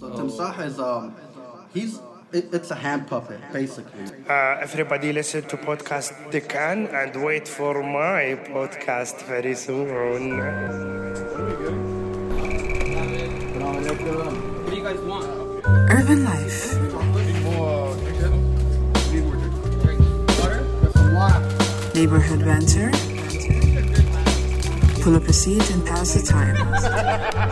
So 0.00 0.08
Timsah 0.08 0.64
is 0.64 0.80
um, 0.80 1.14
he's 1.74 2.00
it, 2.32 2.48
it's 2.54 2.70
a 2.70 2.74
hand 2.74 3.06
puppet 3.06 3.38
basically. 3.52 4.00
Uh, 4.26 4.56
everybody 4.64 5.12
listen 5.12 5.42
to 5.52 5.58
podcast 5.58 6.16
they 6.30 6.40
can 6.40 6.86
and 6.86 7.12
wait 7.22 7.46
for 7.46 7.82
my 7.82 8.40
podcast 8.48 9.20
very 9.28 9.54
soon. 9.54 10.40
Urban 15.92 16.24
Life. 16.24 16.80
Neighborhood 21.94 22.40
banter. 22.48 22.90
Pull 25.02 25.16
up 25.16 25.28
a 25.28 25.32
seat 25.34 25.70
and 25.70 25.84
pass 25.84 26.14
the 26.14 26.22
time. 26.24 27.49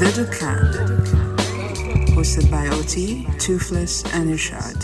The 0.00 0.06
Dukkan. 0.06 0.72
Hosted 2.16 2.50
by 2.50 2.68
OT, 2.68 3.26
Toothless, 3.38 4.02
and 4.14 4.30
Irshad. 4.30 4.82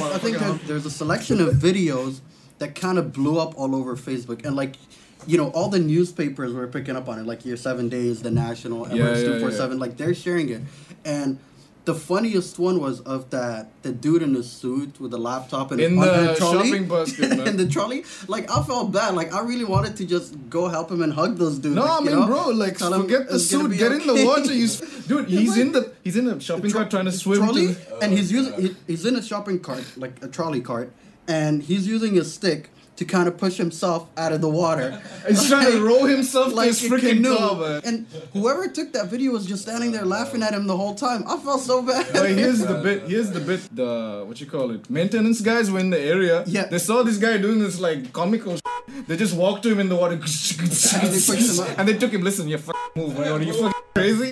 I 0.00 0.18
think 0.18 0.38
that 0.38 0.60
there's 0.68 0.86
a 0.86 0.90
selection 0.90 1.40
of 1.40 1.54
videos 1.54 2.20
that 2.60 2.76
kind 2.76 2.98
of 2.98 3.12
blew 3.12 3.36
up 3.36 3.58
all 3.58 3.74
over 3.74 3.96
Facebook 3.96 4.44
and 4.44 4.54
like. 4.54 4.76
You 5.24 5.38
know, 5.38 5.50
all 5.50 5.68
the 5.68 5.78
newspapers 5.78 6.52
were 6.52 6.66
picking 6.66 6.96
up 6.96 7.08
on 7.08 7.18
it, 7.18 7.26
like 7.26 7.44
Your 7.44 7.56
Seven 7.56 7.88
Days, 7.88 8.22
The 8.22 8.30
National, 8.32 8.88
Yeah, 8.88 9.04
Emirates 9.04 9.22
yeah, 9.22 9.24
Two 9.24 9.40
Four 9.40 9.50
Seven. 9.52 9.78
Like 9.78 9.96
they're 9.96 10.14
sharing 10.14 10.48
it, 10.50 10.62
and 11.04 11.38
the 11.84 11.94
funniest 11.94 12.58
one 12.60 12.80
was 12.80 13.00
of 13.00 13.30
that 13.30 13.70
the 13.82 13.90
dude 13.92 14.22
in 14.22 14.32
the 14.34 14.42
suit 14.42 15.00
with 15.00 15.10
the 15.10 15.18
laptop 15.18 15.72
and 15.72 15.80
In 15.80 15.96
the 15.96 16.34
trolley. 16.38 16.68
shopping 16.68 16.86
basket, 16.88 17.32
in 17.48 17.56
the 17.56 17.66
trolley. 17.66 18.04
Like 18.28 18.48
I 18.50 18.62
felt 18.62 18.92
bad. 18.92 19.14
Like 19.14 19.34
I 19.34 19.40
really 19.40 19.64
wanted 19.64 19.96
to 19.96 20.04
just 20.04 20.36
go 20.48 20.68
help 20.68 20.90
him 20.90 21.02
and 21.02 21.12
hug 21.12 21.38
those 21.38 21.58
dudes. 21.58 21.74
No, 21.74 21.82
like, 21.82 21.90
I 21.90 22.04
mean, 22.04 22.20
know? 22.20 22.26
bro, 22.26 22.48
like 22.50 22.78
Tell 22.78 22.94
him 22.94 23.02
forget 23.02 23.28
the 23.28 23.38
suit, 23.38 23.76
get 23.76 23.92
in 23.92 24.06
the 24.06 24.24
water. 24.24 24.52
You, 24.54 24.68
dude, 25.08 25.28
he's 25.28 25.56
in 25.56 25.72
the 25.72 25.92
he's 26.04 26.16
in 26.16 26.28
a 26.28 26.38
shopping 26.40 26.70
cart 26.70 26.90
trying 26.90 27.06
to 27.06 27.12
swim. 27.12 27.38
trolley, 27.38 27.74
To, 27.74 27.98
and 28.00 28.12
he's 28.12 28.30
using 28.38 28.60
he, 28.60 28.76
he's 28.86 29.04
in 29.04 29.16
a 29.16 29.22
shopping 29.22 29.58
cart 29.58 29.84
like 29.96 30.22
a 30.22 30.28
trolley 30.28 30.60
cart, 30.60 30.92
and 31.26 31.62
he's 31.62 31.86
using 31.88 32.14
his 32.14 32.32
stick 32.32 32.70
to 33.02 33.12
kind 33.16 33.26
of 33.26 33.36
push 33.36 33.56
himself 33.56 34.08
out 34.16 34.32
of 34.32 34.40
the 34.40 34.48
water. 34.48 35.02
he's 35.28 35.48
trying 35.48 35.70
to 35.72 35.84
roll 35.84 36.04
himself 36.04 36.52
like 36.52 36.68
his 36.68 36.82
freaking 36.82 37.22
canoe. 37.22 37.36
car. 37.36 37.80
And 37.84 38.06
whoever 38.32 38.68
took 38.68 38.92
that 38.92 39.06
video 39.08 39.32
was 39.32 39.44
just 39.44 39.62
standing 39.62 39.90
there 39.90 40.04
laughing 40.04 40.42
at 40.42 40.54
him 40.54 40.66
the 40.66 40.76
whole 40.76 40.94
time. 40.94 41.24
I 41.26 41.36
felt 41.38 41.62
so 41.62 41.82
bad. 41.82 42.06
But 42.12 42.30
here's 42.30 42.60
the 42.60 42.74
bit. 42.86 43.08
Here's 43.08 43.30
the 43.30 43.40
bit. 43.40 43.60
The 43.74 44.24
what 44.26 44.40
you 44.40 44.46
call 44.46 44.70
it? 44.70 44.88
Maintenance 44.88 45.40
guys 45.40 45.70
were 45.70 45.80
in 45.80 45.90
the 45.90 46.00
area. 46.00 46.44
Yeah. 46.46 46.66
They 46.66 46.78
saw 46.78 47.02
this 47.02 47.18
guy 47.18 47.38
doing 47.38 47.58
this 47.58 47.80
like 47.80 48.12
comical. 48.12 48.54
Shit. 48.54 49.08
They 49.08 49.16
just 49.16 49.34
walked 49.36 49.64
to 49.64 49.70
him 49.72 49.80
in 49.80 49.88
the 49.88 49.96
water. 49.96 50.14
and, 50.22 50.22
they 50.22 51.18
him 51.18 51.74
and 51.78 51.88
they 51.88 51.96
took 51.98 52.12
him. 52.12 52.22
Listen, 52.22 52.46
you 52.48 52.58
fucking 52.58 53.02
move, 53.02 53.18
man. 53.18 53.32
Are 53.32 53.42
you 53.42 53.52
fucking 53.52 53.82
crazy? 53.94 54.30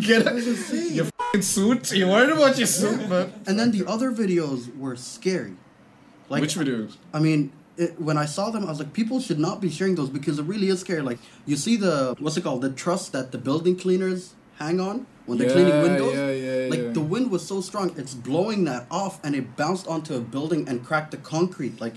Get 0.00 0.26
out. 0.26 0.36
Your 0.98 1.06
fucking 1.18 1.42
suit. 1.42 1.92
You 1.92 2.08
worried 2.08 2.30
about 2.30 2.56
your 2.56 2.66
suit, 2.66 3.08
man? 3.08 3.32
And 3.46 3.58
then 3.58 3.70
the 3.70 3.84
other 3.86 4.12
videos 4.12 4.74
were 4.76 4.96
scary. 4.96 5.56
Like 6.28 6.40
Which 6.40 6.56
videos? 6.56 6.96
I 7.12 7.20
mean, 7.20 7.52
it, 7.76 8.00
when 8.00 8.16
I 8.16 8.26
saw 8.26 8.50
them, 8.50 8.64
I 8.64 8.68
was 8.68 8.78
like, 8.78 8.92
people 8.92 9.20
should 9.20 9.38
not 9.38 9.60
be 9.60 9.70
sharing 9.70 9.94
those 9.94 10.08
because 10.08 10.38
it 10.38 10.44
really 10.44 10.68
is 10.68 10.80
scary. 10.80 11.02
Like, 11.02 11.18
you 11.44 11.56
see 11.56 11.76
the 11.76 12.16
what's 12.18 12.36
it 12.36 12.42
called, 12.42 12.62
the 12.62 12.70
truss 12.70 13.08
that 13.10 13.32
the 13.32 13.38
building 13.38 13.76
cleaners 13.76 14.34
hang 14.58 14.80
on 14.80 15.06
when 15.26 15.38
they're 15.38 15.50
cleaning 15.50 15.82
windows. 15.82 16.14
yeah, 16.14 16.30
yeah, 16.30 16.70
like 16.70 16.80
yeah. 16.80 16.90
the 16.90 17.00
wind 17.00 17.30
was 17.30 17.46
so 17.46 17.60
strong, 17.60 17.92
it's 17.96 18.14
blowing 18.14 18.64
that 18.64 18.86
off, 18.90 19.22
and 19.24 19.34
it 19.34 19.56
bounced 19.56 19.86
onto 19.86 20.14
a 20.14 20.20
building 20.20 20.68
and 20.68 20.84
cracked 20.84 21.10
the 21.10 21.16
concrete. 21.16 21.80
Like, 21.80 21.94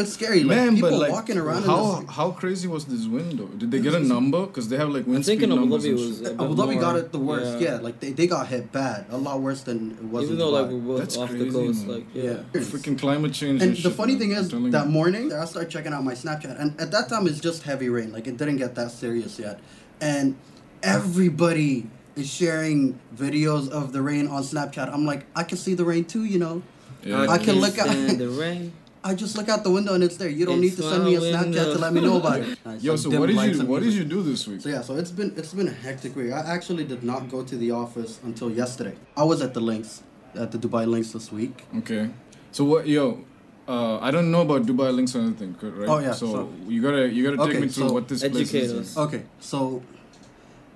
it's 0.00 0.12
scary. 0.14 0.40
Like 0.44 0.56
Man, 0.56 0.74
people 0.74 0.90
but 0.90 0.98
like, 0.98 1.12
walking 1.12 1.38
around. 1.38 1.62
how 1.64 2.00
this, 2.00 2.10
how 2.10 2.30
crazy 2.32 2.66
was 2.68 2.84
this 2.86 3.06
window? 3.06 3.46
Did 3.46 3.70
they 3.70 3.80
get 3.80 3.94
a 3.94 4.00
number? 4.00 4.46
Because 4.46 4.68
they 4.68 4.76
have 4.76 4.90
like 4.90 5.04
I'm 5.06 5.12
wind 5.12 5.24
speed 5.24 5.40
thinking 5.40 5.52
Abu 5.52 5.60
numbers. 5.60 5.84
Dhabi 5.84 5.92
was. 5.94 6.20
a 6.22 6.32
Abu 6.32 6.54
Dhabi 6.60 6.80
got 6.80 6.96
it 6.96 7.12
the 7.12 7.18
worst. 7.30 7.60
Yeah, 7.60 7.76
like 7.86 8.00
they, 8.00 8.10
they 8.12 8.26
got 8.26 8.48
hit 8.48 8.72
bad, 8.72 9.06
a 9.10 9.16
lot 9.16 9.40
worse 9.40 9.62
than 9.62 9.92
it 9.92 10.04
was. 10.04 10.24
Even 10.24 10.32
in 10.34 10.38
though 10.40 10.50
like 10.50 10.70
we're 10.70 10.78
both 10.78 10.98
That's 11.00 11.16
off 11.16 11.30
the 11.30 11.50
coast, 11.50 11.86
man. 11.86 11.94
like 11.96 12.06
yeah. 12.14 12.22
Yeah. 12.24 12.60
Freaking 12.72 12.98
climate 12.98 13.32
change. 13.32 13.62
And 13.62 13.70
And, 13.70 13.76
the 13.76 13.82
shit, 13.90 13.92
funny 13.92 14.14
man. 14.14 14.20
thing 14.20 14.32
is, 14.32 14.72
that 14.72 14.88
morning, 14.88 15.32
I 15.32 15.44
started 15.46 15.70
checking 15.70 15.92
out 15.92 16.02
my 16.04 16.14
Snapchat, 16.14 16.60
and 16.60 16.80
at 16.80 16.90
that 16.90 17.08
time, 17.08 17.26
it's 17.26 17.40
just 17.40 17.62
heavy 17.62 17.88
rain. 17.88 18.12
Like, 18.12 18.26
it 18.26 18.36
didn't 18.36 18.56
get 18.58 18.74
that 18.76 18.90
serious 18.90 19.38
yet. 19.38 19.60
And 20.00 20.36
everybody 20.82 21.86
is 22.16 22.30
sharing 22.32 22.98
videos 23.16 23.68
of 23.70 23.92
the 23.92 24.00
rain 24.00 24.26
on 24.28 24.42
Snapchat. 24.42 24.92
I'm 24.92 25.04
like, 25.04 25.26
I 25.34 25.42
can 25.42 25.58
see 25.58 25.74
the 25.74 25.84
rain 25.84 26.04
too, 26.04 26.24
you 26.24 26.38
know? 26.38 26.62
Yeah. 27.02 27.26
I 27.28 27.38
can 27.38 27.56
look 27.56 27.76
at- 27.78 28.18
the 28.18 28.28
rain. 28.28 28.72
I 29.06 29.14
just 29.14 29.36
look 29.36 29.50
out 29.50 29.62
the 29.64 29.70
window 29.70 29.92
and 29.94 30.02
it's 30.02 30.16
there. 30.16 30.30
You 30.30 30.46
don't 30.46 30.62
need 30.62 30.76
to 30.76 30.82
send 30.82 31.04
me 31.04 31.14
a 31.16 31.20
Snapchat 31.20 31.42
window. 31.42 31.72
to 31.74 31.78
let 31.78 31.92
me 31.92 32.00
know 32.00 32.16
about 32.16 32.40
it. 32.40 32.58
Nice. 32.64 32.82
Yo, 32.82 32.96
so 32.96 33.10
what 33.20 33.26
did 33.26 33.36
you 33.56 33.66
what 33.66 33.82
did 33.82 33.92
you 33.92 34.04
do 34.04 34.22
this 34.22 34.46
week? 34.48 34.62
So 34.62 34.70
yeah, 34.70 34.80
so 34.80 34.96
it's 34.96 35.10
been 35.10 35.34
it's 35.36 35.52
been 35.52 35.68
a 35.68 35.76
hectic 35.86 36.16
week. 36.16 36.32
I 36.32 36.40
actually 36.56 36.84
did 36.84 37.02
not 37.04 37.28
go 37.34 37.44
to 37.44 37.56
the 37.62 37.70
office 37.72 38.18
until 38.24 38.50
yesterday. 38.50 38.96
I 39.16 39.24
was 39.24 39.42
at 39.42 39.52
the 39.52 39.60
Lynx, 39.60 40.02
at 40.34 40.50
the 40.52 40.58
Dubai 40.58 40.86
Lynx 40.86 41.12
this 41.12 41.30
week. 41.30 41.64
Okay. 41.80 42.08
So 42.52 42.64
what, 42.64 42.88
yo? 42.88 43.24
Uh, 43.68 43.98
I 43.98 44.10
don't 44.10 44.30
know 44.30 44.42
about 44.42 44.62
Dubai 44.70 44.94
Lynx 44.94 45.14
or 45.16 45.20
anything, 45.20 45.54
co- 45.54 45.68
right? 45.70 45.88
Oh, 45.88 45.98
yeah, 45.98 46.12
So, 46.12 46.26
so- 46.32 46.52
you 46.66 46.80
gotta 46.82 47.08
you 47.10 47.24
gotta 47.24 47.36
take 47.36 47.56
Okay, 47.56 47.60
me 47.66 47.68
through 47.68 47.88
so 47.88 47.94
what 47.94 48.08
this 48.08 48.20
place 48.20 48.34
educate 48.54 48.70
is. 48.80 48.96
Okay, 48.96 49.22
so 49.40 49.82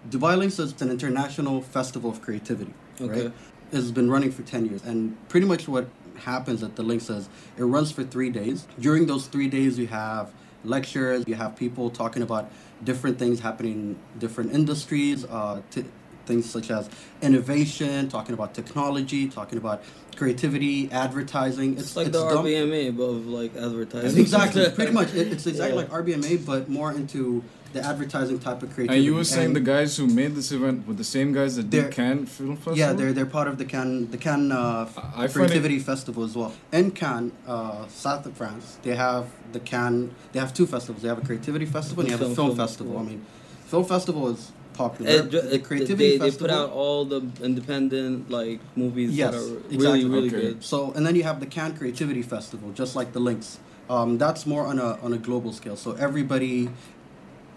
Dubai 0.09 0.37
Lynx 0.39 0.59
is 0.59 0.81
an 0.83 0.91
international 0.91 1.61
festival 1.63 2.11
of 2.11 2.21
creativity. 2.23 2.75
Okay. 3.01 3.25
Right? 3.25 3.33
It's 3.71 3.91
been 3.91 4.11
running 4.11 4.33
for 4.33 4.43
10 4.43 4.65
years. 4.67 4.83
And 4.83 5.17
pretty 5.29 5.47
much 5.47 5.69
what 5.69 5.87
happens 6.19 6.61
that 6.61 6.77
the 6.77 6.83
link 6.83 7.03
says 7.03 7.29
it 7.57 7.65
runs 7.65 7.91
for 7.91 8.05
three 8.05 8.31
days. 8.31 8.67
During 8.81 9.07
those 9.07 9.27
three 9.27 9.49
days, 9.49 9.79
you 9.79 9.87
have 9.89 10.31
lectures, 10.65 11.25
you 11.27 11.35
have 11.35 11.57
people 11.57 11.91
talking 11.91 12.23
about 12.23 12.51
different 12.85 13.19
things 13.19 13.41
happening 13.41 13.73
in 13.73 13.97
different 14.19 14.53
industries, 14.53 15.25
uh, 15.25 15.61
t- 15.71 15.85
things 16.27 16.49
such 16.49 16.71
as 16.71 16.89
innovation, 17.23 18.09
talking 18.09 18.35
about 18.35 18.53
technology, 18.55 19.29
talking 19.29 19.57
about 19.59 19.83
creativity, 20.17 20.91
advertising. 20.91 21.79
It's 21.79 21.97
like 21.97 22.07
the 22.13 22.29
dumb- 22.29 22.45
RBMA, 22.45 22.97
but 22.97 23.03
of 23.05 23.27
like 23.27 23.55
advertising. 23.57 24.21
Exactly, 24.21 24.69
pretty 24.71 24.93
much. 25.01 25.15
It, 25.15 25.33
it's 25.33 25.47
exactly 25.47 25.83
Yeah. 25.85 25.89
like 25.89 26.05
RBMA, 26.05 26.45
but 26.45 26.69
more 26.69 26.93
into 26.93 27.43
the 27.75 27.85
advertising 27.85 28.39
type 28.39 28.63
of 28.63 28.69
creativity. 28.75 28.97
And 28.99 29.05
you 29.05 29.15
were 29.15 29.25
saying 29.25 29.49
And- 29.49 29.57
the 29.57 29.61
guys 29.61 29.97
who 29.99 30.07
made 30.07 30.35
this 30.35 30.51
event 30.53 30.87
were 30.89 30.95
the 30.95 31.05
same 31.05 31.33
guys 31.33 31.57
that 31.57 31.71
They're- 31.71 31.83
did 31.85 31.93
Cannes 31.93 32.27
Film 32.27 32.57
Festival. 32.57 32.79
Yeah, 32.79 32.93
they're 32.95 33.13
they're 33.13 33.27
part 33.27 33.49
of 33.49 33.59
the 33.59 33.65
Cannes 33.65 34.09
the 34.11 34.17
Cannes 34.17 34.51
uh, 34.53 34.87
f- 34.89 34.99
I- 34.99 35.25
I 35.25 35.29
find 35.29 35.33
Creativity 35.35 35.79
Festival 35.79 36.25
as 36.25 36.35
well. 36.35 36.53
In 36.73 36.91
Cannes, 36.93 37.33
uh, 37.47 37.87
south 37.89 38.25
of 38.27 38.35
France, 38.35 38.79
they 38.83 38.95
have 38.97 39.27
the 39.53 39.61
Cannes. 39.61 40.11
They 40.33 40.41
have 40.41 40.53
two 40.55 40.67
festivals. 40.67 41.03
They 41.03 41.09
have 41.09 41.19
a 41.23 41.27
creativity 41.27 41.67
festival 41.67 42.01
and 42.03 42.09
they 42.09 42.13
have 42.13 42.23
a 42.23 42.25
Film- 42.25 42.37
film 42.37 42.49
film, 42.57 42.59
festival. 42.67 42.93
yeah. 42.95 43.01
I 43.01 43.05
mean, 43.05 43.21
film 43.67 43.85
festival 43.85 44.29
is 44.29 44.51
popular. 44.73 45.11
It, 45.11 45.31
ju- 45.31 45.41
the 45.43 45.59
creativity 45.59 46.13
they, 46.13 46.19
they 46.19 46.25
festival. 46.31 46.49
put 46.49 46.55
out 46.55 46.71
all 46.71 47.05
the 47.05 47.21
independent 47.43 48.31
like 48.31 48.61
movies 48.77 49.11
Yes, 49.11 49.33
that 49.35 49.39
are 49.41 49.45
really 49.47 49.75
exactly. 49.75 50.05
really 50.07 50.29
Okay. 50.29 50.41
good. 50.41 50.65
So 50.65 50.93
and 50.97 51.05
then 51.07 51.15
you 51.17 51.25
have 51.25 51.41
the 51.41 51.47
Cannes 51.47 51.77
Creativity 51.77 52.23
Festival, 52.23 52.71
just 52.75 52.97
like 52.97 53.13
the 53.13 53.21
Lynx. 53.21 53.59
Um, 53.91 54.19
that's 54.19 54.47
more 54.47 54.67
on 54.67 54.79
a 54.79 54.99
on 55.03 55.13
a 55.13 55.19
global 55.19 55.53
scale. 55.53 55.77
So 55.77 55.93
everybody, 55.93 56.69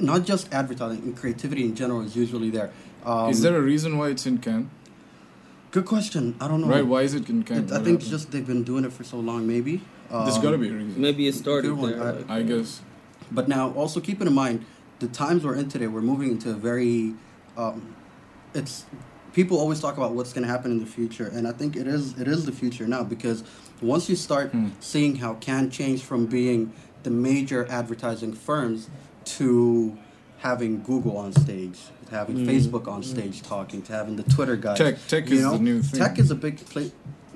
not 0.02 0.26
just 0.26 0.52
advertising, 0.54 1.04
and 1.04 1.16
creativity 1.18 1.64
in 1.64 1.76
general 1.76 2.02
is 2.02 2.16
usually 2.16 2.50
there. 2.50 2.72
Um, 3.06 3.30
is 3.30 3.42
there 3.42 3.56
a 3.56 3.62
reason 3.62 3.98
why 3.98 4.10
it's 4.10 4.26
in 4.26 4.38
Cannes? 4.40 4.70
good 5.72 5.86
question? 5.86 6.36
I 6.42 6.50
don't 6.50 6.60
know. 6.62 6.68
Right? 6.68 6.86
Why 6.86 7.04
is 7.04 7.14
it 7.14 7.30
in 7.30 7.44
Cannes? 7.44 7.72
It, 7.72 7.72
I 7.72 7.76
What 7.78 7.86
think 7.86 8.00
happened? 8.02 8.10
just 8.12 8.32
they've 8.32 8.46
been 8.46 8.64
doing 8.64 8.84
it 8.84 8.92
for 8.92 9.04
so 9.06 9.18
long, 9.18 9.48
maybe. 9.48 9.82
there's 10.10 10.36
Um, 10.36 10.42
gotta 10.44 10.58
be 10.58 10.68
a 10.68 10.74
reason. 10.74 11.00
Maybe 11.02 11.28
it 11.28 11.36
started 11.36 11.70
Good 11.70 11.78
one. 11.78 11.92
there. 11.92 12.02
I- 12.04 12.12
like, 12.12 12.30
I 12.30 12.42
guess. 12.44 12.82
But 13.32 13.48
now, 13.48 13.72
also 13.72 14.02
keeping 14.02 14.28
in 14.28 14.34
mind, 14.34 14.66
the 15.00 15.08
times 15.08 15.46
we're 15.46 15.56
in 15.56 15.70
today, 15.70 15.88
we're 15.88 16.02
moving 16.02 16.30
into 16.32 16.50
a 16.50 16.54
very, 16.56 17.14
um, 17.58 17.96
it's 18.54 18.84
people 19.34 19.58
always 19.58 19.80
talk 19.80 19.96
about 19.96 20.12
what's 20.14 20.34
going 20.34 20.46
to 20.46 20.52
happen 20.52 20.72
in 20.72 20.80
the 20.82 20.86
future, 20.86 21.28
and 21.34 21.48
I 21.48 21.54
think 21.54 21.78
it 21.78 21.88
is 21.88 22.20
it 22.20 22.28
is 22.28 22.46
the 22.46 22.52
future 22.52 22.86
now 22.86 23.04
because 23.04 23.46
once 23.82 24.10
you 24.10 24.18
start 24.18 24.52
Hmm. 24.52 24.68
seeing 24.82 25.16
how 25.16 25.36
can 25.36 25.70
change 25.70 26.04
from 26.04 26.26
being 26.26 26.74
the 27.04 27.10
major 27.10 27.66
advertising 27.70 28.34
firms 28.34 28.90
to 29.26 29.98
having 30.40 30.82
Google 30.84 31.18
on 31.18 31.34
stage, 31.34 31.78
to 32.08 32.16
having 32.16 32.38
Hmm. 32.38 32.50
Facebook 32.50 32.88
on 32.88 33.04
stage 33.04 33.42
talking, 33.42 33.82
to 33.84 33.94
having 33.94 34.16
the 34.16 34.24
Twitter 34.24 34.56
guys. 34.56 34.78
Tech- 34.78 35.08
tech 35.08 35.30
you 35.30 35.38
is 35.38 35.52
the 35.52 35.60
new 35.60 35.82
thing. 35.82 36.00
Tech 36.00 36.18
is 36.20 36.32
a 36.32 36.36
big 36.36 36.58
play. 36.66 36.92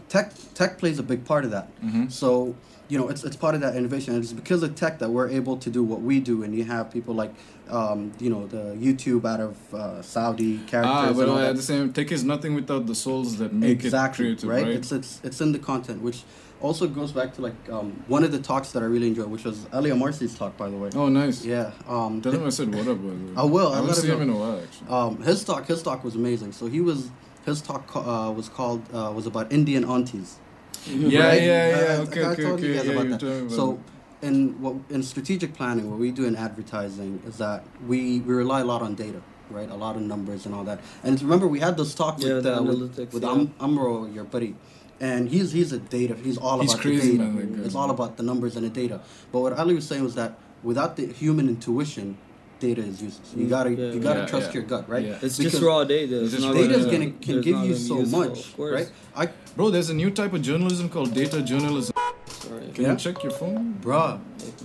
Tech 0.10 0.32
tech 0.54 0.78
plays 0.78 1.00
a 1.00 1.04
big 1.04 1.26
part 1.26 1.46
of 1.46 1.52
that. 1.52 1.68
Mhm. 1.84 2.12
So 2.12 2.56
you 2.88 3.00
know, 3.00 3.10
it's 3.10 3.24
it's 3.24 3.36
part 3.36 3.56
of 3.56 3.62
that 3.62 3.76
innovation, 3.76 4.14
and 4.14 4.24
it's 4.24 4.32
because 4.34 4.62
of 4.62 4.76
tech 4.76 5.00
that 5.00 5.10
we're 5.10 5.28
able 5.30 5.58
to 5.58 5.70
do 5.72 5.84
what 5.84 6.02
we 6.02 6.20
do. 6.20 6.44
And 6.44 6.54
you 6.54 6.66
have 6.66 6.92
people 6.92 7.16
like, 7.16 7.34
um, 7.70 8.12
you 8.20 8.30
know, 8.30 8.46
the 8.46 8.76
YouTube 8.80 9.26
out 9.26 9.40
of 9.40 9.58
uh, 9.74 10.02
Saudi 10.04 10.60
characters. 10.68 10.94
Ah, 10.94 11.12
but 11.14 11.28
at 11.28 11.36
that. 11.36 11.56
the 11.56 11.64
same, 11.64 11.92
tech 11.94 12.12
is 12.12 12.24
nothing 12.24 12.54
without 12.54 12.86
the 12.86 12.94
souls 12.94 13.38
that 13.38 13.54
make 13.54 13.84
exactly 13.84 14.26
it 14.26 14.40
creative, 14.40 14.50
right? 14.50 14.64
right? 14.66 14.76
It's 14.76 14.92
it's 14.92 15.20
it's 15.24 15.42
in 15.42 15.52
the 15.52 15.58
content, 15.60 16.04
which 16.04 16.24
also 16.66 16.88
goes 16.88 17.12
back 17.12 17.30
to 17.36 17.42
like 17.48 17.60
um, 17.78 17.88
one 18.08 18.24
of 18.28 18.32
the 18.32 18.40
talks 18.52 18.72
that 18.74 18.82
I 18.86 18.88
really 18.96 19.08
enjoyed, 19.08 19.30
which 19.36 19.46
was 19.50 19.58
Ali 19.72 19.90
Amarsy's 19.92 20.34
talk, 20.42 20.58
by 20.58 20.70
the 20.70 20.78
way. 20.78 20.90
oh, 20.96 21.08
nice. 21.22 21.38
Yeah. 21.46 21.72
Um, 21.88 22.22
Tell 22.22 22.32
him 22.38 22.46
I 22.46 22.50
said 22.50 22.74
what 22.76 22.88
up, 22.88 22.98
by 22.98 23.14
the 23.20 23.26
way. 23.28 23.34
I 23.38 23.44
will, 23.56 23.68
I 23.68 23.78
I'll 23.78 23.86
haven't 23.86 23.90
him 23.90 24.02
seen 24.04 24.12
him 24.12 24.22
in 24.28 24.30
a 24.30 24.40
while, 24.44 24.60
actually. 24.66 24.90
um, 24.98 25.22
his 25.30 25.44
talk 25.50 25.66
his 25.74 25.82
talk 25.88 26.04
was 26.04 26.16
amazing. 26.16 26.52
So 26.60 26.66
he 26.76 26.82
was 26.82 27.12
his 27.46 27.62
talk 27.62 27.84
uh, 27.96 28.32
was 28.40 28.48
called 28.50 28.82
uh, 28.94 29.12
was 29.16 29.26
about 29.32 29.52
Indian 29.60 29.84
aunties. 29.96 30.30
yeah, 30.88 31.20
right? 31.28 31.42
yeah, 31.42 31.54
I- 31.54 31.82
yeah. 31.82 31.94
I- 31.94 31.98
okay, 32.06 32.24
I 32.24 32.32
okay, 32.34 32.44
told 32.44 32.60
you 32.62 32.70
okay. 32.70 32.78
guys 32.78 32.86
Yeah, 32.88 32.94
about 33.02 33.20
that. 33.20 33.24
about 33.42 33.52
So 33.60 33.66
it. 34.22 34.28
in 34.28 34.36
what 34.64 34.76
in 34.96 35.02
strategic 35.14 35.52
planning, 35.60 35.86
what 35.92 36.00
we 36.00 36.10
do 36.20 36.26
in 36.32 36.36
advertising 36.48 37.22
is 37.30 37.38
that 37.46 37.60
we 37.92 38.00
we 38.28 38.34
rely 38.44 38.60
a 38.62 38.66
lot 38.74 38.82
on 38.88 38.96
data, 39.06 39.22
right? 39.58 39.70
A 39.78 39.80
lot 39.86 39.96
of 40.00 40.02
numbers 40.14 40.46
and 40.48 40.54
all 40.56 40.64
that. 40.72 40.80
And 41.04 41.22
remember, 41.22 41.48
we 41.56 41.60
had 41.68 41.74
this 41.82 41.94
talk 42.02 42.16
Yeah, 42.20 42.36
with 42.36 42.44
the 42.48 42.56
uh, 42.58 42.64
with, 42.64 43.14
with 43.14 43.24
yeah. 43.24 43.32
Am- 43.36 43.54
Amro, 43.66 44.06
your 44.18 44.24
buddy. 44.36 44.56
And 45.00 45.30
he's 45.30 45.52
he's 45.52 45.72
a 45.74 45.80
data. 45.80 46.16
He's 46.16 46.38
all 46.38 46.62
He's 46.62 46.72
about 46.74 46.82
crazy, 46.82 47.12
the 47.12 47.18
data. 47.18 47.30
man, 47.30 47.52
that 47.52 47.58
guy. 47.60 47.66
It's 47.66 47.76
all 47.76 47.90
about 47.92 48.16
the 48.18 48.24
numbers 48.24 48.56
and 48.56 48.66
the 48.66 48.70
data. 48.70 49.02
But 49.32 49.42
what 49.42 49.54
Ali 49.54 49.76
was 49.76 49.86
saying 49.88 50.04
was 50.04 50.16
that 50.16 50.38
without 50.64 50.96
the 50.96 51.08
human 51.08 51.50
intuition, 51.50 52.18
data 52.62 52.82
is 52.82 53.02
useless. 53.02 53.34
You 53.36 53.46
mm. 53.46 53.50
gotta 53.50 53.72
Yeah. 53.72 53.92
you 53.92 54.00
gotta 54.00 54.22
Yeah, 54.22 54.26
trust 54.28 54.48
yeah. 54.48 54.54
your 54.54 54.64
gut, 54.64 54.88
right? 54.90 55.06
Yeah. 55.06 55.20
It's 55.22 55.38
Because 55.38 55.52
just 55.54 55.64
raw 55.64 55.84
data. 55.84 56.24
It's 56.24 56.32
just 56.32 56.44
not 56.44 56.56
raw 56.56 56.62
Data 56.62 56.76
is 56.76 56.86
gonna- 56.86 56.98
gonna 56.98 57.12
can 57.22 57.42
give 57.42 57.60
you 57.66 57.76
so 57.76 58.00
useful, 58.00 58.20
much, 58.20 58.54
right? 58.58 58.90
I 59.16 59.30
Bro, 59.58 59.72
there's 59.72 59.90
a 59.90 59.94
new 59.94 60.12
type 60.12 60.34
of 60.34 60.42
journalism 60.42 60.88
called 60.90 61.14
data 61.14 61.42
journalism. 61.42 61.94
Sorry. 62.28 62.68
Can 62.74 62.84
Yeah. 62.86 62.92
you 62.92 62.98
check 62.98 63.22
your 63.24 63.32
phone? 63.34 63.78
bruh. 63.82 64.20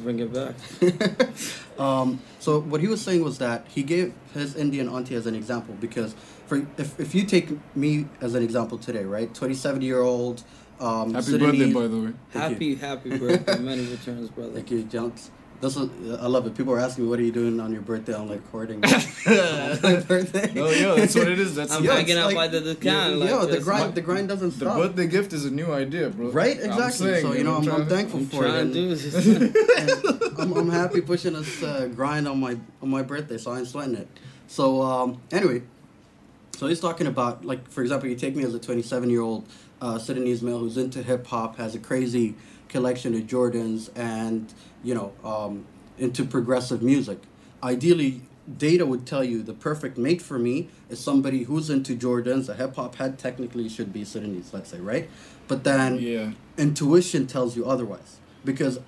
Bring 0.04 0.18
it 0.20 0.32
back. 0.32 0.54
Um, 1.80 2.20
so 2.40 2.60
what 2.60 2.80
he 2.82 2.88
was 2.88 3.00
saying 3.00 3.24
was 3.24 3.38
that 3.38 3.66
he 3.68 3.82
gave 3.82 4.12
his 4.34 4.54
Indian 4.54 4.86
auntie 4.88 5.14
as 5.14 5.26
an 5.26 5.34
example 5.34 5.74
because 5.80 6.14
for 6.46 6.66
if, 6.76 7.00
if 7.00 7.14
you 7.14 7.24
take 7.24 7.48
me 7.74 8.06
as 8.20 8.34
an 8.34 8.42
example 8.42 8.76
today, 8.76 9.04
right, 9.04 9.32
twenty 9.34 9.54
seven 9.54 9.80
year 9.80 10.00
old, 10.02 10.42
um, 10.78 11.14
Happy 11.14 11.24
Sudanese- 11.26 11.72
birthday, 11.72 11.72
by 11.72 11.86
the 11.88 12.00
way. 12.00 12.12
Thank 12.32 12.52
happy, 12.52 12.74
happy 12.74 13.18
birthday. 13.18 13.58
Many 13.58 13.86
returns, 13.86 14.28
brother. 14.28 14.52
Thank 14.52 14.70
you, 14.70 14.82
Jones. 14.84 15.30
This 15.60 15.76
is, 15.76 15.90
I 16.18 16.26
love 16.26 16.46
it. 16.46 16.56
People 16.56 16.72
are 16.72 16.80
asking 16.80 17.04
me, 17.04 17.10
"What 17.10 17.18
are 17.18 17.22
you 17.22 17.32
doing 17.32 17.60
on 17.60 17.70
your 17.70 17.82
birthday?" 17.82 18.14
I'm 18.14 18.28
like 18.28 18.40
recording 18.44 18.80
my 19.26 20.02
birthday. 20.08 20.50
No, 20.54 20.70
yo, 20.70 20.96
that's 20.96 21.14
what 21.14 21.28
it 21.28 21.38
is. 21.38 21.54
That's 21.54 21.70
I'm 21.70 21.84
Yo, 21.84 21.92
hanging 21.92 22.10
it's 22.10 22.18
out 22.18 22.26
like- 22.32 22.34
by 22.34 22.48
the 22.48 22.60
Dukkan. 22.74 23.10
Yo, 23.12 23.18
like, 23.18 23.40
the 23.40 23.46
that's 23.52 23.64
grind, 23.64 23.84
my- 23.88 23.90
the 23.92 24.00
grind 24.00 24.28
doesn't 24.28 24.50
the 24.50 24.56
stop. 24.56 24.76
birthday 24.78 25.06
gift 25.06 25.34
is 25.34 25.44
a 25.44 25.50
new 25.50 25.70
idea, 25.70 26.08
bro. 26.08 26.30
Right, 26.30 26.56
I'm 26.58 26.64
exactly. 26.70 27.06
saying, 27.12 27.26
so 27.26 27.32
you 27.34 27.44
know, 27.44 27.56
I'm, 27.56 27.58
I'm 27.58 27.64
trying 27.66 27.84
to- 27.84 27.94
thankful 27.94 28.20
I'm 28.20 28.26
for 28.26 28.46
it. 28.46 28.48
trying 28.48 28.72
to 28.72 28.90
and- 29.78 30.40
I'm, 30.40 30.52
I'm 30.56 30.70
happy 30.70 31.02
pushing 31.02 31.34
this 31.34 31.62
uh, 31.62 31.88
grind 31.94 32.26
on 32.26 32.40
my 32.40 32.56
on 32.80 32.88
my 32.88 33.02
birthday, 33.02 33.36
so 33.36 33.52
I'm 33.52 33.66
sweating 33.66 33.96
it. 33.96 34.08
So 34.46 34.80
um, 34.80 35.20
anyway, 35.30 35.60
so 36.56 36.68
he's 36.68 36.80
talking 36.80 37.06
about 37.06 37.44
like 37.44 37.70
for 37.70 37.82
example, 37.82 38.08
you 38.08 38.16
take 38.16 38.34
me 38.34 38.44
as 38.44 38.54
a 38.54 38.58
27 38.58 39.10
year 39.10 39.20
old 39.20 39.46
uh, 39.82 39.98
Sudanese 39.98 40.40
male 40.42 40.58
who's 40.58 40.78
into 40.78 41.02
hip 41.02 41.26
hop, 41.26 41.56
has 41.58 41.74
a 41.74 41.78
crazy 41.78 42.34
collection 42.68 43.14
of 43.14 43.22
Jordans, 43.22 43.90
and 43.94 44.54
you 44.82 44.94
know 44.94 45.12
um, 45.24 45.64
into 45.98 46.24
progressive 46.24 46.82
music. 46.82 47.18
Ideally, 47.62 48.22
data 48.58 48.86
would 48.86 49.06
tell 49.06 49.22
you 49.22 49.42
the 49.42 49.52
perfect 49.52 49.98
mate 49.98 50.22
for 50.22 50.38
me 50.38 50.68
is 50.88 50.98
somebody 50.98 51.44
who's 51.44 51.70
into 51.70 51.94
Jordans. 51.94 52.48
A 52.48 52.54
hip 52.54 52.76
hop 52.76 52.94
head 52.96 53.18
technically 53.18 53.68
should 53.68 53.92
be 53.92 54.04
Sudanese, 54.04 54.52
let's 54.52 54.70
say, 54.70 54.80
right? 54.80 55.08
But 55.48 55.64
then 55.64 55.98
Yeah. 55.98 56.32
intuition 56.56 57.26
tells 57.26 57.56
you 57.56 57.66
otherwise 57.66 58.18
because 58.44 58.78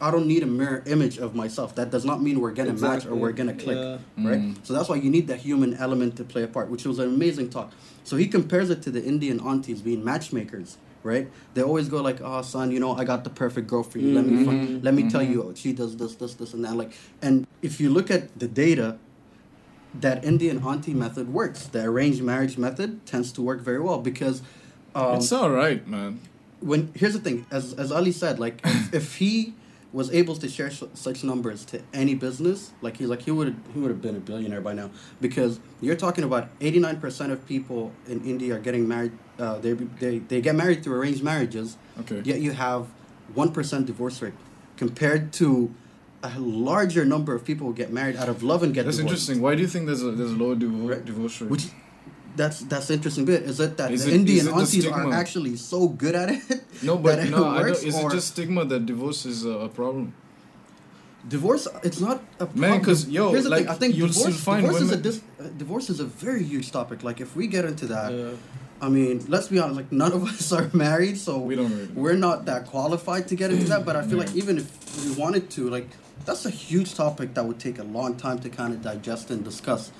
I 0.00 0.10
don't 0.12 0.26
need 0.28 0.44
a 0.44 0.46
mirror 0.46 0.82
image 0.86 1.18
of 1.18 1.34
myself. 1.34 1.74
That 1.74 1.90
does 1.90 2.04
not 2.04 2.22
mean 2.22 2.40
we're 2.40 2.52
gonna 2.52 2.72
match 2.72 3.04
or 3.04 3.16
we're 3.16 3.32
gonna 3.32 3.52
click, 3.54 3.76
Yeah. 3.76 3.98
right? 4.28 4.40
Mm. 4.40 4.54
So 4.62 4.72
that's 4.72 4.88
why 4.88 4.96
you 4.96 5.10
need 5.10 5.26
that 5.26 5.40
human 5.40 5.74
element 5.74 6.14
to 6.16 6.24
play 6.24 6.44
a 6.44 6.46
part, 6.46 6.70
which 6.70 6.84
was 6.84 6.98
an 7.00 7.08
amazing 7.08 7.50
talk. 7.50 7.72
So 8.04 8.16
he 8.16 8.26
compares 8.28 8.70
it 8.70 8.80
to 8.82 8.90
the 8.92 9.02
Indian 9.04 9.40
aunties 9.40 9.80
being 9.82 10.04
matchmakers, 10.04 10.76
right? 11.02 11.28
They 11.54 11.62
always 11.62 11.88
go 11.88 12.00
like, 12.02 12.20
"Oh, 12.22 12.42
son, 12.42 12.70
you 12.70 12.80
know, 12.80 12.94
I 12.96 13.04
got 13.04 13.24
the 13.24 13.30
perfect 13.30 13.66
girl 13.68 13.82
for 13.82 13.98
you. 13.98 14.14
Let 14.14 14.26
me, 14.26 14.44
fi- 14.44 14.80
let 14.82 14.94
me 14.94 15.08
tell 15.10 15.22
you, 15.22 15.52
she 15.56 15.72
does 15.72 15.96
this, 15.96 16.14
this, 16.16 16.34
this, 16.34 16.54
and 16.54 16.64
that." 16.64 16.76
Like, 16.76 16.92
and 17.20 17.46
if 17.62 17.80
you 17.80 17.90
look 17.90 18.10
at 18.10 18.38
the 18.38 18.48
data, 18.48 18.98
that 20.00 20.24
Indian 20.24 20.62
auntie 20.64 20.94
method 20.94 21.32
works. 21.32 21.64
The 21.66 21.84
arranged 21.84 22.22
marriage 22.22 22.56
method 22.56 23.04
tends 23.06 23.32
to 23.32 23.42
work 23.42 23.60
very 23.60 23.80
well 23.80 23.98
because. 23.98 24.42
Um, 24.94 25.16
it's 25.16 25.32
all 25.32 25.50
right, 25.50 25.86
man. 25.86 26.20
when 26.60 26.92
here's 26.94 27.14
the 27.14 27.18
thing 27.18 27.44
as 27.50 27.72
as 27.74 27.90
ali 27.90 28.12
said 28.12 28.38
like 28.38 28.60
if, 28.64 28.94
if 28.94 29.16
he 29.16 29.52
was 29.92 30.10
able 30.10 30.34
to 30.36 30.48
share 30.48 30.70
su- 30.70 30.88
such 30.94 31.22
numbers 31.22 31.64
to 31.66 31.80
any 31.92 32.14
business 32.14 32.72
like 32.80 32.96
he's 32.96 33.08
like 33.08 33.22
he 33.22 33.30
would 33.30 33.54
he 33.74 33.78
would 33.80 33.90
have 33.90 34.00
been 34.00 34.16
a 34.16 34.20
billionaire 34.20 34.60
by 34.60 34.72
now 34.72 34.90
because 35.20 35.60
you're 35.82 35.96
talking 35.96 36.24
about 36.24 36.48
89% 36.60 37.30
of 37.30 37.46
people 37.46 37.92
in 38.08 38.24
india 38.24 38.54
are 38.56 38.58
getting 38.58 38.88
married 38.88 39.12
uh, 39.38 39.58
they, 39.58 39.72
they 39.74 40.18
they 40.20 40.40
get 40.40 40.54
married 40.54 40.82
through 40.82 40.94
arranged 41.00 41.22
marriages 41.22 41.76
Okay. 42.00 42.22
yet 42.24 42.40
you 42.40 42.52
have 42.52 42.86
1% 43.36 43.86
divorce 43.86 44.20
rate 44.22 44.34
compared 44.76 45.32
to 45.34 45.74
a 46.22 46.38
larger 46.38 47.04
number 47.04 47.34
of 47.34 47.44
people 47.44 47.66
who 47.66 47.74
get 47.74 47.92
married 47.92 48.16
out 48.16 48.28
of 48.28 48.42
love 48.42 48.62
and 48.62 48.72
get 48.72 48.84
That's 48.84 48.98
divorced. 48.98 49.28
interesting. 49.28 49.42
Why 49.42 49.54
do 49.56 49.62
you 49.62 49.68
think 49.68 49.86
there's 49.86 50.02
a 50.02 50.12
there's 50.12 50.30
a 50.30 50.36
lower 50.36 50.54
divo- 50.54 50.88
Right. 50.88 51.04
divorce 51.04 51.40
rate? 51.40 51.50
Which 51.50 51.66
that's 52.36 52.60
that's 52.60 52.86
the 52.88 52.94
interesting 52.94 53.24
bit. 53.24 53.42
Is 53.42 53.60
it 53.60 53.76
that 53.76 53.90
Is 53.92 54.04
the 54.04 54.10
it- 54.12 54.14
Indian 54.20 54.46
it 54.46 54.50
the 54.50 54.56
aunties 54.56 54.86
are 54.86 55.12
actually 55.12 55.56
so 55.56 55.88
good 55.88 56.14
at 56.14 56.28
it? 56.30 56.42
no, 56.82 56.96
that 56.96 57.02
but 57.02 57.18
it 57.20 57.30
no, 57.30 57.44
I 57.44 57.60
works, 57.62 57.82
is 57.82 57.94
or 57.96 58.10
it 58.10 58.14
just 58.14 58.28
stigma 58.28 58.64
that 58.64 58.86
divorce 58.86 59.26
is 59.26 59.44
a, 59.44 59.68
problem? 59.68 60.14
divorce? 61.28 61.68
It's 61.82 62.00
not 62.00 62.22
a 62.40 62.48
Man, 62.54 62.82
'cause, 62.84 63.04
problem. 63.04 63.14
yo, 63.14 63.30
here's 63.32 63.44
the 63.44 63.50
like, 63.50 63.60
thing. 63.60 63.68
I 63.68 63.74
think 63.74 63.94
divorce, 63.94 64.40
find 64.40 64.62
divorce 64.66 64.82
is 64.82 64.90
a 64.92 64.96
dis, 64.96 65.20
uh, 65.40 65.44
divorce 65.56 65.90
is 65.90 66.00
a 66.00 66.04
very 66.04 66.42
huge 66.42 66.70
topic. 66.72 67.02
Like 67.02 67.20
if 67.20 67.36
we 67.36 67.46
get 67.46 67.64
into 67.64 67.86
that, 67.86 68.12
Yeah. 68.12 68.30
I 68.80 68.88
mean, 68.88 69.24
let's 69.28 69.46
be 69.46 69.60
honest. 69.60 69.76
Like 69.76 69.92
none 69.92 70.12
of 70.12 70.24
us 70.32 70.52
are 70.52 70.68
married, 70.72 71.16
so 71.18 71.38
we 71.38 71.54
don't. 71.54 71.70
Really 71.70 71.86
we're 71.94 72.16
not 72.28 72.46
that 72.46 72.66
qualified 72.66 73.28
to 73.28 73.36
get 73.36 73.50
into 73.52 73.66
that. 73.66 73.84
But 73.84 73.94
I 73.96 74.02
feel 74.02 74.18
Yeah. 74.18 74.24
like 74.24 74.34
even 74.34 74.58
if 74.58 74.66
we 75.04 75.12
wanted 75.12 75.50
to, 75.50 75.70
like 75.70 75.88
that's 76.24 76.44
a 76.46 76.50
huge 76.50 76.94
topic 76.94 77.34
that 77.34 77.44
would 77.44 77.58
take 77.60 77.78
a 77.78 77.84
long 77.84 78.16
time 78.16 78.38
to 78.40 78.48
kind 78.48 78.72
of 78.74 78.82
digest 78.82 79.30
and 79.30 79.44
discuss. 79.44 79.92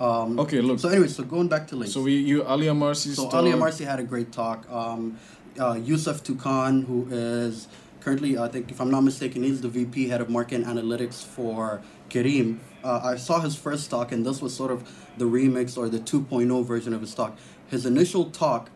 Um, 0.00 0.40
Okay, 0.40 0.60
look. 0.60 0.78
So 0.80 0.88
anyway, 0.88 1.08
so 1.08 1.22
going 1.24 1.48
back 1.48 1.68
to 1.68 1.76
Lynx. 1.76 1.92
So 1.92 2.02
we 2.02 2.16
you 2.16 2.42
Ali 2.44 2.68
Amarsy. 2.68 3.12
So 3.14 3.28
Ali 3.28 3.52
Amarsy 3.52 3.84
had 3.84 4.00
a 4.00 4.02
great 4.02 4.32
talk. 4.32 4.68
Um, 4.70 5.18
uh, 5.58 5.74
Yousef 5.74 6.22
Touqan, 6.22 6.86
who 6.86 7.06
is 7.10 7.68
currently, 8.00 8.38
I 8.38 8.48
think, 8.48 8.70
if 8.70 8.80
I'm 8.80 8.90
not 8.90 9.02
mistaken, 9.02 9.42
he's 9.42 9.60
the 9.60 9.68
VP 9.68 10.08
head 10.08 10.20
of 10.20 10.30
market 10.30 10.64
analytics 10.64 11.22
for 11.22 11.82
Careem. 12.08 12.58
Uh, 12.82 13.00
I 13.04 13.16
saw 13.16 13.40
his 13.40 13.56
first 13.56 13.90
talk, 13.90 14.10
and 14.10 14.24
this 14.24 14.40
was 14.40 14.54
sort 14.54 14.70
of 14.70 14.88
the 15.18 15.26
remix 15.26 15.76
or 15.76 15.88
the 15.90 15.98
2.0 15.98 16.64
version 16.64 16.94
of 16.94 17.02
his 17.02 17.14
talk. 17.14 17.36
His 17.68 17.84
initial 17.84 18.30
talk 18.30 18.70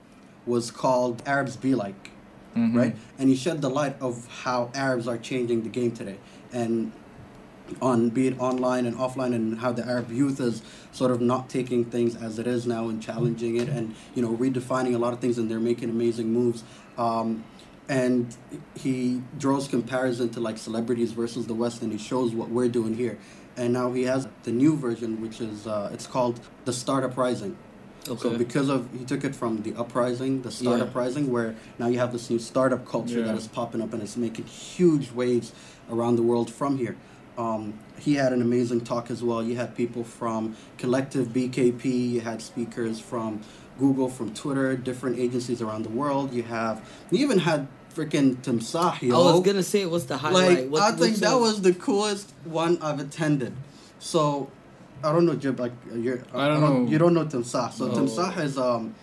was 0.45 0.71
called 0.71 1.23
Arabs 1.25 1.57
Be 1.57 1.75
Like, 1.75 2.11
right? 2.77 2.95
And 3.19 3.31
he 3.31 3.35
shed 3.37 3.63
the 3.63 3.71
light 3.71 3.97
of 4.01 4.29
how 4.43 4.71
Arabs 4.75 5.09
are 5.09 5.17
changing 5.17 5.63
the 5.63 5.71
game 5.71 5.93
today. 5.93 6.19
And 6.53 6.93
on 7.81 8.11
be 8.11 8.27
it 8.29 8.39
online 8.39 8.87
and 8.87 8.97
offline 8.97 9.35
and 9.35 9.59
how 9.59 9.73
the 9.73 9.85
Arab 9.87 10.11
youth 10.11 10.39
is 10.41 10.63
sort 10.93 11.11
of 11.11 11.21
not 11.21 11.49
taking 11.49 11.85
things 11.85 12.15
as 12.17 12.39
it 12.39 12.47
is 12.47 12.67
now 12.67 12.89
and 12.89 13.03
challenging 13.03 13.57
it 13.57 13.69
and 13.69 13.95
you 14.15 14.23
know 14.23 14.37
redefining 14.37 14.95
a 14.95 14.99
lot 14.99 15.13
of 15.13 15.19
things 15.21 15.39
and 15.39 15.51
they're 15.51 15.59
making 15.61 15.89
amazing 15.89 16.33
moves 16.33 16.63
um, 16.99 17.43
and 17.89 18.37
he 18.75 19.23
draws 19.39 19.67
comparison 19.69 20.29
to 20.31 20.41
like 20.41 20.59
celebrities 20.59 21.13
versus 21.13 21.47
the 21.47 21.55
West 21.55 21.83
and 21.83 21.91
he 21.93 21.99
shows 21.99 22.33
what 22.35 22.51
we're 22.51 22.69
doing 22.69 22.95
here 22.95 23.19
and 23.57 23.73
now 23.73 23.93
he 23.93 24.03
has 24.03 24.29
the 24.43 24.53
new 24.53 24.77
version 24.77 25.21
which 25.23 25.41
is 25.41 25.67
uh, 25.67 25.91
it's 25.93 26.07
called 26.07 26.41
the 26.67 26.73
Startup 26.73 27.17
Rising 27.17 27.57
Okay. 28.07 28.21
so 28.21 28.37
because 28.37 28.69
of 28.69 28.87
he 28.93 29.03
took 29.07 29.25
it 29.25 29.35
from 29.35 29.63
the 29.63 29.75
uprising, 29.77 30.43
the 30.43 30.51
startup 30.51 30.93
Yeah. 30.95 31.01
rising, 31.01 31.33
where 31.33 31.55
now 31.79 31.87
you 31.87 31.99
have 31.99 32.13
this 32.13 32.29
new 32.29 32.39
startup 32.39 32.85
culture 32.87 33.21
Yeah. 33.21 33.29
that 33.29 33.35
is 33.37 33.47
popping 33.49 33.81
up 33.81 33.95
and 33.95 34.03
it's 34.03 34.15
making 34.19 34.45
huge 34.45 35.11
waves 35.13 35.53
around 35.91 36.17
the 36.17 36.23
world 36.23 36.51
from 36.51 36.77
here. 36.77 36.97
Um, 37.37 37.79
he 37.99 38.15
had 38.15 38.33
an 38.33 38.43
amazing 38.43 38.83
talk 38.83 39.11
as 39.11 39.23
well. 39.23 39.43
You 39.43 39.57
had 39.57 39.75
people 39.75 40.05
from 40.05 40.57
Collective 40.79 41.29
BKP, 41.29 41.85
you 42.13 42.21
had 42.21 42.41
speakers 42.41 43.01
from 43.01 43.41
Google, 43.79 44.09
from 44.09 44.33
Twitter, 44.35 44.77
different 44.77 45.19
agencies 45.19 45.61
around 45.61 45.83
the 45.85 45.89
world. 45.91 46.33
You 46.33 46.45
have 46.45 46.89
you 47.11 47.19
even 47.25 47.39
had 47.39 47.67
freaking 47.95 48.37
Timsah, 48.37 49.01
yo. 49.03 49.29
I 49.29 49.33
was 49.33 49.43
gonna 49.45 49.63
say, 49.63 49.87
what's 49.87 50.05
the 50.05 50.17
highlight? 50.17 50.59
Like 50.61 50.69
What- 50.71 50.83
I 50.83 50.91
think 50.91 51.01
which 51.01 51.17
that 51.21 51.35
was 51.35 51.63
the 51.63 51.75
coolest 51.75 52.33
one 52.45 52.79
I've 52.81 53.01
attended. 53.01 53.53
So 53.99 54.51
I 55.03 55.13
don't 55.13 55.27
know, 55.27 55.35
Jib. 55.35 55.59
Like 55.59 55.73
you're, 55.93 56.23
I 56.33 56.49
don't 56.49 56.61
know. 56.61 56.91
You 56.91 56.99
don't 56.99 57.15
know 57.15 57.25
Timsah. 57.25 57.73
So 57.73 57.89
No. 57.89 57.95
Timsah 57.95 58.39
is 58.39 58.57
um, 58.59 58.95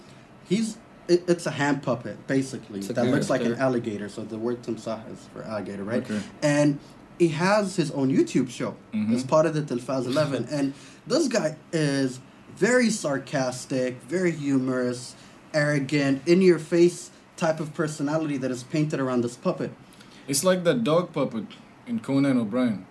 he's 0.47 0.77
it, 1.07 1.23
it's 1.27 1.45
a 1.45 1.51
hand 1.51 1.83
puppet 1.83 2.25
basically 2.27 2.79
It's 2.79 2.89
a 2.89 2.93
that 2.93 3.05
looks 3.05 3.29
like 3.29 3.41
an 3.41 3.55
alligator. 3.55 4.07
So 4.07 4.23
the 4.23 4.37
word 4.37 4.61
Timsah 4.61 5.11
is 5.11 5.27
for 5.33 5.43
alligator, 5.43 5.83
right? 5.83 6.03
Okay. 6.03 6.21
And 6.41 6.79
he 7.21 7.27
has 7.27 7.75
his 7.75 7.91
own 7.91 8.09
YouTube 8.17 8.49
show 8.49 8.73
Mhm. 8.95 9.13
as 9.15 9.23
part 9.23 9.45
of 9.45 9.53
the 9.53 9.61
Telfaz 9.61 10.05
11. 10.07 10.47
and 10.57 10.73
this 11.05 11.27
guy 11.27 11.55
is 11.71 12.19
very 12.57 12.89
sarcastic, 12.89 14.01
very 14.09 14.31
humorous, 14.31 15.13
arrogant, 15.53 16.15
in 16.25 16.41
your 16.41 16.57
face 16.57 17.11
type 17.37 17.59
of 17.59 17.67
personality 17.75 18.37
that 18.37 18.49
is 18.49 18.63
painted 18.63 18.99
around 18.99 19.21
this 19.21 19.35
puppet. 19.35 19.69
It's 20.27 20.43
like 20.43 20.63
that 20.63 20.83
dog 20.83 21.13
puppet 21.13 21.45
in 21.85 21.99
Conan 21.99 22.37
O'Brien. 22.39 22.85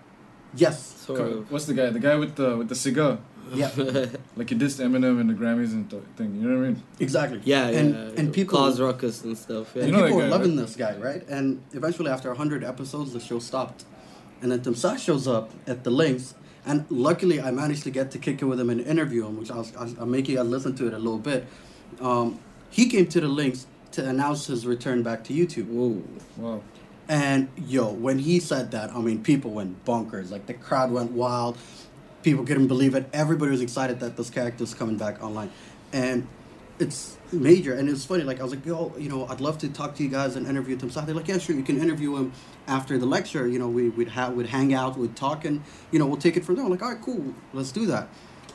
Yes. 0.55 0.77
Sort 1.07 1.19
Co- 1.19 1.25
of. 1.39 1.51
What's 1.51 1.67
the 1.67 1.75
guy? 1.75 1.91
The 1.91 1.99
guy 2.09 2.15
with 2.23 2.35
the 2.37 2.57
with 2.57 2.69
the 2.69 2.75
cigar. 2.87 3.19
Yeah. 3.53 3.71
Like 4.39 4.49
he 4.53 4.57
dissed 4.57 4.79
Eminem 4.87 5.21
in 5.23 5.27
the 5.27 5.35
Grammys 5.35 5.73
and 5.77 5.85
th- 5.91 6.03
thing. 6.17 6.31
You 6.41 6.49
know 6.49 6.57
what 6.59 6.65
I 6.67 6.71
mean? 6.71 6.83
Exactly. 7.07 7.41
yeah, 7.45 7.69
yeah. 7.69 7.79
And 7.81 7.89
yeah. 7.95 8.19
and 8.21 8.27
people 8.39 8.59
cause 8.59 8.81
ruckus 8.81 9.17
and 9.25 9.37
stuff. 9.37 9.67
Yeah. 9.75 9.83
and 9.83 9.87
You 9.91 9.97
know 9.97 10.03
people 10.05 10.19
that 10.21 10.25
were 10.25 10.31
loving 10.39 10.55
right? 10.57 10.67
this 10.67 10.77
guy, 10.85 10.95
right? 11.09 11.23
And 11.37 11.47
eventually, 11.81 12.11
after 12.17 12.33
hundred 12.43 12.63
episodes, 12.73 13.09
the 13.17 13.21
show 13.29 13.39
stopped, 13.51 13.81
and 14.43 14.53
then 14.53 14.61
Timsah 14.61 14.99
shows 14.99 15.29
up 15.29 15.51
at 15.67 15.85
the 15.85 15.91
Lynx. 15.91 16.35
And 16.67 16.85
luckily, 16.91 17.41
I 17.41 17.51
managed 17.51 17.85
to 17.85 17.91
get 17.91 18.11
to 18.13 18.19
kick 18.19 18.43
it 18.43 18.45
with 18.45 18.61
him 18.61 18.71
and 18.71 18.81
interview 18.81 19.27
him, 19.27 19.39
which 19.39 19.51
I 19.51 19.57
was, 19.57 19.75
I 19.77 19.85
I'm 19.99 20.11
making 20.11 20.37
listen 20.37 20.75
to 20.77 20.87
it 20.87 20.95
a 20.95 20.99
little 20.99 21.19
bit. 21.19 21.47
Um, 22.01 22.39
he 22.71 22.87
came 22.87 23.07
to 23.09 23.21
the 23.21 23.29
Lynx 23.29 23.67
to 23.93 24.09
announce 24.09 24.47
his 24.47 24.67
return 24.67 25.03
back 25.03 25.25
to 25.25 25.33
YouTube. 25.33 25.67
Whoa. 25.69 26.03
Wow. 26.37 26.63
And 27.09 27.49
yo, 27.57 27.91
when 27.91 28.21
he 28.21 28.39
said 28.39 28.71
that, 28.71 28.95
I 28.95 29.01
mean, 29.01 29.23
people 29.23 29.51
went 29.51 29.85
bonkers. 29.85 30.31
Like 30.31 30.47
the 30.47 30.55
crowd 30.55 30.93
went 30.93 31.11
wild. 31.11 31.59
People 32.23 32.45
couldn't 32.45 32.69
believe 32.69 32.95
it. 32.95 33.09
Everybody 33.13 33.51
was 33.51 33.63
excited 33.63 33.99
that 34.01 34.17
this 34.17 34.31
character 34.31 34.59
character's 34.59 34.75
coming 34.75 34.97
back 34.97 35.23
online, 35.23 35.51
and 35.93 36.29
it's 36.81 37.17
major. 37.33 37.75
And 37.75 37.89
it's 37.89 38.05
funny. 38.05 38.25
Like 38.25 38.41
I 38.41 38.43
was 38.43 38.53
like, 38.53 38.65
yo, 38.65 38.93
you 38.99 39.09
know, 39.09 39.27
I'd 39.27 39.41
love 39.41 39.59
to 39.59 39.69
talk 39.69 39.95
to 39.97 40.03
you 40.03 40.09
guys 40.09 40.37
and 40.37 40.47
interview 40.47 40.77
them. 40.77 40.91
So 40.91 41.01
they're 41.03 41.15
like, 41.15 41.29
yeah, 41.29 41.39
sure, 41.39 41.55
you 41.55 41.63
can 41.63 41.81
interview 41.81 42.17
him 42.17 42.33
after 42.67 42.99
the 42.99 43.07
lecture. 43.07 43.47
You 43.47 43.59
know, 43.59 43.69
we 43.69 43.89
would 43.91 44.09
have 44.09 44.35
would 44.35 44.47
hang 44.47 44.75
out, 44.75 44.97
we'd 44.97 45.17
talk, 45.17 45.45
and 45.45 45.63
you 45.91 45.99
know, 45.99 46.07
we'll 46.07 46.17
take 46.17 46.37
it 46.37 46.45
from 46.45 46.57
there. 46.57 46.65
I'm 46.65 46.71
like, 46.71 46.83
all 46.83 46.93
right, 46.93 47.03
cool, 47.03 47.35
let's 47.53 47.73
do 47.73 47.87
that. 47.87 48.09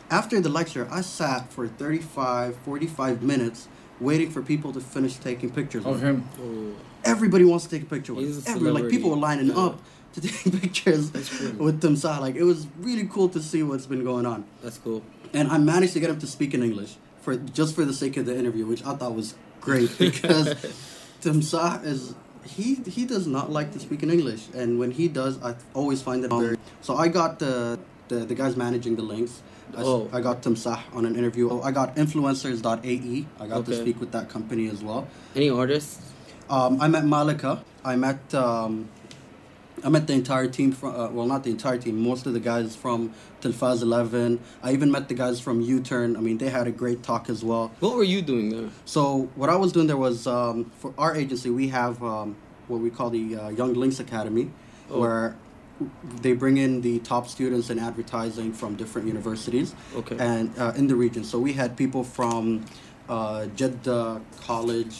After 0.09 0.39
the 0.39 0.49
lecture, 0.49 0.87
I 0.91 1.01
sat 1.01 1.51
for 1.51 1.67
35, 1.67 2.57
45 2.57 3.23
minutes 3.23 3.67
waiting 3.99 4.29
for 4.29 4.41
people 4.41 4.71
to 4.73 4.79
finish 4.79 5.15
taking 5.15 5.49
pictures 5.49 5.85
Of 5.85 6.01
him. 6.01 6.29
Oh, 6.39 6.75
everybody 7.03 7.43
wants 7.45 7.65
to 7.65 7.71
take 7.71 7.83
a 7.83 7.85
picture 7.85 8.13
with 8.13 8.45
him. 8.45 8.73
Like 8.73 8.89
people 8.89 9.09
were 9.09 9.15
lining 9.15 9.47
celebrity. 9.47 9.79
up 9.79 10.13
to 10.13 10.21
take 10.21 10.61
pictures 10.61 11.11
with. 11.57 11.97
So 11.97 12.19
like 12.19 12.35
it 12.35 12.43
was 12.43 12.67
really 12.79 13.07
cool 13.07 13.29
to 13.29 13.41
see 13.41 13.63
what's 13.63 13.85
been 13.85 14.03
going 14.03 14.25
on. 14.25 14.45
that's 14.61 14.77
cool. 14.77 15.01
And 15.33 15.49
I 15.49 15.57
managed 15.57 15.93
to 15.93 15.99
get 15.99 16.09
him 16.09 16.19
to 16.19 16.27
speak 16.27 16.53
in 16.53 16.63
English 16.63 16.95
for 17.25 17.35
just 17.35 17.75
for 17.75 17.83
the 17.83 17.93
sake 17.93 18.15
of 18.17 18.25
the 18.27 18.37
interview, 18.37 18.65
which 18.65 18.85
I 18.85 18.95
thought 18.95 19.15
was 19.15 19.33
great 19.59 19.91
because 19.97 20.47
Timsah 21.21 21.83
is 21.83 22.13
he 22.45 22.75
he 22.87 23.05
does 23.05 23.25
not 23.27 23.51
like 23.51 23.73
to 23.73 23.79
speak 23.79 24.03
in 24.03 24.09
English, 24.11 24.43
and 24.53 24.79
when 24.79 24.91
he 24.91 25.07
does, 25.09 25.41
I 25.43 25.55
always 25.73 26.01
find 26.01 26.23
it 26.23 26.29
very. 26.29 26.57
So 26.81 26.95
I 26.95 27.07
got 27.09 27.39
the 27.39 27.79
the, 28.07 28.17
the 28.29 28.35
guys 28.35 28.55
managing 28.55 28.95
the 28.95 29.01
Lynx. 29.01 29.41
I, 29.75 29.81
Oh. 29.81 30.07
I 30.13 30.21
got 30.21 30.43
Timsah 30.43 30.79
on 30.93 31.05
an 31.09 31.15
interview. 31.15 31.49
Oh, 31.49 31.59
I 31.61 31.71
got 31.71 31.95
influencers.ae. 31.95 33.25
I 33.39 33.47
got 33.47 33.65
to 33.65 33.75
speak 33.75 33.99
with 33.99 34.11
that 34.11 34.29
company 34.29 34.69
as 34.69 34.83
well. 34.83 35.07
Any 35.35 35.49
artists? 35.49 35.99
Um, 36.49 36.79
I 36.79 36.87
met 36.87 37.03
Malika. 37.05 37.63
I 37.83 37.95
met 37.95 38.21
um, 38.35 38.87
I 39.83 39.89
met 39.89 40.07
the 40.07 40.13
entire 40.13 40.47
team 40.47 40.71
from 40.71 40.95
uh, 40.95 41.09
well, 41.09 41.25
not 41.27 41.43
the 41.43 41.51
entire 41.51 41.77
team. 41.77 42.01
Most 42.01 42.25
of 42.25 42.33
the 42.33 42.39
guys 42.39 42.75
from 42.75 43.13
Telfaz 43.41 43.81
Eleven. 43.81 44.39
I 44.63 44.71
even 44.73 44.91
met 44.91 45.07
the 45.09 45.13
guys 45.13 45.39
from 45.39 45.61
U 45.61 45.79
Turn. 45.81 46.15
I 46.15 46.21
mean, 46.21 46.37
they 46.37 46.49
had 46.49 46.67
a 46.67 46.71
great 46.71 47.03
talk 47.03 47.29
as 47.29 47.43
well. 47.43 47.71
What 47.81 47.95
were 47.95 48.03
you 48.03 48.21
doing 48.21 48.49
there? 48.49 48.69
So 48.85 49.29
what 49.35 49.49
I 49.49 49.55
was 49.55 49.71
doing 49.71 49.87
there 49.87 49.97
was 49.97 50.27
um, 50.27 50.71
for 50.79 50.93
our 50.97 51.15
agency, 51.15 51.49
we 51.49 51.67
have 51.69 52.01
um, 52.03 52.35
what 52.67 52.79
we 52.79 52.89
call 52.89 53.09
the 53.09 53.35
uh, 53.35 53.49
Young 53.49 53.73
Lynx 53.73 53.99
Academy, 53.99 54.49
Oh. 54.89 54.99
where 54.99 55.35
they 56.21 56.33
bring 56.33 56.57
in 56.57 56.81
the 56.81 56.99
top 56.99 57.27
students 57.27 57.69
in 57.69 57.79
advertising 57.79 58.53
from 58.53 58.75
different 58.75 59.07
universities 59.07 59.75
Okay. 59.95 60.15
and 60.19 60.57
uh, 60.57 60.71
in 60.77 60.87
the 60.87 60.95
region. 60.95 61.23
So 61.23 61.37
we 61.39 61.53
had 61.53 61.75
people 61.75 62.03
from 62.03 62.63
uh, 63.09 63.47
Jeddah 63.47 64.21
College 64.41 64.95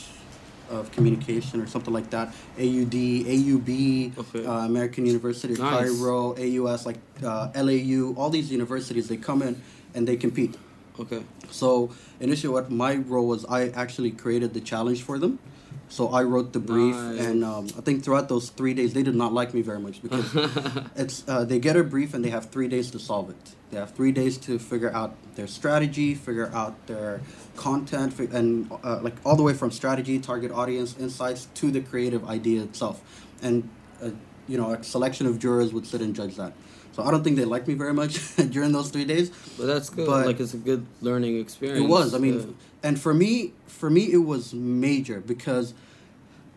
of 0.70 0.92
Communication 0.92 1.62
or 1.62 1.68
something 1.68 1.94
like 1.94 2.10
that, 2.12 2.30
AUD, 2.58 3.26
AUB, 3.26 4.18
Okay. 4.18 4.46
uh, 4.46 4.66
American 4.66 5.06
University 5.06 5.54
of 5.54 5.60
Nice. 5.60 5.90
Cairo, 6.00 6.36
AUS, 6.38 6.86
like 6.86 6.98
uh, 7.24 7.50
LAU, 7.56 8.14
all 8.18 8.30
these 8.30 8.52
universities, 8.52 9.08
they 9.08 9.18
come 9.18 9.42
in 9.42 9.62
and 9.94 10.08
they 10.08 10.16
compete. 10.18 10.56
Okay. 11.00 11.24
So 11.52 11.92
initially, 12.20 12.54
what 12.54 12.72
my 12.72 12.96
role 12.96 13.28
was, 13.28 13.46
I 13.46 13.70
actually 13.70 14.12
created 14.12 14.54
the 14.54 14.62
challenge 14.62 15.04
for 15.04 15.20
them. 15.20 15.40
So 15.88 16.10
I 16.10 16.24
wrote 16.24 16.52
the 16.52 16.60
brief, 16.60 16.96
Nice. 16.96 17.20
and 17.26 17.44
um, 17.44 17.68
I 17.78 17.82
think 17.82 18.04
throughout 18.04 18.28
those 18.28 18.50
three 18.50 18.74
days, 18.74 18.94
they 18.94 19.04
did 19.04 19.16
not 19.16 19.34
like 19.34 19.54
me 19.54 19.62
very 19.62 19.80
much 19.80 20.02
because 20.02 20.26
it's 20.96 21.24
uh, 21.28 21.46
they 21.46 21.60
get 21.60 21.78
a 21.78 21.84
brief 21.84 22.14
and 22.14 22.26
they 22.26 22.32
have 22.32 22.50
three 22.50 22.68
days 22.68 22.90
to 22.92 23.00
solve 23.00 23.30
it. 23.30 23.36
They 23.72 23.78
have 23.78 23.92
three 23.92 24.12
days 24.12 24.38
to 24.40 24.58
figure 24.58 24.92
out 24.94 25.16
their 25.36 25.48
strategy, 25.48 26.16
figure 26.16 26.50
out 26.54 26.88
their 26.88 27.22
content, 27.56 28.18
and 28.20 28.70
uh, 28.84 29.00
like 29.02 29.16
all 29.24 29.36
the 29.36 29.44
way 29.44 29.54
from 29.54 29.70
strategy, 29.72 30.18
target 30.20 30.52
audience, 30.52 30.98
insights 31.00 31.48
to 31.56 31.70
the 31.72 31.82
creative 31.82 32.28
idea 32.28 32.64
itself. 32.64 33.02
And 33.42 33.70
uh, 34.02 34.10
you 34.48 34.58
know, 34.58 34.72
a 34.74 34.84
selection 34.84 35.28
of 35.28 35.40
jurors 35.40 35.72
would 35.74 35.86
sit 35.86 36.02
and 36.02 36.16
judge 36.16 36.36
that. 36.36 36.54
So 36.96 37.04
I 37.04 37.12
don't 37.12 37.24
think 37.26 37.36
they 37.36 37.44
liked 37.44 37.68
me 37.68 37.74
very 37.74 37.94
much 37.94 38.36
during 38.52 38.72
those 38.72 38.90
three 38.90 39.04
days. 39.04 39.30
But 39.58 39.66
that's 39.66 39.90
good. 39.90 40.08
But- 40.08 40.26
like 40.26 40.40
it's 40.40 40.54
a 40.54 40.58
good 40.58 40.86
learning 41.02 41.40
experience. 41.40 41.84
It 41.84 41.90
was. 41.90 42.14
I 42.14 42.20
mean, 42.20 42.40
Yeah. 42.40 42.88
and 42.88 43.00
for 43.00 43.14
me, 43.14 43.52
for 43.68 43.90
me, 43.90 44.12
it 44.14 44.24
was 44.24 44.54
major 44.54 45.20
because 45.20 45.74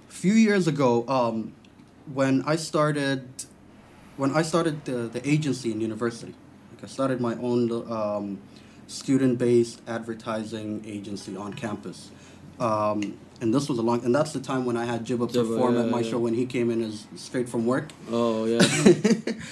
a 0.09 0.12
few 0.12 0.35
years 0.35 0.68
ago, 0.68 1.04
um, 1.09 1.52
when 2.14 2.42
I 2.47 2.54
started, 2.54 3.26
when 4.16 4.30
I 4.35 4.42
started 4.42 4.85
the, 4.85 5.09
the 5.12 5.28
agency 5.28 5.73
in 5.73 5.80
university, 5.80 6.35
like 6.73 6.85
I 6.85 6.87
started 6.87 7.21
my 7.21 7.35
own 7.35 7.73
um, 7.90 8.38
student-based 8.87 9.83
advertising 9.88 10.85
agency 10.87 11.37
on 11.37 11.52
campus. 11.52 12.11
Um, 12.61 13.18
and 13.40 13.52
this 13.54 13.68
was 13.68 13.78
a 13.78 13.83
long, 13.83 14.04
and 14.04 14.14
that's 14.14 14.33
the 14.33 14.40
time 14.40 14.64
when 14.64 14.76
I 14.76 14.85
had 14.85 15.04
Jibba 15.07 15.28
Jibba, 15.30 15.49
perform 15.49 15.75
yeah, 15.75 15.83
at 15.85 15.90
my 15.90 16.00
yeah. 16.00 16.11
show 16.11 16.18
when 16.18 16.35
he 16.35 16.47
came 16.47 16.71
in 16.71 16.83
as 16.83 17.07
straight 17.16 17.49
from 17.49 17.66
work. 17.66 17.90
oh 18.11 18.45
yeah. 18.47 18.62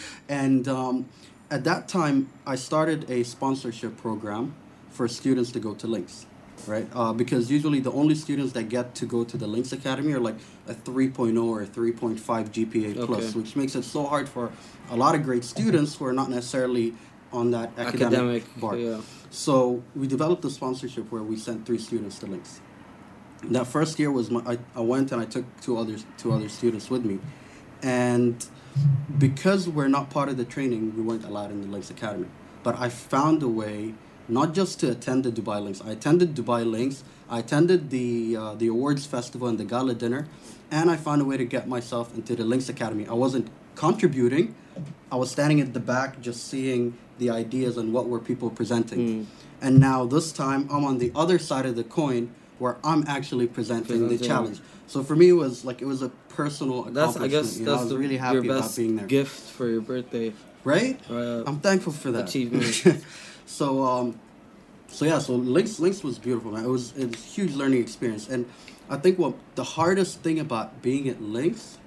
and 0.29 0.67
um, 0.69 1.09
at 1.51 1.65
that 1.65 1.89
time, 1.89 2.29
I 2.47 2.57
started 2.57 3.09
a 3.11 3.23
sponsorship 3.23 3.97
program 3.97 4.55
for 4.91 5.07
students 5.09 5.53
to 5.53 5.61
go 5.61 5.75
to 5.75 5.87
Lynx, 5.87 6.27
right? 6.67 6.89
Uh, 6.95 7.13
because 7.13 7.51
usually 7.51 7.81
the 7.81 7.93
only 7.93 8.15
students 8.15 8.53
that 8.55 8.65
get 8.69 8.95
to 8.97 9.07
go 9.07 9.23
to 9.25 9.37
the 9.37 9.47
Lynx 9.47 9.73
Academy 9.73 10.13
are 10.13 10.21
like 10.21 10.37
a 10.67 10.75
3.0 10.75 11.45
or 11.45 11.65
3.5 11.65 12.19
GPA 12.19 13.07
plus, 13.07 13.25
Okay. 13.25 13.39
which 13.39 13.55
makes 13.57 13.75
it 13.77 13.85
so 13.85 14.05
hard 14.07 14.29
for 14.29 14.51
a 14.91 14.97
lot 14.97 15.15
of 15.15 15.23
great 15.23 15.45
students 15.45 15.95
who 15.97 16.07
are 16.07 16.13
not 16.13 16.31
necessarily 16.31 16.95
on 17.33 17.51
that 17.51 17.71
academic, 17.79 18.43
Academic. 18.45 18.61
bar. 18.61 18.77
Yeah. 18.77 19.01
So 19.31 19.83
we 19.95 20.07
developed 20.07 20.45
a 20.45 20.51
sponsorship 20.51 21.13
where 21.13 21.23
we 21.23 21.37
sent 21.37 21.67
three 21.67 21.79
students 21.79 22.19
to 22.21 22.27
Lynx. 22.27 22.61
That 23.45 23.67
first 23.67 23.99
year 23.99 24.11
was 24.11 24.31
my 24.31 24.41
I, 24.47 24.59
I 24.75 24.81
went 24.81 25.13
and 25.13 25.21
I 25.21 25.25
took 25.25 25.45
two 25.61 25.77
others 25.79 26.05
two 26.19 26.33
other 26.33 26.49
students 26.49 26.91
with 26.91 27.05
me, 27.05 27.19
and 27.83 28.45
because 29.19 29.69
we're 29.69 29.89
not 29.89 30.11
part 30.11 30.29
of 30.29 30.37
the 30.37 30.45
training, 30.45 30.97
we 30.97 31.03
weren't 31.03 31.25
allowed 31.25 31.51
in 31.51 31.61
the 31.63 31.69
Lynx 31.69 31.91
Academy. 31.91 32.29
But 32.63 32.79
I 32.79 32.89
found 32.89 33.43
a 33.43 33.49
way 33.49 33.95
not 34.29 34.55
just 34.55 34.81
to 34.81 34.91
attend 34.91 35.25
the 35.25 35.31
Dubai 35.31 35.63
Lynx. 35.63 35.81
I 35.81 35.91
attended 35.91 36.35
Dubai 36.35 36.69
Lynx. 36.69 37.05
I 37.29 37.39
attended 37.39 37.91
the 37.91 38.37
uh, 38.37 38.55
the 38.55 38.69
awards 38.69 39.07
festival 39.07 39.49
and 39.49 39.59
the 39.59 39.65
gala 39.65 39.95
dinner, 39.95 40.27
and 40.71 40.91
I 40.91 40.97
found 40.97 41.23
a 41.23 41.25
way 41.25 41.37
to 41.37 41.45
get 41.45 41.69
myself 41.69 42.15
into 42.15 42.35
the 42.35 42.45
Lynx 42.45 42.69
Academy. 42.69 43.07
I 43.07 43.15
wasn't 43.15 43.49
contributing. 43.75 44.55
I 45.11 45.17
was 45.17 45.31
standing 45.31 45.61
at 45.61 45.73
the 45.75 45.81
back, 45.81 46.21
just 46.21 46.49
seeing 46.49 46.99
the 47.19 47.31
ideas 47.31 47.77
and 47.77 47.93
what 47.93 48.09
were 48.09 48.19
people 48.19 48.51
presenting. 48.51 48.99
Mm. 48.99 49.27
And 49.61 49.81
now 49.81 50.05
this 50.05 50.33
time, 50.33 50.69
I'm 50.71 50.85
on 50.85 50.99
the 50.99 51.13
other 51.15 51.39
side 51.39 51.65
of 51.65 51.77
the 51.77 51.85
coin, 51.85 52.35
where 52.59 52.77
I'm 52.85 53.05
actually 53.07 53.47
presenting 53.47 54.09
the 54.09 54.19
challenge. 54.19 54.61
So 54.87 55.03
for 55.03 55.17
me, 55.17 55.31
it 55.31 55.33
was 55.33 55.65
like 55.65 55.83
it 55.83 55.87
was 55.87 56.03
a 56.03 56.11
personal 56.29 56.85
That's 56.85 57.17
I 57.17 57.27
accomplishment. 57.27 57.31
guess 57.31 57.59
you 57.59 57.65
know, 57.65 57.71
that's 57.73 57.81
I 57.81 57.85
was 57.85 57.93
the, 57.93 57.99
really 57.99 58.15
your 58.15 58.23
happy 58.23 58.39
about 58.39 58.63
best 58.63 58.77
being 58.77 58.97
there. 58.97 59.07
gift 59.07 59.51
for 59.51 59.69
your 59.69 59.81
birthday. 59.81 60.33
Right? 60.65 61.01
Uh, 61.11 61.45
I'm 61.45 61.61
thankful 61.61 61.93
for 61.93 62.11
that 62.13 62.29
achievement. 62.29 63.03
so 63.47 63.83
um, 63.85 64.19
so 64.89 65.05
yeah, 65.05 65.19
so 65.19 65.35
Lynx 65.35 65.79
Lynx 65.79 66.03
was 66.03 66.19
beautiful, 66.19 66.53
man. 66.53 66.65
It 66.65 66.69
was 66.69 66.97
it 66.97 67.07
was 67.07 67.15
a 67.15 67.27
huge 67.27 67.55
learning 67.55 67.81
experience, 67.81 68.29
and 68.29 68.47
I 68.89 68.97
think 68.97 69.19
what 69.19 69.35
the 69.55 69.65
hardest 69.65 70.21
thing 70.21 70.39
about 70.39 70.83
being 70.83 71.09
at 71.09 71.21
Lynx 71.21 71.79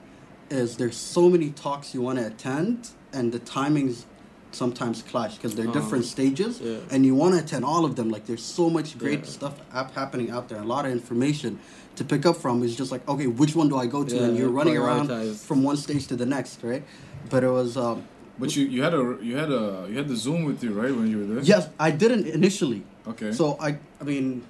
is 0.50 0.78
there's 0.78 0.98
so 0.98 1.30
many 1.30 1.52
talks 1.52 1.94
you 1.94 2.02
want 2.02 2.20
to 2.20 2.28
attend, 2.28 2.90
and 3.14 3.32
the 3.32 3.40
timings 3.40 4.04
sometimes 4.52 5.02
clash 5.04 5.36
because 5.36 5.56
they're 5.56 5.70
Oh, 5.70 5.74
different 5.74 6.06
stages, 6.06 6.60
yeah. 6.62 6.78
and 6.92 7.06
you 7.06 7.16
want 7.16 7.36
to 7.36 7.40
attend 7.44 7.64
all 7.66 7.86
of 7.86 7.96
them. 7.96 8.10
Like 8.10 8.26
there's 8.26 8.44
so 8.44 8.70
much 8.70 8.98
great 8.98 9.20
Yeah. 9.20 9.26
stuff 9.26 9.56
ap- 9.74 9.94
happening 9.94 10.32
out 10.32 10.50
there, 10.50 10.60
a 10.60 10.66
lot 10.66 10.86
of 10.86 10.92
information 10.92 11.60
to 11.96 12.04
pick 12.04 12.26
up 12.26 12.38
from. 12.38 12.64
It's 12.64 12.76
just 12.76 12.92
like 12.92 13.08
okay, 13.08 13.28
which 13.28 13.56
one 13.56 13.70
do 13.70 13.78
I 13.78 13.86
go 13.86 14.04
to? 14.04 14.16
Yeah, 14.16 14.24
and 14.24 14.38
you're 14.38 14.50
running 14.50 14.78
around 14.78 15.08
from 15.38 15.64
one 15.64 15.78
stage 15.78 16.08
to 16.08 16.16
the 16.16 16.26
next, 16.26 16.64
right? 16.64 16.84
But 17.30 17.44
it 17.44 17.50
was. 17.52 17.78
Um, 17.78 18.04
But 18.40 18.56
you, 18.56 18.64
you 18.66 18.82
had 18.84 18.94
a 18.94 19.18
you 19.22 19.36
had 19.36 19.52
a 19.52 19.86
you 19.90 19.98
had 19.98 20.08
the 20.08 20.16
Zoom 20.16 20.46
with 20.46 20.64
you 20.64 20.72
right 20.82 20.96
when 20.96 21.08
you 21.12 21.18
were 21.20 21.26
there. 21.32 21.44
Yes, 21.44 21.68
I 21.80 21.92
didn't 21.92 22.26
initially. 22.28 22.82
Okay. 23.08 23.32
So 23.34 23.58
I, 23.60 23.70
I 24.02 24.04
mean, 24.06 24.44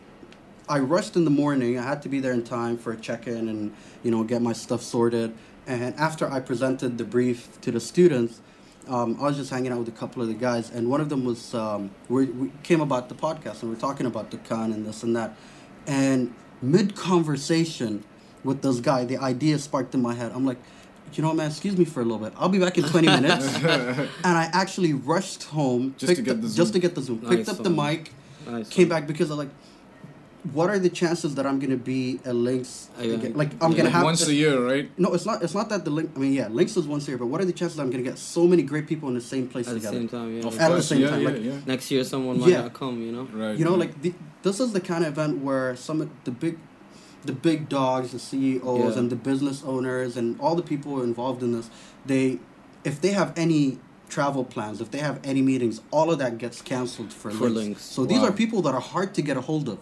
I 0.67 0.77
rushed 0.79 1.15
in 1.15 1.23
the 1.25 1.31
morning. 1.43 1.79
I 1.79 1.83
had 1.83 2.01
to 2.03 2.09
be 2.09 2.19
there 2.19 2.33
in 2.33 2.43
time 2.43 2.77
for 2.77 2.91
a 2.93 2.97
check-in 3.07 3.49
and 3.49 3.71
you 4.03 4.11
know 4.11 4.23
get 4.23 4.41
my 4.41 4.53
stuff 4.53 4.81
sorted. 4.83 5.33
And 5.67 5.93
after 5.99 6.25
I 6.37 6.39
presented 6.39 6.97
the 6.97 7.03
brief 7.03 7.39
to 7.61 7.71
the 7.71 7.79
students, 7.79 8.41
um, 8.89 9.17
I 9.19 9.24
was 9.24 9.38
just 9.38 9.50
hanging 9.50 9.72
out 9.72 9.79
with 9.79 9.88
a 9.88 9.91
couple 10.00 10.22
of 10.22 10.27
the 10.27 10.34
guys, 10.34 10.69
and 10.72 10.89
one 10.89 11.00
of 11.01 11.10
them 11.10 11.24
was 11.24 11.53
um, 11.53 11.91
we 12.10 12.25
we 12.25 12.51
came 12.63 12.81
about 12.81 13.08
the 13.10 13.15
podcast 13.15 13.62
and 13.62 13.72
we 13.72 13.77
are 13.77 13.79
talking 13.79 14.05
about 14.05 14.31
Dukkan 14.31 14.74
and 14.74 14.86
this 14.86 15.03
and 15.03 15.15
that, 15.15 15.36
and 15.88 16.34
mid 16.62 16.96
conversation 16.96 18.03
with 18.43 18.62
this 18.62 18.79
guy, 18.79 19.05
the 19.05 19.17
idea 19.17 19.60
sparked 19.60 19.93
in 19.93 20.01
my 20.01 20.13
head. 20.15 20.31
I'm 20.34 20.46
like. 20.46 20.58
You 21.13 21.24
know, 21.24 21.34
man. 21.34 21.48
Excuse 21.50 21.75
me 21.75 21.86
for 21.86 22.01
a 22.01 22.03
little 22.03 22.19
bit. 22.19 22.34
I'll 22.38 22.50
be 22.50 22.60
back 22.60 22.77
in 22.77 22.84
20 22.84 23.08
minutes. 23.19 23.55
and 23.63 24.08
I 24.24 24.48
actually 24.53 24.93
rushed 24.93 25.46
home 25.46 25.96
Just 25.98 26.15
to 26.17 26.22
get 26.22 26.36
up- 26.36 26.41
the 26.41 26.48
Zoom. 26.48 26.55
just 26.58 26.74
to 26.74 26.79
get 26.79 26.93
the 26.93 27.01
Zoom. 27.01 27.17
Picked 27.22 27.48
Nice 27.48 27.50
up 27.50 27.63
the 27.63 27.69
mic, 27.72 28.12
nice. 28.46 28.69
came 28.69 28.88
back 28.89 29.08
because 29.08 29.31
I'm 29.31 29.39
like, 29.39 29.50
what 30.53 30.69
are 30.69 30.79
the 30.79 30.89
chances 30.89 31.36
that 31.36 31.46
I'm 31.46 31.60
gonna 31.60 31.75
be 31.75 32.19
a 32.25 32.34
Lynx? 32.34 32.89
I- 32.98 33.03
I- 33.03 33.05
like 33.36 33.51
I'm 33.62 33.72
yeah. 33.72 33.77
gonna 33.77 33.84
Like 33.84 33.91
have 33.93 34.03
once 34.03 34.27
a 34.27 34.34
year, 34.34 34.65
right? 34.65 34.89
No, 34.98 35.13
it's 35.13 35.25
not. 35.25 35.43
It's 35.43 35.53
not 35.53 35.67
that 35.69 35.84
the 35.84 35.91
link. 35.91 36.12
I 36.15 36.19
mean, 36.19 36.34
yeah, 36.34 36.48
Lynx 36.50 36.77
is 36.77 36.88
once 36.88 37.08
a 37.08 37.12
year, 37.12 37.17
but 37.17 37.27
what 37.27 37.41
are 37.41 37.46
the 37.46 37.51
chances 37.53 37.77
I'm 37.79 37.89
gonna 37.89 38.03
get 38.03 38.17
so 38.17 38.48
many 38.48 38.63
great 38.63 38.88
people 38.88 39.10
in 39.10 39.15
the 39.15 39.22
same 39.22 39.48
place 39.48 39.67
At 39.67 39.75
the 39.81 39.88
same 39.88 40.08
time, 40.08 40.38
yeah. 40.38 40.48
Of 40.48 40.60
At 40.60 40.67
the 40.69 40.74
course, 40.75 40.88
same 40.88 41.01
yeah, 41.01 41.10
time, 41.10 41.22
yeah, 41.24 41.29
like- 41.29 41.43
yeah. 41.43 41.60
Next 41.65 41.91
year, 41.91 42.03
someone 42.03 42.39
might 42.39 42.50
Yeah. 42.50 42.62
not 42.62 42.74
come. 42.74 43.01
You 43.01 43.12
know. 43.12 43.27
Right. 43.34 43.58
You 43.58 43.65
know, 43.65 43.72
right. 43.72 43.79
like 43.81 44.01
the, 44.01 44.13
this 44.43 44.60
is 44.62 44.72
the 44.72 44.79
kind 44.81 45.03
of 45.05 45.12
event 45.13 45.43
where 45.43 45.75
some 45.75 46.00
of 46.01 46.10
the 46.24 46.31
big, 46.31 46.58
the 47.25 47.34
big 47.34 47.67
dogs, 47.67 48.12
the 48.13 48.19
CEOs, 48.19 48.93
Yeah. 48.96 49.00
and 49.00 49.10
the 49.10 49.17
business 49.17 49.62
owners, 49.65 50.15
and 50.15 50.39
all 50.39 50.55
the 50.55 50.63
people 50.63 51.01
involved 51.01 51.43
in 51.43 51.51
this, 51.51 51.69
they, 52.05 52.39
if 52.86 53.01
they 53.01 53.10
have 53.12 53.34
any 53.36 53.77
travel 54.08 54.43
plans, 54.46 54.79
if 54.81 54.89
they 54.89 55.00
have 55.00 55.19
any 55.24 55.41
meetings, 55.41 55.81
all 55.91 56.10
of 56.12 56.17
that 56.19 56.38
gets 56.38 56.62
canceled 56.62 57.12
for, 57.13 57.29
For 57.29 57.50
Lynx. 57.50 57.55
Lynx. 57.67 57.84
So 57.84 58.05
these 58.05 58.24
are 58.24 58.31
people 58.31 58.62
that 58.63 58.74
are 58.74 58.79
hard 58.81 59.13
to 59.15 59.22
get 59.22 59.36
a 59.38 59.41
hold 59.41 59.67
of. 59.69 59.77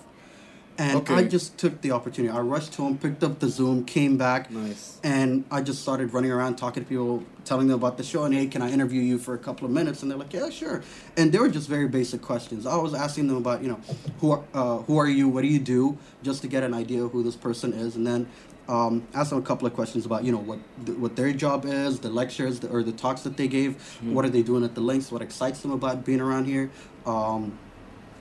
And 0.80 0.98
Okay. 1.00 1.16
I 1.16 1.24
just 1.24 1.58
took 1.58 1.82
the 1.82 1.92
opportunity. 1.92 2.32
I 2.32 2.40
rushed 2.40 2.76
home, 2.76 2.98
picked 3.00 3.24
up 3.24 3.40
the 3.40 3.50
Zoom, 3.50 3.84
came 3.84 4.16
back, 4.18 4.52
Nice. 4.52 5.00
and 5.04 5.44
I 5.50 5.62
just 5.62 5.82
started 5.82 6.14
running 6.14 6.32
around 6.32 6.56
talking 6.58 6.84
to 6.84 6.88
people, 6.90 7.24
telling 7.46 7.68
them 7.68 7.80
about 7.80 7.98
the 7.98 8.04
show, 8.04 8.26
and 8.26 8.34
hey, 8.34 8.46
can 8.46 8.62
I 8.62 8.70
interview 8.72 9.02
you 9.02 9.18
for 9.18 9.34
a 9.34 9.40
couple 9.40 9.66
of 9.66 9.72
minutes? 9.72 10.02
And 10.04 10.12
they're 10.12 10.18
like, 10.20 10.34
yeah, 10.34 10.50
sure. 10.50 10.84
And 11.18 11.32
they 11.32 11.40
were 11.40 11.50
just 11.50 11.68
very 11.68 11.88
basic 11.88 12.22
questions. 12.22 12.68
I 12.68 12.76
was 12.78 12.94
asking 12.94 13.28
them 13.28 13.38
about, 13.38 13.64
you 13.64 13.70
know, 13.70 13.80
who 14.20 14.32
are 14.32 14.44
uh, 14.54 14.78
who 14.80 14.98
are 15.00 15.08
you? 15.10 15.28
What 15.30 15.42
do 15.42 15.48
you 15.48 15.60
do? 15.60 15.98
Just 16.22 16.42
to 16.44 16.48
get 16.48 16.64
an 16.64 16.74
idea 16.76 17.04
of 17.04 17.12
who 17.12 17.24
this 17.24 17.36
person 17.36 17.74
is, 17.74 17.96
and 17.96 18.06
then 18.06 18.28
um, 18.70 19.08
ask 19.16 19.30
them 19.32 19.40
a 19.40 19.42
couple 19.42 19.66
of 19.66 19.74
questions 19.74 20.06
about, 20.06 20.26
you 20.26 20.32
know, 20.32 20.38
what 20.40 20.60
th- 20.86 20.98
what 21.00 21.16
their 21.16 21.32
job 21.34 21.66
is, 21.66 22.00
the 22.02 22.10
lectures 22.10 22.60
the, 22.60 22.68
or 22.70 22.84
the 22.84 22.92
talks 22.92 23.22
that 23.22 23.36
they 23.38 23.48
gave, 23.48 23.82
what 24.04 24.26
are 24.26 24.30
they 24.30 24.44
doing 24.44 24.64
at 24.64 24.76
the 24.76 24.82
Lynx, 24.82 25.12
what 25.12 25.22
excites 25.24 25.62
them 25.62 25.72
about 25.72 26.06
being 26.06 26.22
around 26.22 26.46
here. 26.46 26.70
Um, 27.06 27.58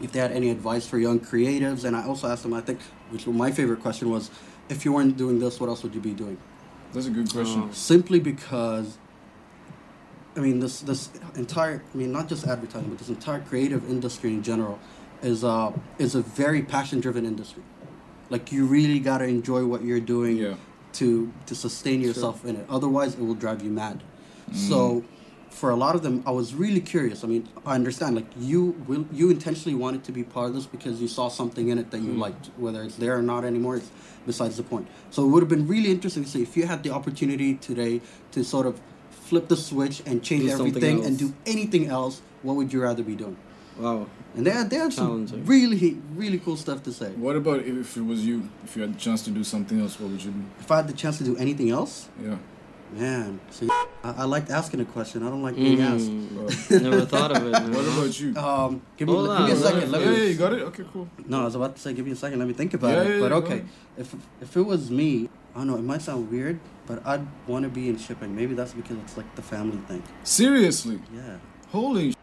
if 0.00 0.12
they 0.12 0.18
had 0.20 0.32
any 0.32 0.50
advice 0.50 0.86
for 0.86 0.98
young 0.98 1.20
creatives, 1.20 1.84
and 1.84 1.96
I 1.96 2.04
also 2.06 2.28
asked 2.28 2.42
them, 2.42 2.52
I 2.54 2.60
think, 2.60 2.80
which 3.10 3.26
was 3.26 3.34
my 3.36 3.50
favorite 3.50 3.80
question 3.80 4.10
was, 4.10 4.30
if 4.68 4.84
you 4.84 4.92
weren't 4.92 5.16
doing 5.16 5.38
this, 5.38 5.58
what 5.60 5.68
else 5.68 5.82
would 5.82 5.94
you 5.94 6.00
be 6.00 6.12
doing? 6.12 6.36
That's 6.92 7.06
a 7.06 7.10
good 7.10 7.30
question. 7.30 7.64
Oh. 7.68 7.72
simply 7.72 8.20
because 8.20 8.98
I 10.36 10.40
mean 10.40 10.60
this 10.60 10.80
this 10.80 11.10
entire 11.34 11.82
I 11.94 11.96
mean 11.96 12.12
not 12.12 12.28
just 12.28 12.46
advertising 12.46 12.88
but 12.90 12.98
this 12.98 13.08
entire 13.08 13.40
creative 13.40 13.88
industry 13.90 14.30
in 14.30 14.42
general 14.42 14.78
is 15.22 15.44
uh 15.44 15.72
is 15.98 16.14
a 16.14 16.22
very 16.22 16.62
passion 16.62 17.00
driven 17.00 17.24
industry. 17.26 17.62
Like 18.30 18.52
you 18.52 18.66
really 18.66 18.98
gotta 19.00 19.24
enjoy 19.24 19.64
what 19.66 19.82
you're 19.82 20.00
doing 20.00 20.36
Yeah. 20.36 20.54
to 20.94 21.32
to 21.46 21.54
sustain 21.54 22.00
yourself 22.00 22.44
in 22.44 22.56
it. 22.56 22.66
Otherwise 22.68 23.14
it 23.14 23.20
will 23.20 23.34
drive 23.34 23.62
you 23.62 23.70
mad. 23.70 24.02
So 24.52 25.04
for 25.56 25.70
a 25.70 25.76
lot 25.84 25.94
of 25.94 26.02
them 26.02 26.22
I 26.26 26.32
was 26.40 26.54
really 26.54 26.82
curious. 26.94 27.24
I 27.24 27.26
mean 27.32 27.48
I 27.64 27.74
understand 27.74 28.14
like 28.20 28.30
you 28.38 28.60
will 28.86 29.06
you 29.12 29.30
intentionally 29.30 29.76
wanted 29.84 30.02
to 30.04 30.12
be 30.12 30.22
part 30.22 30.48
of 30.50 30.54
this 30.54 30.66
because 30.66 31.00
you 31.00 31.08
saw 31.08 31.26
something 31.40 31.68
in 31.68 31.78
it 31.78 31.90
that 31.92 32.00
you 32.06 32.12
liked. 32.26 32.50
Whether 32.64 32.82
it's 32.82 32.96
there 32.96 33.16
or 33.20 33.22
not 33.22 33.44
anymore 33.44 33.76
it's 33.76 33.90
besides 34.26 34.56
the 34.56 34.62
point. 34.62 34.86
So 35.10 35.24
it 35.24 35.28
would 35.28 35.42
have 35.44 35.48
been 35.56 35.66
really 35.66 35.90
interesting 35.90 36.24
to 36.24 36.30
see 36.34 36.42
if 36.42 36.56
you 36.56 36.66
had 36.66 36.82
the 36.82 36.90
opportunity 36.90 37.54
today 37.54 38.00
to 38.32 38.44
sort 38.44 38.66
of 38.66 38.80
flip 39.10 39.48
the 39.48 39.56
switch 39.56 40.02
and 40.06 40.22
change 40.22 40.44
Do 40.44 40.50
everything 40.50 41.04
and 41.04 41.18
do 41.18 41.34
anything 41.46 41.86
else, 41.86 42.22
what 42.42 42.54
would 42.56 42.72
you 42.72 42.82
rather 42.82 43.02
be 43.02 43.16
doing? 43.16 43.36
Wow. 43.78 44.06
And 44.34 44.46
they 44.46 44.50
had, 44.50 44.70
they 44.70 44.76
had 44.76 44.92
some 44.92 45.26
really, 45.44 45.98
really 46.14 46.38
cool 46.38 46.56
stuff 46.56 46.82
to 46.84 46.92
say. 46.92 47.10
What 47.12 47.36
about 47.36 47.60
if 47.60 47.96
it 47.96 48.04
was 48.04 48.24
you? 48.24 48.48
If 48.64 48.76
you 48.76 48.82
had 48.82 48.94
the 48.94 48.98
chance 48.98 49.22
to 49.24 49.30
do 49.30 49.44
something 49.44 49.80
else, 49.80 49.98
what 49.98 50.10
would 50.10 50.22
you 50.22 50.30
do? 50.30 50.42
If 50.60 50.70
I 50.70 50.76
had 50.76 50.88
the 50.88 50.92
chance 50.92 51.18
to 51.18 51.24
do 51.24 51.36
anything 51.36 51.70
else, 51.70 52.08
Yeah. 52.22 52.36
Man, 52.92 53.40
see, 53.50 53.68
I, 54.04 54.10
I 54.18 54.24
liked 54.24 54.50
asking 54.50 54.80
a 54.80 54.84
question. 54.84 55.22
I 55.22 55.30
don't 55.30 55.42
like 55.42 55.54
being 55.56 55.80
asked. 55.80 56.06
Mm, 56.10 56.82
never 56.82 57.04
thought 57.04 57.36
of 57.36 57.46
it. 57.46 57.50
man. 57.52 57.72
What 57.72 57.84
about 57.84 58.20
you? 58.20 58.36
Um, 58.36 58.82
give 58.96 59.08
me, 59.08 59.14
Hold 59.14 59.28
give 59.28 59.46
me 59.46 59.52
a 59.52 59.54
on, 59.56 59.62
second. 59.62 59.90
let 59.90 59.90
Let 59.90 60.00
yeah, 60.02 60.10
me, 60.10 60.16
yeah, 60.18 60.24
you 60.30 60.34
got 60.36 60.52
it. 60.52 60.62
Okay, 60.62 60.84
cool. 60.92 61.08
No, 61.26 61.40
I 61.42 61.44
was 61.44 61.54
about 61.54 61.76
to 61.76 61.80
say, 61.82 61.92
give 61.92 62.04
me 62.06 62.12
a 62.12 62.16
second. 62.16 62.38
Let 62.38 62.48
me 62.48 62.54
think 62.54 62.74
about 62.74 62.90
Yeah, 62.92 63.02
it. 63.02 63.14
yeah, 63.14 63.20
but 63.20 63.30
yeah, 63.30 63.36
okay, 63.38 63.58
go 63.60 63.64
if 63.98 64.14
if 64.40 64.56
it 64.56 64.62
was 64.62 64.90
me, 64.90 65.28
I 65.54 65.58
don't 65.58 65.66
know. 65.68 65.76
It 65.76 65.82
might 65.84 66.02
sound 66.02 66.30
weird, 66.30 66.60
but 66.86 67.04
I'd 67.06 67.26
want 67.46 67.64
to 67.64 67.68
be 67.68 67.88
in 67.88 67.98
shipping. 67.98 68.34
Maybe 68.36 68.54
that's 68.54 68.72
because 68.74 68.96
it's 68.98 69.16
like 69.16 69.34
the 69.36 69.42
family 69.42 69.78
thing. 69.88 70.02
Seriously. 70.22 71.00
Yeah. 71.14 71.36
Holy. 71.70 72.14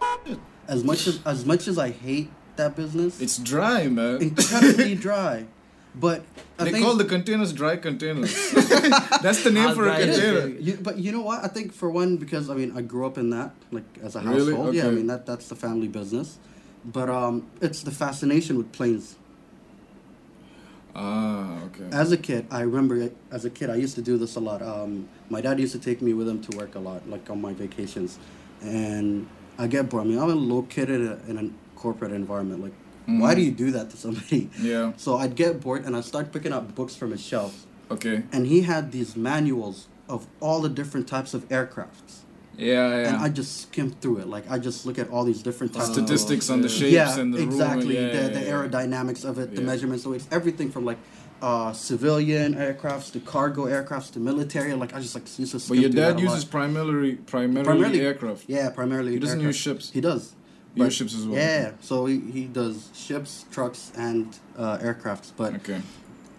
As 0.68 0.84
much 0.84 1.08
as 1.08 1.20
as 1.26 1.46
much 1.46 1.68
as 1.68 1.78
I 1.78 1.90
hate 1.92 2.30
that 2.56 2.76
business, 2.76 3.20
It's 3.20 3.38
dry, 3.38 3.88
man. 3.88 4.22
incredibly 4.22 4.96
dry. 4.96 5.46
But 5.96 6.24
I 6.58 6.64
they 6.66 6.72
think 6.72 6.86
call 6.86 6.96
the 6.96 7.06
containers 7.06 7.54
dry 7.54 7.78
containers. 7.78 8.34
That's 9.22 9.44
the 9.44 9.52
name 9.52 9.64
How's 9.68 9.76
for 9.76 9.88
a 9.88 9.96
container. 9.98 10.48
You, 10.48 10.78
but 10.82 10.98
you 10.98 11.12
know 11.12 11.22
what? 11.22 11.44
I 11.44 11.48
think 11.48 11.72
for 11.72 11.90
one, 11.90 12.18
because 12.18 12.50
I 12.50 12.56
mean, 12.56 12.76
I 12.76 12.82
grew 12.82 13.06
up 13.06 13.18
in 13.18 13.30
that, 13.30 13.54
like 13.72 13.84
as 14.02 14.16
a 14.16 14.22
Really? 14.22 14.54
household. 14.54 14.74
Yeah, 14.76 14.88
I 14.88 14.92
mean 14.92 15.08
that 15.08 15.26
that's 15.26 15.48
the 15.50 15.56
family 15.56 15.88
business. 15.88 16.38
But 16.84 17.10
um, 17.10 17.48
it's 17.62 17.82
the 17.84 17.92
fascination 17.92 18.58
with 18.58 18.72
planes. 18.72 19.16
Ah, 20.96 21.64
okay. 21.66 21.90
As 21.92 22.12
a 22.12 22.18
kid, 22.18 22.46
I 22.52 22.62
remember 22.62 23.10
as 23.32 23.46
a 23.46 23.50
kid, 23.50 23.70
I 23.70 23.76
used 23.76 23.96
to 23.96 24.02
do 24.02 24.18
this 24.18 24.36
a 24.36 24.40
lot. 24.40 24.62
Um, 24.62 25.10
my 25.30 25.42
dad 25.42 25.60
used 25.60 25.74
to 25.74 25.80
take 25.80 26.02
me 26.02 26.14
with 26.14 26.28
him 26.28 26.42
to 26.44 26.58
work 26.58 26.76
a 26.76 26.80
lot, 26.80 27.10
like 27.10 27.30
on 27.30 27.42
my 27.42 27.54
vacations, 27.54 28.20
and 28.62 29.28
I 29.58 29.68
get 29.68 29.90
bored. 29.90 30.06
I 30.06 30.10
mean, 30.10 30.20
I'm 30.20 30.50
located 30.50 31.02
in 31.02 31.08
a, 31.08 31.30
in 31.30 31.38
a 31.48 31.80
corporate 31.80 32.12
environment. 32.12 32.62
Like, 32.62 32.74
why 33.06 33.36
do 33.36 33.42
you 33.42 33.52
do 33.52 33.72
that 33.72 33.90
to 33.92 33.98
somebody? 33.98 34.50
Yeah. 34.60 34.94
So 34.98 35.18
I'd 35.18 35.36
get 35.36 35.60
bored, 35.62 35.86
and 35.86 35.96
I'd 35.96 36.06
start 36.06 36.32
picking 36.32 36.54
up 36.54 36.74
books 36.76 36.96
from 36.96 37.12
his 37.12 37.22
shelf, 37.22 37.66
Okay. 37.92 38.24
and 38.32 38.48
he 38.48 38.62
had 38.62 38.92
these 38.92 39.16
manuals 39.16 39.88
of 40.10 40.28
all 40.40 40.62
the 40.62 40.70
different 40.70 41.08
types 41.08 41.34
of 41.34 41.48
aircrafts. 41.50 42.22
Yeah, 42.56 42.90
yeah. 42.90 43.08
and 43.08 43.18
I 43.18 43.30
just 43.30 43.62
skim 43.64 43.90
through 44.00 44.20
it. 44.20 44.28
Like 44.28 44.46
I 44.50 44.60
just 44.60 44.86
look 44.86 45.00
at 45.00 45.10
all 45.10 45.24
these 45.24 45.42
different 45.42 45.74
types. 45.74 45.90
of 45.90 45.96
Statistics 45.96 46.50
on 46.52 46.62
the 46.62 46.68
yeah. 46.68 46.80
shapes 46.80 46.94
yeah, 46.94 47.20
and 47.20 47.34
the 47.34 47.42
exactly. 47.42 47.98
room. 47.98 48.08
Yeah, 48.08 48.12
the 48.12 48.22
yeah, 48.22 48.28
the 48.28 48.40
aerodynamics 48.52 49.26
of 49.26 49.40
it, 49.40 49.56
the 49.56 49.62
measurements. 49.62 50.04
So 50.04 50.14
it's 50.14 50.28
everything 50.32 50.70
from 50.70 50.86
like 50.86 51.00
uh, 51.42 51.74
civilian 51.74 52.54
aircrafts 52.54 53.12
to 53.14 53.20
cargo 53.20 53.66
aircrafts 53.66 54.12
to 54.14 54.20
military. 54.20 54.72
Like 54.76 54.94
I 54.94 55.00
just 55.00 55.16
like 55.16 55.24
used 55.40 55.52
to. 55.60 55.68
But 55.68 55.80
your 55.80 55.90
dad 55.90 56.18
a 56.18 56.22
uses 56.22 56.44
lot. 56.44 56.52
primarily, 56.52 57.16
primarily 57.16 57.66
Primarily- 57.66 58.02
aircraft. 58.02 58.44
Yeah, 58.48 58.70
primarily. 58.70 59.14
He 59.14 59.20
doesn't 59.20 59.40
aircraft. 59.40 59.56
use 59.56 59.64
ships. 59.64 59.92
He 59.92 60.02
does. 60.02 60.34
But- 60.76 60.94
ships 60.94 61.16
as 61.16 61.26
well. 61.28 61.38
Yeah, 61.38 61.72
so 61.82 62.06
he, 62.06 62.20
he 62.20 62.46
does 62.46 62.90
ships, 62.96 63.46
trucks, 63.52 63.92
and 63.96 64.38
uh, 64.58 64.78
aircrafts. 64.80 65.32
But 65.36 65.56
Okay. 65.56 65.82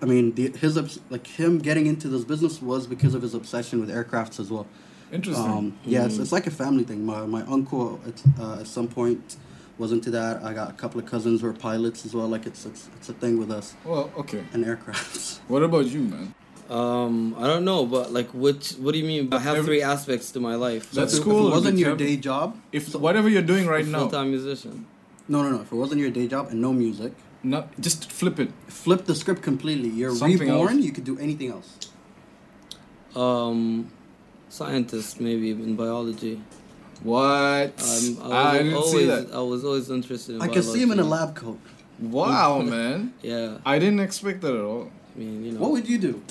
I 0.03 0.07
mean, 0.07 0.35
the, 0.35 0.51
his 0.51 0.77
like 1.09 1.27
him 1.27 1.59
getting 1.59 1.87
into 1.87 2.09
this 2.09 2.25
business 2.25 2.61
was 2.61 2.87
because 2.87 3.15
of 3.15 3.23
his 3.23 3.33
obsession 3.33 3.81
with 3.81 3.91
aircrafts 3.91 4.39
as 4.39 4.51
well. 4.51 4.67
Interesting. 5.13 5.45
Um, 5.51 5.79
yeah, 5.85 6.05
it's, 6.05 6.19
it's 6.19 6.33
like 6.33 6.47
a 6.47 6.51
family 6.51 6.85
thing. 6.85 7.07
My 7.07 7.25
my 7.25 7.43
uncle 7.43 8.01
at, 8.07 8.23
uh, 8.39 8.61
at 8.61 8.67
some 8.67 8.89
point 8.89 9.37
was 9.79 9.93
into 9.93 10.11
that. 10.11 10.43
I 10.43 10.53
got 10.53 10.71
a 10.71 10.73
couple 10.75 11.01
of 11.01 11.07
cousins 11.07 11.41
who 11.41 11.47
are 11.47 11.53
pilots 11.53 12.05
as 12.05 12.15
well. 12.15 12.29
Like 12.29 12.45
it's 12.47 12.67
it's, 12.67 12.89
it's 12.97 13.09
a 13.09 13.15
thing 13.15 13.39
with 13.39 13.51
us 13.51 13.75
well, 13.85 14.11
okay. 14.19 14.45
and 14.53 14.65
aircrafts. 14.65 15.39
What 15.49 15.63
about 15.63 15.87
you, 15.87 16.01
man? 16.01 16.35
Um, 16.71 17.35
I 17.39 17.47
don't 17.47 17.65
know, 17.65 17.85
but 17.85 18.13
like, 18.13 18.29
which? 18.31 18.73
What 18.73 18.93
do 18.93 18.99
you 18.99 19.05
mean? 19.05 19.33
I 19.33 19.39
have 19.39 19.57
Every- 19.57 19.67
three 19.67 19.83
aspects 19.83 20.31
to 20.33 20.41
my 20.41 20.55
life. 20.55 20.91
That's 20.93 21.19
if, 21.19 21.25
cool. 21.25 21.49
If 21.49 21.53
it 21.53 21.57
wasn't 21.57 21.79
your 21.79 21.97
day 21.97 22.17
job, 22.17 22.57
If 22.73 22.95
whatever 22.95 23.29
you're 23.29 23.43
doing 23.43 23.67
right 23.67 23.87
now, 23.87 24.01
Full 24.01 24.11
time 24.11 24.31
musician. 24.31 24.87
no, 25.29 25.43
no, 25.43 25.51
no. 25.51 25.61
If 25.63 25.73
it 25.73 25.77
wasn't 25.77 26.01
your 26.01 26.11
day 26.11 26.27
job 26.27 26.49
and 26.51 26.61
no 26.63 26.73
music, 26.73 27.13
not 27.43 27.69
just 27.81 28.11
flip 28.11 28.41
it. 28.41 28.51
flip 28.69 29.05
the 29.05 29.15
script 29.15 29.43
completely. 29.43 29.91
You're 29.91 30.15
Something 30.15 30.39
reborn. 30.49 30.77
else. 30.77 30.85
You 30.85 30.93
could 30.93 31.05
do 31.05 31.19
anything 31.19 31.51
else. 31.51 31.77
Um, 33.15 33.91
scientist 34.49 35.21
maybe 35.21 35.51
in 35.51 35.77
biology. 35.77 36.41
What? 37.03 37.21
Um, 37.21 37.73
I, 37.77 37.93
was 38.09 38.19
I 38.33 38.59
didn't 38.59 38.75
always, 38.75 38.93
see 38.93 39.05
that. 39.07 39.35
I 39.35 39.41
was 39.41 39.65
always 39.65 39.91
interested 39.91 40.37
in. 40.37 40.43
I 40.43 40.49
can 40.49 40.63
see 40.63 40.81
him 40.81 40.91
in 40.93 40.99
a 41.01 41.05
lab 41.05 41.35
coat. 41.37 41.61
Wow, 41.99 42.61
man. 42.75 43.13
Yeah, 43.23 43.59
I 43.67 43.79
didn't 43.79 44.01
expect 44.01 44.41
that 44.41 44.55
at 44.55 44.61
all. 44.65 44.91
I 45.15 45.19
mean, 45.19 45.45
you 45.45 45.53
know. 45.53 45.61
What 45.61 45.73
would 45.73 45.89
you 45.89 45.99
do? 45.99 46.23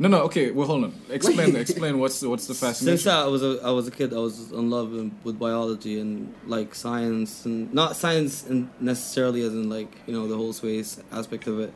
No, 0.00 0.08
no. 0.08 0.22
Okay, 0.22 0.50
well, 0.52 0.66
hold 0.68 0.84
on. 0.84 0.94
Explain. 1.10 1.56
Explain. 1.66 1.98
What's 1.98 2.20
the, 2.20 2.28
what's 2.30 2.46
the 2.46 2.54
fascination? 2.54 2.98
Since 2.98 3.06
I 3.12 3.26
was 3.26 3.42
a 3.42 3.60
I 3.64 3.70
was 3.70 3.88
a 3.88 3.90
kid, 3.90 4.12
I 4.14 4.18
was 4.18 4.52
in 4.52 4.70
love 4.70 4.92
with 5.24 5.38
biology 5.38 5.98
and 6.00 6.32
like 6.46 6.74
science 6.74 7.44
and 7.46 7.72
not 7.74 7.96
science 7.96 8.46
in 8.46 8.70
necessarily 8.80 9.42
as 9.42 9.52
in 9.52 9.68
like 9.68 9.90
you 10.06 10.12
know 10.12 10.28
the 10.28 10.36
whole 10.36 10.52
space 10.52 11.00
aspect 11.10 11.46
of 11.48 11.58
it, 11.60 11.72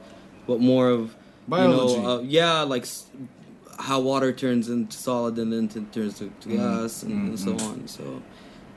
but 0.46 0.60
more 0.60 0.88
of 0.90 1.16
Biology. 1.48 1.94
You 1.94 2.02
know, 2.02 2.18
uh, 2.18 2.20
yeah, 2.20 2.62
like 2.62 2.82
s- 2.82 3.06
how 3.80 3.98
water 3.98 4.32
turns 4.32 4.68
into 4.68 4.96
solid 4.96 5.36
and 5.38 5.52
then 5.52 5.66
t- 5.66 5.80
turns 5.90 6.16
to, 6.20 6.30
to 6.42 6.48
gas 6.56 7.02
and, 7.02 7.30
and 7.30 7.40
so 7.40 7.52
on. 7.66 7.88
So, 7.88 8.22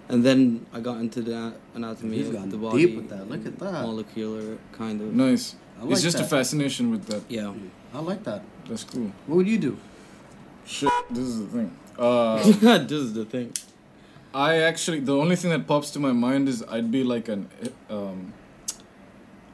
and 0.10 0.24
then 0.26 0.66
I 0.74 0.80
got 0.80 0.98
into 1.00 1.22
the 1.22 1.54
anatomy 1.76 2.18
He's 2.18 2.30
of 2.30 2.34
gotten 2.34 2.50
the 2.50 2.58
body. 2.58 2.88
deep 2.88 2.96
with 2.96 3.10
that. 3.10 3.30
Look 3.30 3.46
at 3.46 3.60
that. 3.60 3.84
Molecular 3.84 4.58
kind 4.72 5.00
of. 5.02 5.14
Nice. 5.14 5.56
I 5.78 5.84
like 5.84 5.92
it's 5.92 6.02
just 6.02 6.20
a 6.20 6.24
fascination 6.24 6.90
with 6.90 7.06
that. 7.06 7.22
Yeah. 7.30 7.54
I 7.94 8.00
like 8.00 8.24
that. 8.24 8.42
That's 8.68 8.84
cool. 8.84 9.12
What 9.28 9.36
would 9.38 9.48
you 9.48 9.58
do? 9.58 9.78
Shit. 10.66 10.90
This 11.10 11.24
is 11.26 11.40
the 11.42 11.48
thing. 11.48 11.78
Uh, 11.98 12.38
this 12.80 12.92
is 12.92 13.14
the 13.14 13.26
thing. 13.26 13.54
I 14.34 14.58
actually 14.58 15.00
the 15.00 15.16
only 15.16 15.36
thing 15.36 15.52
that 15.52 15.66
pops 15.68 15.92
to 15.92 16.00
my 16.00 16.12
mind 16.12 16.50
is 16.50 16.64
I'd 16.70 16.92
be 16.92 17.04
like 17.04 17.30
an 17.30 17.48
um, 17.90 18.34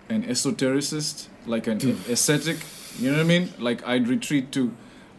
an 0.09 0.23
esotericist, 0.23 1.27
like 1.45 1.67
an 1.67 1.77
ascetic. 2.09 2.57
You 2.97 3.11
know 3.11 3.17
what 3.17 3.23
I 3.23 3.27
mean? 3.27 3.53
Like 3.59 3.85
I'd 3.87 4.07
retreat 4.07 4.51
to. 4.53 4.71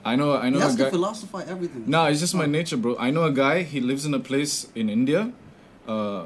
I 0.04 0.16
know. 0.16 0.36
I 0.36 0.50
know 0.50 0.56
He 0.58 0.62
a 0.62 0.66
has 0.66 0.76
to 0.76 0.82
guy. 0.84 0.90
philosophize 0.90 1.48
everything. 1.48 1.84
No, 1.86 2.06
it's 2.06 2.18
just 2.20 2.34
my 2.34 2.46
nature, 2.46 2.76
bro. 2.76 2.96
I 2.98 3.10
know 3.10 3.22
a 3.24 3.30
guy. 3.32 3.62
He 3.62 3.80
lives 3.80 4.04
in 4.04 4.14
a 4.14 4.18
place 4.18 4.66
in 4.74 4.90
India. 4.90 5.32
Uh, 5.86 6.24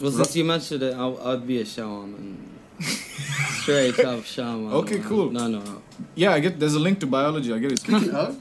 Well, 0.00 0.12
since 0.12 0.36
you 0.36 0.44
mentioned 0.44 0.82
it, 0.82 0.94
I'll, 0.94 1.18
I'd 1.26 1.46
be 1.46 1.58
a 1.60 1.64
shaman. 1.64 2.45
Straight 2.80 3.98
up 4.00 4.24
shaman. 4.24 4.72
Okay, 4.72 4.98
man. 4.98 5.08
cool. 5.08 5.30
No, 5.30 5.48
no, 5.48 5.60
no. 5.60 5.82
yeah, 6.14 6.32
I 6.32 6.40
get. 6.40 6.60
There's 6.60 6.74
a 6.74 6.78
link 6.78 7.00
to 7.00 7.06
biology. 7.06 7.52
I 7.52 7.58
get 7.58 7.72
it. 7.72 7.80
Speaking 7.80 8.10
of, 8.10 8.40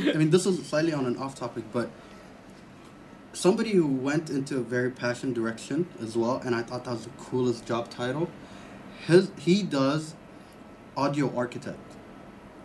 I 0.00 0.12
mean, 0.14 0.30
this 0.30 0.46
is 0.46 0.66
slightly 0.66 0.92
on 0.92 1.06
an 1.06 1.16
off 1.16 1.34
topic, 1.34 1.64
but 1.72 1.90
somebody 3.32 3.72
who 3.72 3.86
went 3.86 4.30
into 4.30 4.56
a 4.56 4.62
very 4.62 4.90
passion 4.90 5.32
direction 5.32 5.86
as 6.00 6.16
well, 6.16 6.40
and 6.44 6.54
I 6.54 6.62
thought 6.62 6.84
that 6.84 6.92
was 6.92 7.04
the 7.04 7.10
coolest 7.10 7.66
job 7.66 7.90
title. 7.90 8.30
His 9.06 9.30
he 9.38 9.62
does 9.62 10.14
audio 10.96 11.34
architect. 11.36 11.78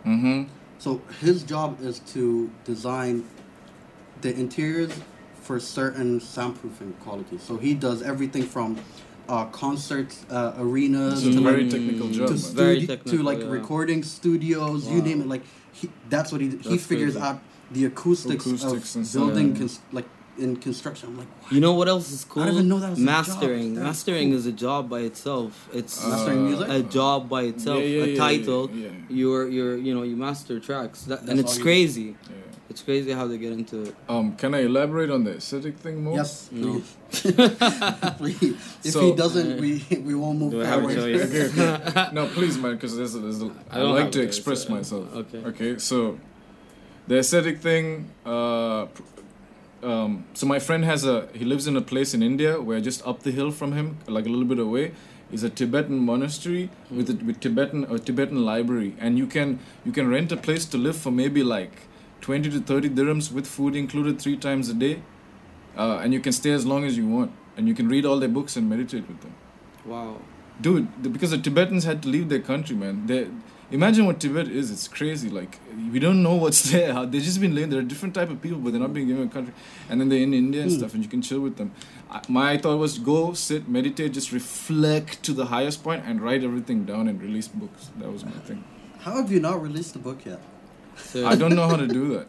Mm-hmm. 0.06 0.44
So 0.78 1.02
his 1.20 1.42
job 1.42 1.80
is 1.82 1.98
to 2.14 2.50
design 2.64 3.24
the 4.22 4.34
interiors 4.34 4.92
for 5.42 5.60
certain 5.60 6.20
soundproofing 6.20 6.98
qualities. 7.00 7.42
So 7.42 7.56
he 7.56 7.74
does 7.74 8.02
everything 8.02 8.44
from 8.44 8.78
uh, 9.32 9.44
concerts, 9.64 10.14
uh, 10.30 10.54
arenas, 10.64 11.24
It's 11.26 11.36
to 11.36 11.42
very 11.42 11.62
like, 11.64 11.70
technical 11.76 12.08
job. 12.18 12.28
to, 12.28 12.34
studi- 12.34 12.54
Very 12.64 12.80
to 13.12 13.16
like 13.30 13.40
yeah. 13.40 13.58
recording 13.58 14.00
studios, 14.16 14.80
you 14.92 15.00
name 15.08 15.20
it. 15.24 15.28
Like 15.34 15.44
he, 15.78 15.84
that's 16.14 16.30
what 16.32 16.40
he 16.44 16.48
he 16.70 16.76
figures 16.78 17.14
crazy. 17.14 17.26
out 17.28 17.38
the 17.76 17.82
acoustics, 17.90 18.44
Acoustics 18.46 18.96
of 18.96 19.12
building, 19.14 19.48
Yeah. 19.52 19.58
cons- 19.60 19.80
like 19.98 20.08
in 20.44 20.56
construction. 20.56 21.04
I'm 21.10 21.18
like, 21.22 21.28
wow. 21.42 21.48
You 21.54 21.60
know 21.64 21.74
what 21.80 21.88
else 21.94 22.10
is 22.16 22.24
cool? 22.30 22.42
I 22.42 22.46
didn't 22.46 22.58
even 22.60 22.68
know 22.72 22.80
that 22.84 22.90
was 22.90 22.98
a 22.98 23.02
job. 23.04 23.14
Mastering. 23.16 23.74
Mastering 23.88 24.28
cool. 24.30 24.38
is 24.38 24.46
a 24.46 24.56
job 24.66 24.82
by 24.94 25.00
itself. 25.10 25.52
It's 25.80 25.94
Mastering 26.06 26.42
music? 26.48 26.68
a 26.78 26.82
job 26.98 27.28
by 27.34 27.42
itself. 27.52 27.80
Yeah, 27.82 28.04
yeah, 28.04 28.14
a 28.14 28.16
title. 28.16 28.62
yeah, 28.72 28.88
yeah. 28.88 28.90
You're 29.20 29.44
you're 29.56 29.76
you 29.86 29.92
know 29.96 30.02
you 30.10 30.16
master 30.16 30.58
tracks, 30.68 30.98
that, 31.10 31.20
and 31.28 31.38
it's 31.38 31.52
all 31.52 31.58
you- 31.58 31.62
crazy. 31.68 32.10
Yeah. 32.70 32.72
It's 32.72 32.82
crazy 32.82 33.12
how 33.12 33.26
they 33.26 33.38
get 33.38 33.52
into 33.52 33.82
it. 33.82 33.94
Um, 34.08 34.36
can 34.36 34.54
I 34.54 34.60
elaborate 34.60 35.10
on 35.10 35.24
the 35.24 35.32
ascetic 35.32 35.76
thing 35.78 36.04
more? 36.04 36.16
Yes, 36.16 36.48
No. 36.52 36.72
please. 36.72 36.96
Please. 38.18 38.54
If 38.84 38.92
So- 38.92 39.00
he 39.10 39.12
doesn't, 39.16 39.60
we 39.60 39.84
we 40.06 40.14
won't 40.14 40.38
move 40.38 40.52
Do 40.52 40.62
I 40.62 40.66
have 40.66 40.84
a 40.84 40.88
forward. 40.88 41.14
Okay, 41.20 41.44
okay. 41.50 42.08
no, 42.12 42.26
please, 42.28 42.56
man, 42.58 42.74
because 42.74 42.96
there's 42.96 43.14
a, 43.14 43.18
there's 43.18 43.42
a, 43.42 43.50
I, 43.70 43.76
I 43.76 43.78
don't 43.82 43.94
like 43.96 44.12
to 44.12 44.20
a 44.20 44.22
express 44.22 44.64
choice, 44.64 44.70
uh, 44.70 44.74
myself. 44.74 45.14
okay. 45.16 45.38
Okay. 45.50 45.78
So, 45.78 46.18
the 47.08 47.18
ascetic 47.18 47.58
thing. 47.58 48.10
Uh, 48.24 48.86
um, 49.82 50.24
so 50.34 50.46
my 50.46 50.58
friend 50.58 50.84
has 50.84 51.04
a. 51.04 51.28
He 51.32 51.44
lives 51.44 51.66
in 51.66 51.76
a 51.76 51.80
place 51.80 52.14
in 52.14 52.22
India 52.22 52.60
where 52.60 52.80
just 52.80 53.04
up 53.06 53.22
the 53.22 53.30
hill 53.32 53.50
from 53.50 53.72
him, 53.72 53.96
like 54.06 54.26
a 54.26 54.28
little 54.28 54.44
bit 54.44 54.58
away, 54.58 54.92
is 55.32 55.42
a 55.42 55.48
Tibetan 55.50 55.98
monastery 55.98 56.68
with 56.90 57.08
a, 57.10 57.14
with 57.24 57.40
Tibetan 57.40 57.84
a 57.84 57.98
Tibetan 57.98 58.44
library, 58.44 58.94
and 59.00 59.16
you 59.18 59.26
can 59.26 59.58
you 59.84 59.90
can 59.92 60.06
rent 60.08 60.30
a 60.32 60.36
place 60.36 60.66
to 60.66 60.76
live 60.78 60.96
for 60.96 61.10
maybe 61.10 61.42
like 61.42 61.72
twenty 62.20 62.50
to 62.50 62.60
thirty 62.60 62.88
dirhams 62.88 63.32
with 63.32 63.46
food 63.46 63.76
included 63.76 64.20
three 64.20 64.36
times 64.36 64.68
a 64.68 64.74
day, 64.74 65.02
uh, 65.76 66.00
and 66.02 66.12
you 66.12 66.20
can 66.20 66.32
stay 66.32 66.50
as 66.52 66.66
long 66.66 66.84
as 66.84 66.96
you 66.96 67.06
want, 67.06 67.32
and 67.56 67.68
you 67.68 67.74
can 67.74 67.88
read 67.88 68.04
all 68.04 68.18
their 68.18 68.28
books 68.28 68.56
and 68.56 68.68
meditate 68.68 69.08
with 69.08 69.20
them. 69.20 69.34
Wow. 69.84 70.18
dude 70.60 70.88
the, 71.02 71.08
because 71.08 71.30
the 71.30 71.38
tibetans 71.38 71.84
had 71.84 72.02
to 72.02 72.08
leave 72.08 72.28
their 72.28 72.40
country 72.40 72.76
man. 72.76 73.06
They 73.06 73.28
imagine 73.70 74.04
what 74.04 74.20
tibet 74.20 74.48
is. 74.48 74.70
It's 74.70 74.88
crazy. 74.88 75.30
Like 75.30 75.58
we 75.92 75.98
don't 75.98 76.22
know 76.22 76.34
what's 76.34 76.60
there. 76.70 76.92
How 76.92 77.04
they've 77.06 77.22
just 77.22 77.40
been 77.40 77.54
living 77.54 77.70
they're 77.70 77.80
a 77.80 77.90
different 77.92 78.14
type 78.14 78.28
of 78.30 78.42
people 78.42 78.58
but 78.58 78.72
they're 78.72 78.80
not 78.80 78.92
being 78.92 79.06
given 79.06 79.26
a 79.26 79.30
country. 79.30 79.54
And 79.88 80.00
then 80.00 80.10
they're 80.10 80.18
in 80.28 80.34
india 80.34 80.62
and 80.62 80.72
stuff 80.72 80.92
and 80.94 81.02
you 81.02 81.08
can 81.08 81.22
chill 81.22 81.40
with 81.40 81.56
them. 81.56 81.72
I, 82.10 82.20
my 82.28 82.58
thought 82.58 82.78
was 82.78 82.98
go 82.98 83.32
sit 83.32 83.68
meditate 83.68 84.12
just 84.12 84.32
reflect 84.32 85.22
to 85.22 85.32
the 85.32 85.46
highest 85.46 85.82
point 85.82 86.04
and 86.04 86.20
write 86.20 86.44
everything 86.44 86.84
down 86.84 87.08
and 87.08 87.22
release 87.22 87.48
books. 87.48 87.90
That 87.98 88.12
was 88.12 88.24
my 88.24 88.32
thing. 88.48 88.62
How 88.98 89.16
have 89.16 89.32
you 89.32 89.40
not 89.40 89.62
released 89.62 89.94
the 89.94 89.98
book 89.98 90.26
yet? 90.26 90.42
So, 91.06 91.26
i 91.26 91.34
don't 91.36 91.54
know 91.54 91.66
how 91.68 91.76
to 91.76 91.86
do 91.86 92.14
that 92.14 92.26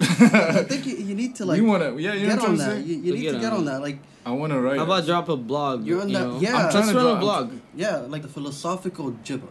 I 0.00 0.62
think 0.64 0.84
you, 0.86 0.96
you 0.96 1.14
need 1.14 1.34
to 1.36 1.44
like 1.46 1.56
you 1.58 1.64
wanna 1.64 1.94
yeah 1.96 2.12
you 2.12 2.26
know 2.26 2.34
get 2.34 2.40
what 2.40 2.44
on 2.44 2.50
i'm 2.50 2.56
that. 2.58 2.70
saying 2.72 2.86
You, 2.86 2.96
you 2.96 3.12
need 3.14 3.22
get 3.22 3.32
to 3.32 3.38
get 3.40 3.52
on 3.52 3.62
it. 3.62 3.64
that. 3.66 3.80
Like 3.80 3.98
i 4.26 4.30
want 4.30 4.52
to 4.52 4.60
write 4.60 4.76
how 4.78 4.84
about 4.84 5.06
drop 5.06 5.28
a 5.28 5.36
blog? 5.36 5.86
You're 5.86 6.02
on 6.02 6.08
you 6.08 6.18
that- 6.18 6.26
know? 6.26 6.38
yeah. 6.40 6.54
I'm 6.56 6.62
Let's 6.64 6.74
trying 6.74 6.88
to 6.88 6.94
run 6.96 7.06
a 7.06 7.10
drop- 7.10 7.20
blog. 7.20 7.52
yeah, 7.74 7.96
like 7.98 8.22
the 8.22 8.28
philosophical 8.28 9.10
gibber. 9.24 9.46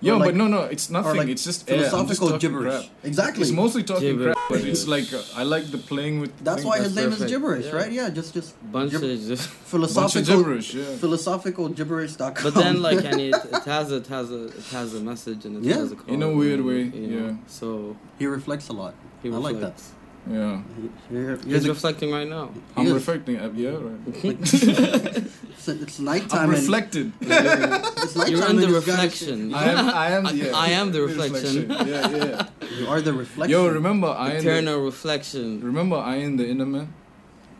yo 0.00 0.16
like- 0.18 0.28
but 0.28 0.34
no 0.34 0.48
no 0.48 0.62
it's 0.64 0.90
nothing 0.90 1.16
like 1.16 1.28
it's 1.28 1.44
just 1.44 1.70
air. 1.70 1.76
I'm 1.76 1.80
just 1.80 1.90
philosophical 1.92 2.28
talking 2.28 2.40
gibberish. 2.50 2.74
crap. 2.74 3.04
Exactly. 3.10 3.42
it's 3.42 3.52
mostly 3.52 3.82
talking 3.84 4.08
Gibberish. 4.08 4.33
Crap 4.46 4.60
but 4.60 4.68
it's 4.68 4.86
like 4.94 5.12
uh, 5.12 5.40
i 5.40 5.42
like 5.42 5.66
the 5.70 5.78
playing 5.78 6.20
with 6.20 6.32
That's 6.48 6.64
why 6.64 6.76
That's 6.78 6.88
his 6.88 6.96
name 6.96 7.10
perfect. 7.10 7.24
is 7.24 7.30
gibberish, 7.32 7.66
Yeah. 7.66 7.78
right? 7.80 7.92
Yeah, 7.98 8.08
just 8.20 8.30
just 8.38 8.50
Bunch 8.72 8.92
gib- 8.92 9.02
of 9.02 9.08
just. 9.10 9.28
bunch 9.28 9.40
of 9.40 9.68
philosophical 9.72 10.36
gibberish 10.38 10.68
yeah 10.74 10.96
philosophical 11.04 11.68
gibberish.com. 11.78 12.42
But 12.46 12.54
then, 12.62 12.74
like, 12.88 13.02
and 13.10 13.18
it, 13.28 13.34
it 13.58 13.64
has 13.76 13.86
a, 13.92 13.96
it 14.02 14.06
has 14.16 14.26
a, 14.30 14.42
it 14.60 14.66
has 14.78 14.88
a 14.94 15.00
message 15.10 15.40
and 15.46 15.52
it 15.58 15.62
Yeah. 15.68 15.76
has 15.80 15.92
a 15.92 15.96
call. 15.96 16.14
In 16.14 16.22
a 16.22 16.30
weird 16.40 16.60
and, 16.60 16.68
way, 16.68 16.82
you 17.02 17.06
know, 17.14 17.26
yeah. 17.28 17.34
So 17.58 17.96
he 18.18 18.26
reflects 18.38 18.66
a 18.68 18.76
lot. 18.82 18.94
he 19.22 19.28
I 19.30 19.36
like 19.48 19.60
that. 19.66 19.78
Reflects. 20.26 20.30
yeah 20.30 20.62
He- 21.10 21.16
he- 21.16 21.52
He's 21.52 21.54
he's 21.62 21.68
reflecting 21.68 22.10
right 22.12 22.28
now. 22.28 22.50
I'm 22.76 22.86
He 22.86 22.92
reflecting. 22.92 23.36
uh, 23.38 23.50
Yeah, 23.54 23.70
right. 23.70 24.00
it's, 24.24 25.68
it's 25.68 25.98
nighttime. 26.00 26.40
I'm 26.44 26.50
reflected. 26.50 27.12
It's 27.20 28.16
nighttime 28.16 28.32
You're 28.32 28.50
in 28.50 28.56
the 28.56 28.64
and 28.66 28.74
this 28.74 28.86
guy- 28.86 28.92
reflection. 28.92 29.54
I 29.54 29.64
am. 29.70 29.88
I 30.04 30.08
am. 30.16 30.26
I- 30.26 30.30
Yeah, 30.32 30.52
I 30.54 30.68
am 30.70 30.92
the 30.92 31.02
reflection. 31.02 31.70
Yeah, 31.70 32.08
yeah. 32.10 32.46
You 32.78 32.86
are 32.88 33.00
the 33.00 33.12
reflection. 33.12 33.50
Yo, 33.50 33.68
remember 33.68 34.08
I 34.08 34.26
am. 34.26 34.44
The, 34.44 34.50
Eternal 34.50 34.80
reflection. 34.84 35.60
remember 35.62 35.96
I 35.96 36.16
am 36.16 36.36
the 36.36 36.46
inner 36.48 36.66
man. 36.66 36.88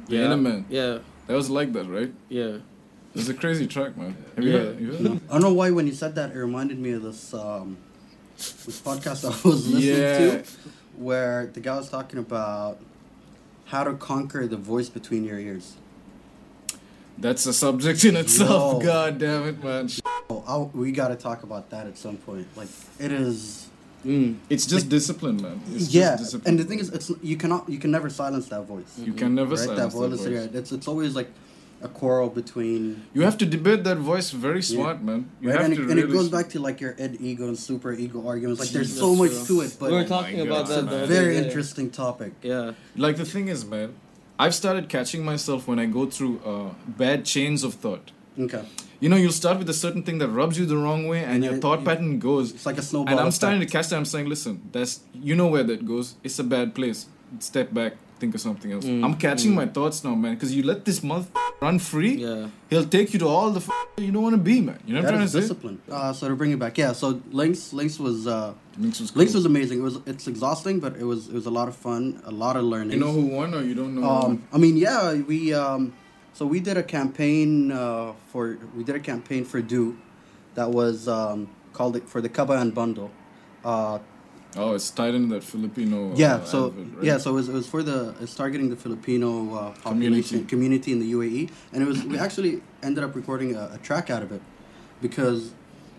The 0.08 0.16
Yeah. 0.16 0.24
inner 0.26 0.36
man. 0.36 0.64
Yeah, 0.68 0.98
That 1.26 1.34
was 1.36 1.48
like 1.50 1.72
that, 1.72 1.86
right? 1.88 2.12
yeah. 2.28 2.58
It's 3.14 3.28
a 3.28 3.34
crazy 3.34 3.66
track, 3.68 3.96
man. 3.96 4.16
Have 4.34 4.44
you 4.44 4.52
Yeah. 4.52 4.58
heard? 4.58 4.80
You 4.80 4.86
heard? 4.92 5.20
I 5.30 5.32
don't 5.34 5.42
know 5.42 5.54
why 5.54 5.70
when 5.70 5.86
you 5.86 5.94
said 5.94 6.16
that 6.16 6.34
it 6.34 6.38
reminded 6.38 6.78
me 6.80 6.90
of 6.98 7.02
this 7.06 7.32
um 7.32 7.76
this 8.36 8.80
podcast 8.80 9.24
I 9.24 9.28
was 9.48 9.68
listening 9.68 9.82
Yeah. 10.00 10.18
to 10.18 10.44
where 10.96 11.46
the 11.46 11.60
guy 11.60 11.76
was 11.76 11.88
talking 11.88 12.18
about 12.18 12.78
how 13.66 13.84
to 13.84 13.94
conquer 13.94 14.46
the 14.46 14.56
voice 14.56 14.88
between 14.88 15.24
your 15.24 15.38
ears. 15.38 15.74
That's 17.18 17.46
a 17.46 17.52
subject 17.52 18.04
in 18.04 18.16
itself. 18.16 18.82
Yo. 18.82 18.86
God 18.88 19.18
damn 19.18 19.44
it, 19.48 19.62
man. 19.62 19.88
Oh, 20.28 20.42
I'll, 20.46 20.66
we 20.74 20.90
got 20.90 21.08
to 21.08 21.16
talk 21.16 21.42
about 21.44 21.70
that 21.70 21.86
at 21.86 21.96
some 21.96 22.16
point. 22.16 22.46
Like 22.56 22.68
it 22.98 23.12
is 23.12 23.68
Mm. 24.04 24.36
It's 24.50 24.66
just 24.66 24.90
discipline, 24.90 25.40
man. 25.40 25.62
It's 25.72 25.88
yeah, 25.94 26.10
just 26.10 26.24
discipline. 26.24 26.50
and 26.50 26.58
the 26.60 26.64
thing 26.64 26.78
is 26.78 26.90
it's 26.90 27.10
you 27.22 27.38
cannot 27.38 27.66
you 27.70 27.78
can 27.78 27.90
never 27.90 28.10
silence 28.10 28.48
that 28.50 28.64
voice. 28.64 28.98
you 28.98 29.14
can 29.14 29.34
never 29.34 29.54
right? 29.54 29.58
That 29.60 29.64
silence 29.92 29.94
that 29.94 29.98
voice, 29.98 30.20
voice. 30.20 30.54
it's 30.54 30.72
it's 30.72 30.86
always 30.86 31.16
like 31.16 31.30
a 31.84 31.88
quarrel 31.88 32.30
between 32.30 33.04
You 33.12 33.22
have 33.28 33.36
to 33.38 33.46
debate 33.46 33.84
that 33.84 33.98
voice 33.98 34.30
very 34.30 34.62
smart, 34.62 35.02
man. 35.02 35.20
You 35.40 35.50
right? 35.50 35.56
have 35.60 35.66
and, 35.66 35.74
to 35.76 35.82
it, 35.82 35.84
and 35.90 35.96
really 35.96 36.10
it 36.10 36.12
goes 36.18 36.28
back 36.30 36.48
to 36.54 36.58
like 36.68 36.80
your 36.80 36.94
ed 36.98 37.18
ego 37.20 37.44
and 37.46 37.58
super 37.58 37.92
ego 37.92 38.26
arguments. 38.26 38.60
Like 38.62 38.70
there's 38.70 38.96
so 39.06 39.14
much 39.14 39.32
true. 39.32 39.46
to 39.46 39.60
it, 39.66 39.76
but 39.78 39.90
we 39.90 39.96
were 39.98 40.02
Oh 40.02 40.06
talking 40.16 40.38
my 40.38 40.46
about 40.46 40.66
God, 40.66 40.68
that. 40.68 40.78
it's 40.84 40.90
the 40.90 41.04
a 41.04 41.06
very 41.06 41.34
day. 41.36 41.44
interesting 41.44 41.90
topic. 41.90 42.32
Yeah. 42.42 42.72
Like 42.96 43.16
the 43.22 43.26
thing 43.34 43.48
is, 43.48 43.64
man, 43.64 43.94
I've 44.38 44.54
started 44.54 44.88
catching 44.88 45.24
myself 45.24 45.68
when 45.68 45.78
I 45.78 45.86
go 45.86 46.06
through 46.06 46.34
uh, 46.52 46.70
bad 46.88 47.24
chains 47.24 47.62
of 47.62 47.74
thought. 47.74 48.10
Okay, 48.36 48.64
You 48.98 49.08
know, 49.10 49.14
you'll 49.22 49.30
start 49.44 49.58
with 49.58 49.68
a 49.70 49.74
certain 49.84 50.02
thing 50.02 50.18
that 50.18 50.26
rubs 50.28 50.58
you 50.58 50.66
the 50.66 50.76
wrong 50.76 51.06
way, 51.06 51.20
and, 51.22 51.34
And 51.34 51.44
your 51.44 51.52
then 51.52 51.60
thought 51.60 51.80
you- 51.80 51.84
pattern 51.84 52.18
goes. 52.18 52.50
it's 52.52 52.66
like 52.66 52.78
a 52.78 52.82
snowball. 52.82 53.10
And 53.12 53.20
I'm 53.20 53.26
effect. 53.28 53.36
starting 53.42 53.60
to 53.60 53.66
catch 53.66 53.86
that. 53.90 53.96
I'm 53.96 54.04
saying, 54.14 54.26
listen, 54.34 54.54
that's 54.72 54.92
you 55.28 55.36
know 55.36 55.46
where 55.46 55.62
that 55.70 55.86
goes. 55.86 56.06
It's 56.24 56.38
a 56.40 56.44
bad 56.56 56.74
place. 56.74 57.06
Step 57.38 57.72
back, 57.72 57.92
think 58.18 58.34
of 58.34 58.40
something 58.40 58.72
else. 58.72 58.84
Mm, 58.84 59.04
I'm 59.04 59.16
catching 59.16 59.52
mm. 59.52 59.56
my 59.56 59.66
thoughts 59.66 60.04
now, 60.04 60.14
man, 60.14 60.34
because 60.34 60.54
you 60.54 60.62
let 60.62 60.84
this 60.84 61.02
month 61.02 61.30
run 61.60 61.78
free. 61.78 62.14
Yeah. 62.14 62.48
He'll 62.70 62.86
take 62.86 63.12
you 63.12 63.18
to 63.20 63.26
all 63.26 63.50
the 63.50 63.60
f- 63.60 63.70
you 63.98 64.12
don't 64.12 64.22
want 64.22 64.34
to 64.34 64.40
be, 64.40 64.60
man. 64.60 64.78
You 64.86 64.94
know 64.94 65.02
what 65.02 65.14
I'm 65.14 65.22
is 65.22 65.32
trying 65.32 65.42
to 65.42 65.48
say? 65.48 65.54
discipline. 65.54 65.82
Uh, 65.90 66.12
so 66.12 66.28
to 66.28 66.36
bring 66.36 66.52
it 66.52 66.58
back, 66.58 66.78
yeah. 66.78 66.92
So 66.92 67.20
Lynx, 67.30 67.72
Lynx 67.72 67.98
was 67.98 68.26
uh, 68.26 68.54
Lynx 68.78 69.00
was, 69.00 69.16
Lynx 69.16 69.34
was 69.34 69.44
amazing. 69.44 69.78
It 69.78 69.82
was 69.82 69.98
it's 70.06 70.26
exhausting, 70.26 70.80
but 70.80 70.96
it 70.96 71.04
was 71.04 71.28
it 71.28 71.34
was 71.34 71.46
a 71.46 71.50
lot 71.50 71.68
of 71.68 71.76
fun, 71.76 72.22
a 72.24 72.30
lot 72.30 72.56
of 72.56 72.64
learning. 72.64 72.92
You 72.92 73.04
know 73.04 73.12
who 73.12 73.26
won, 73.26 73.54
or 73.54 73.62
you 73.62 73.74
don't 73.74 73.94
know? 73.94 74.04
Um, 74.04 74.22
won? 74.22 74.48
I 74.52 74.58
mean, 74.58 74.76
yeah, 74.76 75.14
we 75.14 75.54
um, 75.54 75.94
so 76.32 76.46
we 76.46 76.60
did 76.60 76.76
a 76.76 76.82
campaign 76.82 77.72
uh, 77.72 78.12
for 78.28 78.58
we 78.76 78.84
did 78.84 78.96
a 78.96 79.00
campaign 79.00 79.44
for 79.44 79.60
du, 79.60 79.96
that 80.54 80.70
was 80.70 81.08
um, 81.08 81.48
called 81.72 81.96
it 81.96 82.08
for 82.08 82.20
the 82.20 82.28
Kabayan 82.28 82.72
bundle. 82.72 83.10
Uh, 83.64 83.98
Oh, 84.56 84.74
it's 84.74 84.90
tied 84.90 85.14
into 85.14 85.34
that 85.34 85.42
Filipino. 85.42 86.14
yeah, 86.14 86.34
uh, 86.36 86.44
so 86.44 86.66
advert, 86.68 86.86
right? 86.96 87.04
yeah, 87.04 87.18
so 87.18 87.30
it 87.30 87.34
was, 87.34 87.48
it 87.48 87.52
was 87.52 87.66
for 87.66 87.82
the 87.82 88.14
it's 88.20 88.34
targeting 88.34 88.70
the 88.70 88.76
Filipino 88.76 89.28
uh, 89.54 89.72
Community. 89.82 90.22
population 90.22 90.46
community 90.46 90.92
in 90.92 91.00
the 91.00 91.12
UAE, 91.12 91.50
and 91.72 91.82
it 91.82 91.86
was 91.86 92.04
we 92.04 92.18
actually 92.18 92.62
ended 92.82 93.02
up 93.04 93.14
recording 93.16 93.54
a, 93.56 93.70
a 93.74 93.78
track 93.78 94.10
out 94.10 94.22
of 94.22 94.30
it 94.32 94.42
because 95.00 95.52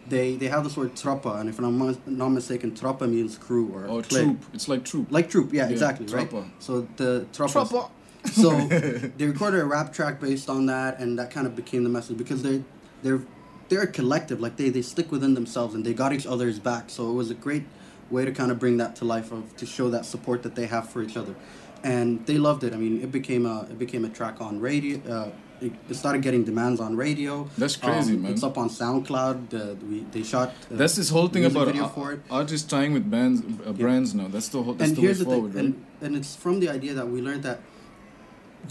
they 0.07 0.35
they 0.35 0.47
have 0.47 0.63
this 0.63 0.77
word 0.77 0.93
tropa, 0.95 1.39
and 1.39 1.49
if 1.49 1.59
I'm 1.59 1.77
not 1.77 2.07
not 2.07 2.29
mistaken, 2.29 2.71
tropa 2.71 3.09
means 3.09 3.37
crew 3.37 3.71
or 3.73 3.87
Oh, 3.87 4.01
troop. 4.01 4.37
It's 4.53 4.67
like 4.69 4.85
troop. 4.85 5.07
like 5.11 5.29
troop, 5.29 5.51
yeah, 5.51 5.65
Yeah, 5.65 5.71
exactly, 5.71 6.05
right. 6.07 6.31
So 6.59 6.87
the 6.97 7.25
tropa. 7.33 7.67
Tropa. 7.67 7.89
So 8.31 8.49
they 9.17 9.27
recorded 9.27 9.59
a 9.61 9.65
rap 9.65 9.93
track 9.93 10.19
based 10.19 10.49
on 10.49 10.65
that, 10.67 10.99
and 10.99 11.19
that 11.19 11.29
kind 11.29 11.45
of 11.45 11.55
became 11.55 11.83
the 11.83 11.89
message 11.89 12.17
because 12.17 12.41
they 12.43 12.63
they're 13.03 13.21
they're 13.69 13.81
a 13.83 13.87
collective, 13.87 14.39
like 14.39 14.55
they 14.57 14.69
they 14.69 14.81
stick 14.81 15.11
within 15.11 15.33
themselves 15.33 15.75
and 15.75 15.83
they 15.85 15.93
got 15.93 16.13
each 16.13 16.25
other's 16.25 16.59
back. 16.59 16.89
So 16.89 17.09
it 17.09 17.13
was 17.13 17.29
a 17.31 17.35
great 17.35 17.65
way 18.11 18.25
to 18.25 18.31
kind 18.31 18.51
of 18.51 18.59
bring 18.59 18.77
that 18.77 18.95
to 18.97 19.05
life 19.05 19.31
of 19.31 19.55
to 19.57 19.65
show 19.65 19.89
that 19.89 20.05
support 20.05 20.43
that 20.43 20.55
they 20.55 20.67
have 20.67 20.89
for 20.89 21.01
each 21.01 21.17
other, 21.17 21.35
and 21.83 22.25
they 22.27 22.37
loved 22.37 22.63
it. 22.63 22.73
I 22.73 22.77
mean, 22.77 23.01
it 23.01 23.11
became 23.11 23.45
a 23.45 23.61
it 23.71 23.77
became 23.79 24.05
a 24.05 24.09
track 24.09 24.39
on 24.41 24.59
radio. 24.59 24.97
Uh, 25.09 25.31
it, 25.61 25.71
it 25.89 25.95
started 25.95 26.21
getting 26.21 26.43
demands 26.43 26.81
on 26.81 26.97
radio. 26.97 27.49
That's 27.57 27.77
crazy, 27.77 28.13
Um, 28.15 28.23
man. 28.23 28.31
It's 28.33 28.43
up 28.43 28.57
on 28.57 28.67
SoundCloud. 28.69 29.53
Uh, 29.53 29.75
we 29.89 30.05
they 30.11 30.21
shot. 30.23 30.49
Uh, 30.49 30.75
That's 30.75 30.95
this 30.97 31.09
whole 31.09 31.29
thing 31.29 31.45
about 31.45 31.67
video 31.67 31.85
ar- 31.95 32.19
artists 32.29 32.67
tying 32.67 32.91
with 32.93 33.09
bands, 33.09 33.41
uh, 33.65 33.71
brands 33.71 34.13
now. 34.13 34.27
That's 34.27 34.49
the 34.49 34.61
whole. 34.61 34.73
That's 34.73 34.89
and 34.89 34.97
the 34.97 35.01
here's 35.01 35.19
way 35.19 35.23
the 35.25 35.31
forward, 35.31 35.53
thing, 35.53 35.65
right? 35.71 35.75
and, 36.01 36.05
and 36.07 36.15
it's 36.17 36.35
from 36.35 36.59
the 36.59 36.69
idea 36.69 36.93
that 36.93 37.07
we 37.09 37.21
learned 37.21 37.43
that 37.43 37.59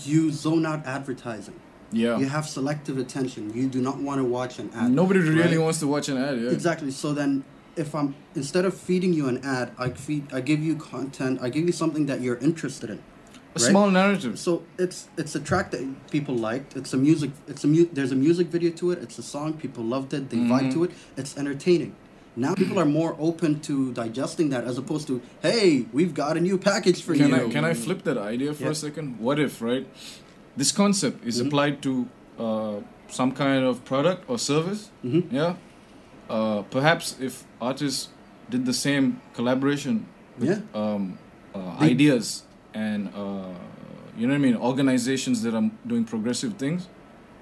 you 0.04 0.30
zone 0.32 0.66
out 0.66 0.84
advertising. 0.86 1.54
yeah. 1.92 2.18
You 2.18 2.26
have 2.26 2.46
selective 2.48 2.98
attention. 2.98 3.52
You 3.54 3.66
do 3.68 3.80
not 3.80 3.98
want 3.98 4.18
to 4.20 4.24
watch 4.24 4.58
an 4.58 4.70
ad. 4.74 4.90
Nobody 4.90 5.20
really 5.20 5.56
right? 5.56 5.58
wants 5.64 5.78
to 5.80 5.86
watch 5.86 6.08
an 6.08 6.18
ad. 6.18 6.40
Yeah. 6.40 6.50
Exactly. 6.50 6.90
So 6.90 7.12
then, 7.14 7.44
if 7.76 7.94
I'm 7.94 8.14
instead 8.34 8.64
of 8.64 8.74
feeding 8.74 9.12
you 9.12 9.28
an 9.28 9.38
ad, 9.44 9.72
I 9.78 9.90
feed, 9.90 10.32
I 10.32 10.40
give 10.40 10.60
you 10.62 10.76
content. 10.76 11.40
I 11.42 11.48
give 11.48 11.64
you 11.66 11.72
something 11.72 12.06
that 12.06 12.20
you're 12.20 12.36
interested 12.38 12.90
in. 12.90 12.98
A 13.56 13.60
right? 13.60 13.70
small 13.70 13.90
narrative. 13.90 14.38
So 14.38 14.62
it's 14.78 15.08
it's 15.16 15.34
a 15.34 15.40
track 15.40 15.70
that 15.72 15.82
people 16.10 16.34
liked. 16.34 16.76
It's 16.76 16.92
a 16.92 16.96
music. 16.96 17.30
It's 17.46 17.62
a 17.64 17.68
mu- 17.68 17.88
There's 17.92 18.12
a 18.12 18.16
music 18.16 18.48
video 18.48 18.70
to 18.72 18.90
it. 18.92 18.98
It's 19.02 19.18
a 19.18 19.22
song. 19.22 19.52
People 19.54 19.84
loved 19.84 20.12
it. 20.14 20.30
They 20.30 20.38
vibe 20.38 20.68
Mhm. 20.68 20.72
to 20.74 20.84
it. 20.84 20.90
It's 21.16 21.36
entertaining. 21.36 21.92
now 22.36 22.52
people 22.52 22.78
are 22.80 22.90
more 23.00 23.14
open 23.20 23.60
to 23.60 23.92
digesting 23.92 24.48
that 24.52 24.64
as 24.70 24.76
opposed 24.76 25.06
to, 25.06 25.20
hey, 25.40 25.86
we've 25.92 26.14
got 26.14 26.36
a 26.36 26.40
new 26.40 26.58
package 26.58 27.00
for 27.00 27.14
Can 27.14 27.28
you. 27.28 27.36
I 27.36 27.48
can 27.56 27.64
I 27.64 27.74
flip 27.74 28.00
that 28.08 28.18
idea 28.18 28.52
for 28.54 28.64
Yeah. 28.64 28.70
a 28.76 28.78
second? 28.86 29.06
What 29.26 29.38
if 29.38 29.62
right, 29.62 29.86
this 30.56 30.72
concept 30.72 31.24
is 31.24 31.36
Mhm. 31.40 31.46
applied 31.46 31.76
to 31.86 31.92
uh, 32.46 32.76
some 33.18 33.30
kind 33.30 33.62
of 33.64 33.84
product 33.84 34.20
or 34.30 34.36
service? 34.36 34.90
Mhm. 35.04 35.22
Yeah. 35.30 35.54
Uh, 36.28 36.62
perhaps 36.70 37.16
if 37.20 37.44
artists 37.60 38.08
did 38.50 38.64
the 38.66 38.72
same 38.72 39.20
collaboration 39.34 40.06
with 40.38 40.48
Yeah. 40.48 40.60
um, 40.80 41.18
uh, 41.54 41.78
They- 41.80 41.90
ideas 41.90 42.42
and 42.72 43.08
uh, 43.14 43.48
you 44.16 44.26
know 44.26 44.32
what 44.34 44.38
I 44.38 44.38
mean, 44.38 44.56
organizations 44.56 45.42
that 45.42 45.54
are 45.54 45.70
doing 45.86 46.04
progressive 46.04 46.54
things. 46.54 46.88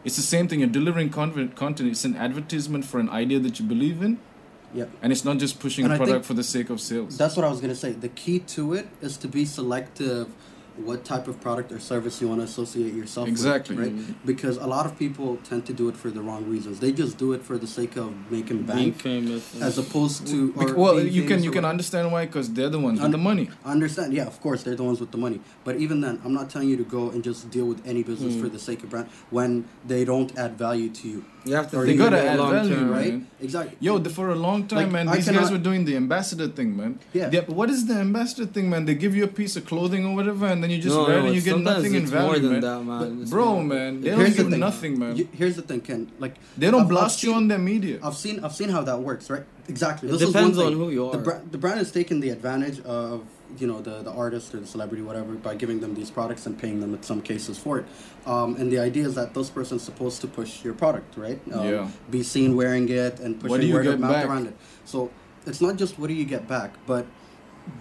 It's 0.04 0.16
the 0.16 0.22
same 0.22 0.48
thing. 0.48 0.60
You're 0.60 0.68
delivering 0.68 1.10
content. 1.10 1.54
Content. 1.54 1.90
It's 1.90 2.04
an 2.04 2.16
advertisement 2.16 2.84
for 2.84 2.98
an 2.98 3.08
idea 3.08 3.38
that 3.40 3.60
you 3.60 3.64
believe 3.66 4.02
in, 4.02 4.18
Yeah. 4.74 4.86
and 5.00 5.12
it's 5.12 5.24
not 5.24 5.38
just 5.38 5.60
pushing 5.60 5.84
And 5.84 5.94
a 5.94 5.96
product 5.96 6.24
for 6.24 6.34
the 6.34 6.42
sake 6.42 6.70
of 6.70 6.80
sales. 6.80 7.16
That's 7.16 7.36
what 7.36 7.44
I 7.44 7.50
was 7.50 7.60
gonna 7.60 7.74
say. 7.76 7.92
The 7.92 8.08
key 8.08 8.40
to 8.56 8.72
it 8.74 8.88
is 9.00 9.16
to 9.18 9.28
be 9.28 9.44
selective 9.44 10.26
what 10.76 11.04
type 11.04 11.28
of 11.28 11.40
product 11.40 11.70
or 11.72 11.78
service 11.78 12.20
you 12.20 12.28
want 12.28 12.40
to 12.40 12.44
associate 12.44 12.94
yourself 12.94 13.28
Exactly. 13.28 13.76
with. 13.76 13.86
Right? 13.94 14.26
Because 14.26 14.56
a 14.56 14.66
lot 14.66 14.86
of 14.86 14.98
people 14.98 15.38
tend 15.44 15.66
to 15.66 15.72
do 15.72 15.88
it 15.88 15.96
for 15.96 16.10
the 16.10 16.20
wrong 16.22 16.44
reasons. 16.48 16.80
They 16.80 16.92
just 16.92 17.18
do 17.18 17.32
it 17.32 17.42
for 17.42 17.58
the 17.58 17.66
sake 17.66 17.96
of 17.96 18.12
making 18.30 18.62
Being 18.62 18.66
bank 18.66 18.96
famous. 19.00 19.60
as 19.60 19.78
opposed 19.78 20.26
to 20.28 20.52
Bec- 20.52 20.70
or 20.70 20.74
well, 20.74 21.00
you 21.00 21.24
can 21.24 21.42
you 21.42 21.50
can 21.50 21.64
understand 21.64 22.10
why 22.12 22.26
because 22.26 22.50
they're 22.52 22.68
the 22.70 22.78
ones 22.80 23.00
with 23.00 23.12
the 23.12 23.18
money. 23.18 23.50
I 23.64 23.72
understand. 23.72 24.12
Yeah, 24.12 24.26
of 24.26 24.40
course, 24.40 24.62
they're 24.62 24.76
the 24.76 24.84
ones 24.84 25.00
with 25.00 25.10
the 25.10 25.18
money. 25.18 25.40
But 25.64 25.76
even 25.76 26.00
then, 26.00 26.20
I'm 26.24 26.34
not 26.34 26.50
telling 26.50 26.68
you 26.68 26.76
to 26.76 26.84
go 26.84 27.10
and 27.10 27.22
just 27.22 27.50
deal 27.50 27.66
with 27.66 27.80
any 27.86 28.02
business 28.02 28.34
Mm. 28.34 28.40
for 28.42 28.48
the 28.48 28.58
sake 28.58 28.82
of 28.82 28.90
brand 28.90 29.08
when 29.30 29.64
they 29.86 30.04
don't 30.04 30.36
add 30.38 30.56
value 30.58 30.88
to 31.00 31.08
you. 31.08 31.24
you 31.44 31.56
have 31.56 31.68
to 31.72 31.76
Or 31.80 31.84
think 31.84 31.98
gotta 31.98 32.18
it 32.18 32.24
add 32.24 32.38
long 32.38 32.52
value, 32.52 32.74
term. 32.76 32.88
Right? 32.90 33.12
man. 33.14 33.26
Exactly. 33.40 33.76
Yo, 33.80 33.98
the, 33.98 34.10
for 34.10 34.30
a 34.30 34.34
long 34.36 34.68
time, 34.68 34.78
Like, 34.84 34.92
man, 34.92 35.08
I 35.08 35.16
these 35.16 35.24
cannot- 35.24 35.42
guys 35.42 35.50
were 35.50 35.58
doing 35.58 35.84
the 35.84 35.96
ambassador 35.96 36.46
thing, 36.46 36.76
man. 36.76 37.00
Yeah. 37.12 37.30
The- 37.30 37.52
what 37.52 37.68
is 37.68 37.86
the 37.86 37.94
ambassador 37.94 38.46
thing, 38.46 38.70
man? 38.70 38.84
They 38.84 38.94
give 38.94 39.16
you 39.16 39.24
a 39.24 39.32
piece 39.40 39.56
of 39.56 39.64
clothing 39.66 40.06
or 40.06 40.14
whatever, 40.14 40.46
and 40.46 40.61
then 40.62 40.70
you 40.70 40.78
just 40.78 40.94
No, 40.94 41.04
wear 41.04 41.18
it 41.18 41.20
no, 41.20 41.26
and 41.26 41.34
you 41.34 41.40
get 41.42 41.50
sometimes 41.50 41.76
nothing 41.78 41.94
in 41.94 42.02
it's 42.02 42.10
value, 42.10 42.26
more 42.26 42.38
than 42.38 42.52
man. 42.52 42.60
that, 42.60 42.84
man. 42.84 43.18
It's 43.22 43.30
bro, 43.30 43.54
more- 43.54 43.64
man, 43.64 44.00
they 44.00 44.08
Here's 44.10 44.18
don't 44.18 44.30
the 44.30 44.36
give 44.42 44.50
thing. 44.50 44.60
nothing, 44.60 44.98
man. 44.98 45.16
You- 45.16 45.28
here's 45.32 45.56
the 45.56 45.62
thing, 45.62 45.80
Ken. 45.80 46.10
Like 46.18 46.36
they 46.56 46.66
don't 46.70 46.74
I've- 46.74 46.82
I've 46.84 46.88
blast 46.88 47.22
you 47.22 47.30
seen- 47.30 47.36
on 47.36 47.48
their 47.48 47.58
media. 47.58 47.98
I've 48.02 48.16
seen 48.16 48.40
I've 48.44 48.54
seen 48.54 48.68
how 48.70 48.82
that 48.82 49.00
works, 49.00 49.28
right? 49.30 49.44
Exactly. 49.68 50.08
It 50.08 50.12
This 50.12 50.22
is 50.22 50.32
depends 50.32 50.58
on 50.58 50.72
who 50.72 50.90
you 50.90 51.10
The, 51.12 51.18
are. 51.18 51.22
bra- 51.22 51.40
the 51.50 51.58
brand 51.58 51.78
has 51.78 51.90
taken 51.92 52.20
the 52.20 52.30
advantage 52.30 52.80
of 52.80 53.22
you 53.58 53.66
know 53.66 53.80
the, 53.82 54.02
the 54.02 54.10
artist 54.10 54.54
or 54.54 54.60
the 54.60 54.66
celebrity, 54.66 55.02
whatever, 55.02 55.32
by 55.34 55.54
giving 55.54 55.80
them 55.80 55.94
these 55.94 56.10
products 56.10 56.46
and 56.46 56.58
paying 56.58 56.80
them 56.80 56.94
in 56.94 57.02
some 57.02 57.20
cases 57.20 57.58
for 57.58 57.78
it. 57.80 57.84
Um, 58.26 58.56
and 58.56 58.70
the 58.72 58.78
idea 58.78 59.06
is 59.06 59.14
that 59.16 59.34
this 59.34 59.50
person's 59.50 59.82
supposed 59.82 60.20
to 60.22 60.26
push 60.26 60.64
your 60.64 60.72
product, 60.74 61.16
right? 61.18 61.38
Um, 61.52 61.66
Yeah. 61.68 61.88
Be 62.10 62.22
seen 62.22 62.56
wearing 62.56 62.88
it 62.88 63.20
and 63.20 63.38
pushing 63.38 63.50
What 63.50 63.60
do 63.60 63.66
you 63.66 63.74
word 63.74 63.84
get 63.84 63.94
of 63.94 64.00
mouth 64.00 64.12
back? 64.14 64.26
around 64.26 64.46
it. 64.46 64.56
So 64.86 65.10
it's 65.46 65.60
not 65.60 65.76
just 65.76 65.98
what 65.98 66.06
do 66.08 66.14
you 66.14 66.24
get 66.24 66.48
back, 66.48 66.70
but 66.86 67.04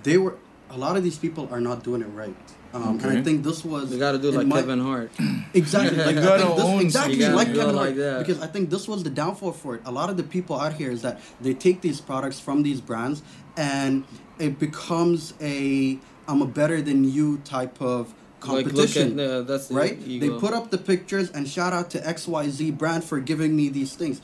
they 0.04 0.18
were 0.18 0.36
a 0.70 0.78
lot 0.78 0.96
of 0.98 1.04
these 1.04 1.18
people 1.18 1.48
are 1.52 1.62
not 1.62 1.84
doing 1.84 2.02
it 2.02 2.08
right. 2.16 2.36
Um, 2.74 3.00
And 3.04 3.18
I 3.18 3.22
think 3.22 3.44
this 3.44 3.66
was 3.66 3.92
You 3.92 4.00
gotta 4.00 4.18
do 4.18 4.32
like 4.32 4.48
my- 4.48 4.62
Kevin 4.62 4.80
Hart. 4.80 5.12
Exactly. 5.54 5.98
Like, 5.98 6.16
You 6.16 6.22
gotta 6.22 6.44
this, 6.56 6.64
own 6.64 6.80
exactly 6.82 7.16
You 7.16 7.20
gotta 7.22 7.38
Kevin 7.46 7.54
go 7.56 7.64
Hart. 7.64 7.76
like 7.76 7.96
that. 7.98 8.20
Because 8.26 8.42
I 8.42 8.48
think 8.48 8.70
this 8.70 8.88
was 8.88 9.04
the 9.04 9.10
downfall 9.10 9.52
for 9.52 9.76
it. 9.76 9.82
A 9.86 9.92
lot 9.92 10.10
of 10.10 10.16
the 10.18 10.24
people 10.24 10.60
out 10.60 10.74
here 10.74 10.92
is 10.92 11.02
that 11.02 11.20
they 11.42 11.54
take 11.54 11.82
these 11.82 12.00
products 12.00 12.40
from 12.40 12.64
these 12.64 12.80
brands 12.80 13.22
and 13.58 14.06
it 14.40 14.58
becomes 14.60 15.34
a 15.42 16.00
I'm 16.28 16.42
a 16.42 16.46
better 16.46 16.82
than 16.82 17.04
you 17.04 17.40
type 17.44 17.82
of 17.82 18.14
Like 18.48 18.66
look 18.66 18.66
competition. 18.68 19.20
at 19.20 19.30
the, 19.30 19.44
that's 19.44 19.68
the 19.68 19.76
right? 19.76 20.00
They 20.22 20.30
put 20.30 20.54
up 20.54 20.72
the 20.72 20.78
pictures 20.78 21.30
and 21.32 21.48
shout 21.48 21.74
out 21.74 21.90
to 21.92 22.00
XYZ 22.00 22.78
brand 22.78 23.04
for 23.04 23.20
giving 23.20 23.56
me 23.56 23.68
these 23.70 23.94
things. 23.96 24.22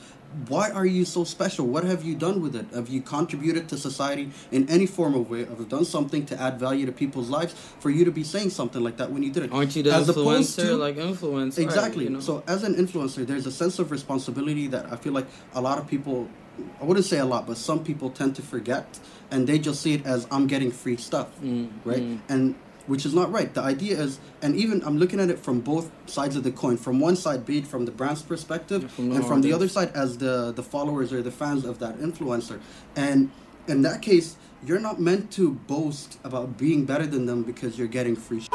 Why 0.48 0.70
are 0.70 0.86
you 0.86 1.04
so 1.06 1.24
special? 1.24 1.66
What 1.66 1.84
have 1.84 2.04
you 2.04 2.14
done 2.16 2.42
with 2.42 2.56
it? 2.56 2.68
Have 2.74 2.90
you 2.90 3.02
contributed 3.02 3.68
to 3.70 3.78
society 3.78 4.30
in 4.52 4.70
any 4.70 4.86
form 4.86 5.16
of 5.16 5.30
way? 5.30 5.46
Have 5.46 5.58
you 5.60 5.66
done 5.66 5.84
something 5.86 6.26
to 6.28 6.40
add 6.40 6.60
value 6.60 6.86
to 6.86 6.92
people's 6.92 7.30
lives 7.30 7.54
for 7.80 7.90
you 7.90 8.06
to 8.06 8.12
be 8.12 8.24
saying 8.24 8.52
something 8.52 8.84
like 8.84 8.98
that 8.98 9.12
when 9.12 9.24
you 9.24 9.32
did 9.32 9.44
it? 9.44 9.52
Aren't 9.52 9.76
you 9.76 9.84
the 9.84 9.94
As 9.94 10.08
influencer? 10.10 10.56
to- 10.68 10.76
like 10.78 10.98
influence. 10.98 11.58
right, 11.58 11.64
Exactly. 11.66 12.04
you 12.04 12.12
know? 12.12 12.20
So 12.20 12.44
as 12.48 12.64
an 12.64 12.76
influencer, 12.76 13.26
there's 13.26 13.48
a 13.48 13.52
sense 13.52 13.80
of 13.80 13.90
responsibility 13.90 14.68
that 14.68 14.92
I 14.92 14.96
feel 14.96 15.14
like 15.14 15.26
a 15.56 15.62
lot 15.62 15.80
of 15.80 15.88
people, 15.88 16.28
I 16.80 16.86
wouldn't 16.86 17.06
say 17.06 17.18
a 17.18 17.26
lot, 17.26 17.48
but 17.48 17.58
some 17.58 17.84
people 17.84 18.10
tend 18.12 18.36
to 18.36 18.42
forget, 18.44 19.00
and 19.32 19.48
they 19.48 19.58
just 19.58 19.82
see 19.82 19.94
it 19.94 20.06
as 20.06 20.28
I'm 20.30 20.46
getting 20.48 20.72
free 20.72 20.98
stuff, 20.98 21.28
Mm, 21.44 21.70
right? 21.84 22.02
mm. 22.04 22.20
And 22.30 22.56
which 22.88 23.06
is 23.06 23.14
not 23.14 23.32
right. 23.32 23.54
The 23.54 23.62
idea 23.62 24.00
is, 24.00 24.20
and 24.42 24.56
even 24.56 24.84
I'm 24.84 24.98
looking 24.98 25.20
at 25.20 25.30
it 25.30 25.40
from 25.40 25.60
both 25.60 25.92
sides 26.10 26.36
of 26.36 26.44
the 26.44 26.52
coin. 26.52 26.78
From 26.78 27.00
one 27.00 27.16
side, 27.16 27.46
be 27.46 27.60
it 27.60 27.68
from 27.68 27.86
the 27.86 27.92
brand's 27.92 28.22
perspective, 28.22 28.84
Yeah, 28.84 28.88
from 28.90 29.12
and 29.12 29.26
from 29.26 29.42
the 29.42 29.54
other 29.54 29.68
side 29.68 29.92
as 29.94 30.18
the 30.18 30.52
the 30.52 30.64
followers 30.64 31.14
or 31.14 31.22
the 31.22 31.32
fans 31.32 31.66
of 31.66 31.80
that 31.80 31.98
influencer. 32.00 32.60
And 32.96 33.30
in 33.68 33.82
that 33.84 34.02
case, 34.02 34.38
you're 34.66 34.80
not 34.80 35.00
meant 35.00 35.32
to 35.34 35.52
boast 35.52 36.18
about 36.24 36.58
being 36.58 36.86
better 36.86 37.06
than 37.06 37.26
them 37.26 37.44
because 37.44 37.78
you're 37.78 37.88
getting 37.88 38.16
free. 38.16 38.42
Shit. 38.42 38.52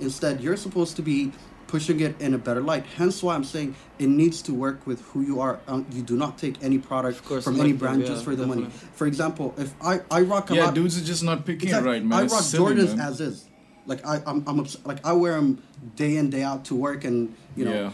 Instead, 0.00 0.40
you're 0.40 0.56
supposed 0.56 0.96
to 0.96 1.02
be 1.02 1.32
pushing 1.66 2.00
it 2.00 2.20
in 2.20 2.34
a 2.34 2.38
better 2.38 2.60
light. 2.60 2.84
Hence, 2.96 3.22
why 3.22 3.34
I'm 3.34 3.44
saying 3.44 3.74
it 3.98 4.08
needs 4.08 4.42
to 4.42 4.54
work 4.54 4.86
with 4.86 5.00
who 5.08 5.22
you 5.22 5.40
are. 5.40 5.58
Um, 5.66 5.86
you 5.92 6.02
do 6.02 6.16
not 6.16 6.38
take 6.38 6.62
any 6.62 6.78
product 6.78 7.24
course, 7.24 7.44
from 7.44 7.60
any 7.60 7.72
brand 7.72 8.02
yeah, 8.02 8.08
just 8.08 8.24
for 8.24 8.36
the 8.36 8.46
money. 8.46 8.66
For 8.94 9.06
example, 9.06 9.54
if 9.56 9.74
I 9.80 10.00
I 10.10 10.20
rock 10.22 10.50
a 10.50 10.54
yeah, 10.54 10.64
lot, 10.66 10.74
dudes 10.74 11.00
are 11.00 11.04
just 11.04 11.22
not 11.24 11.44
picking 11.44 11.68
Exactly. 11.68 11.90
it 11.90 11.92
right, 11.92 12.04
man. 12.04 12.18
I 12.18 12.22
rock 12.22 12.42
Jordans 12.42 12.96
man. 12.96 13.06
as 13.08 13.20
is. 13.20 13.48
Like 13.86 14.06
I, 14.06 14.22
I'm, 14.26 14.44
I'm 14.46 14.60
obs- 14.60 14.84
like 14.84 15.04
I 15.04 15.12
wear 15.12 15.34
them 15.34 15.62
day 15.94 16.16
in 16.16 16.30
day 16.30 16.42
out 16.42 16.64
to 16.66 16.74
work, 16.74 17.04
and 17.04 17.34
you 17.56 17.64
know 17.64 17.74
yeah. 17.74 17.90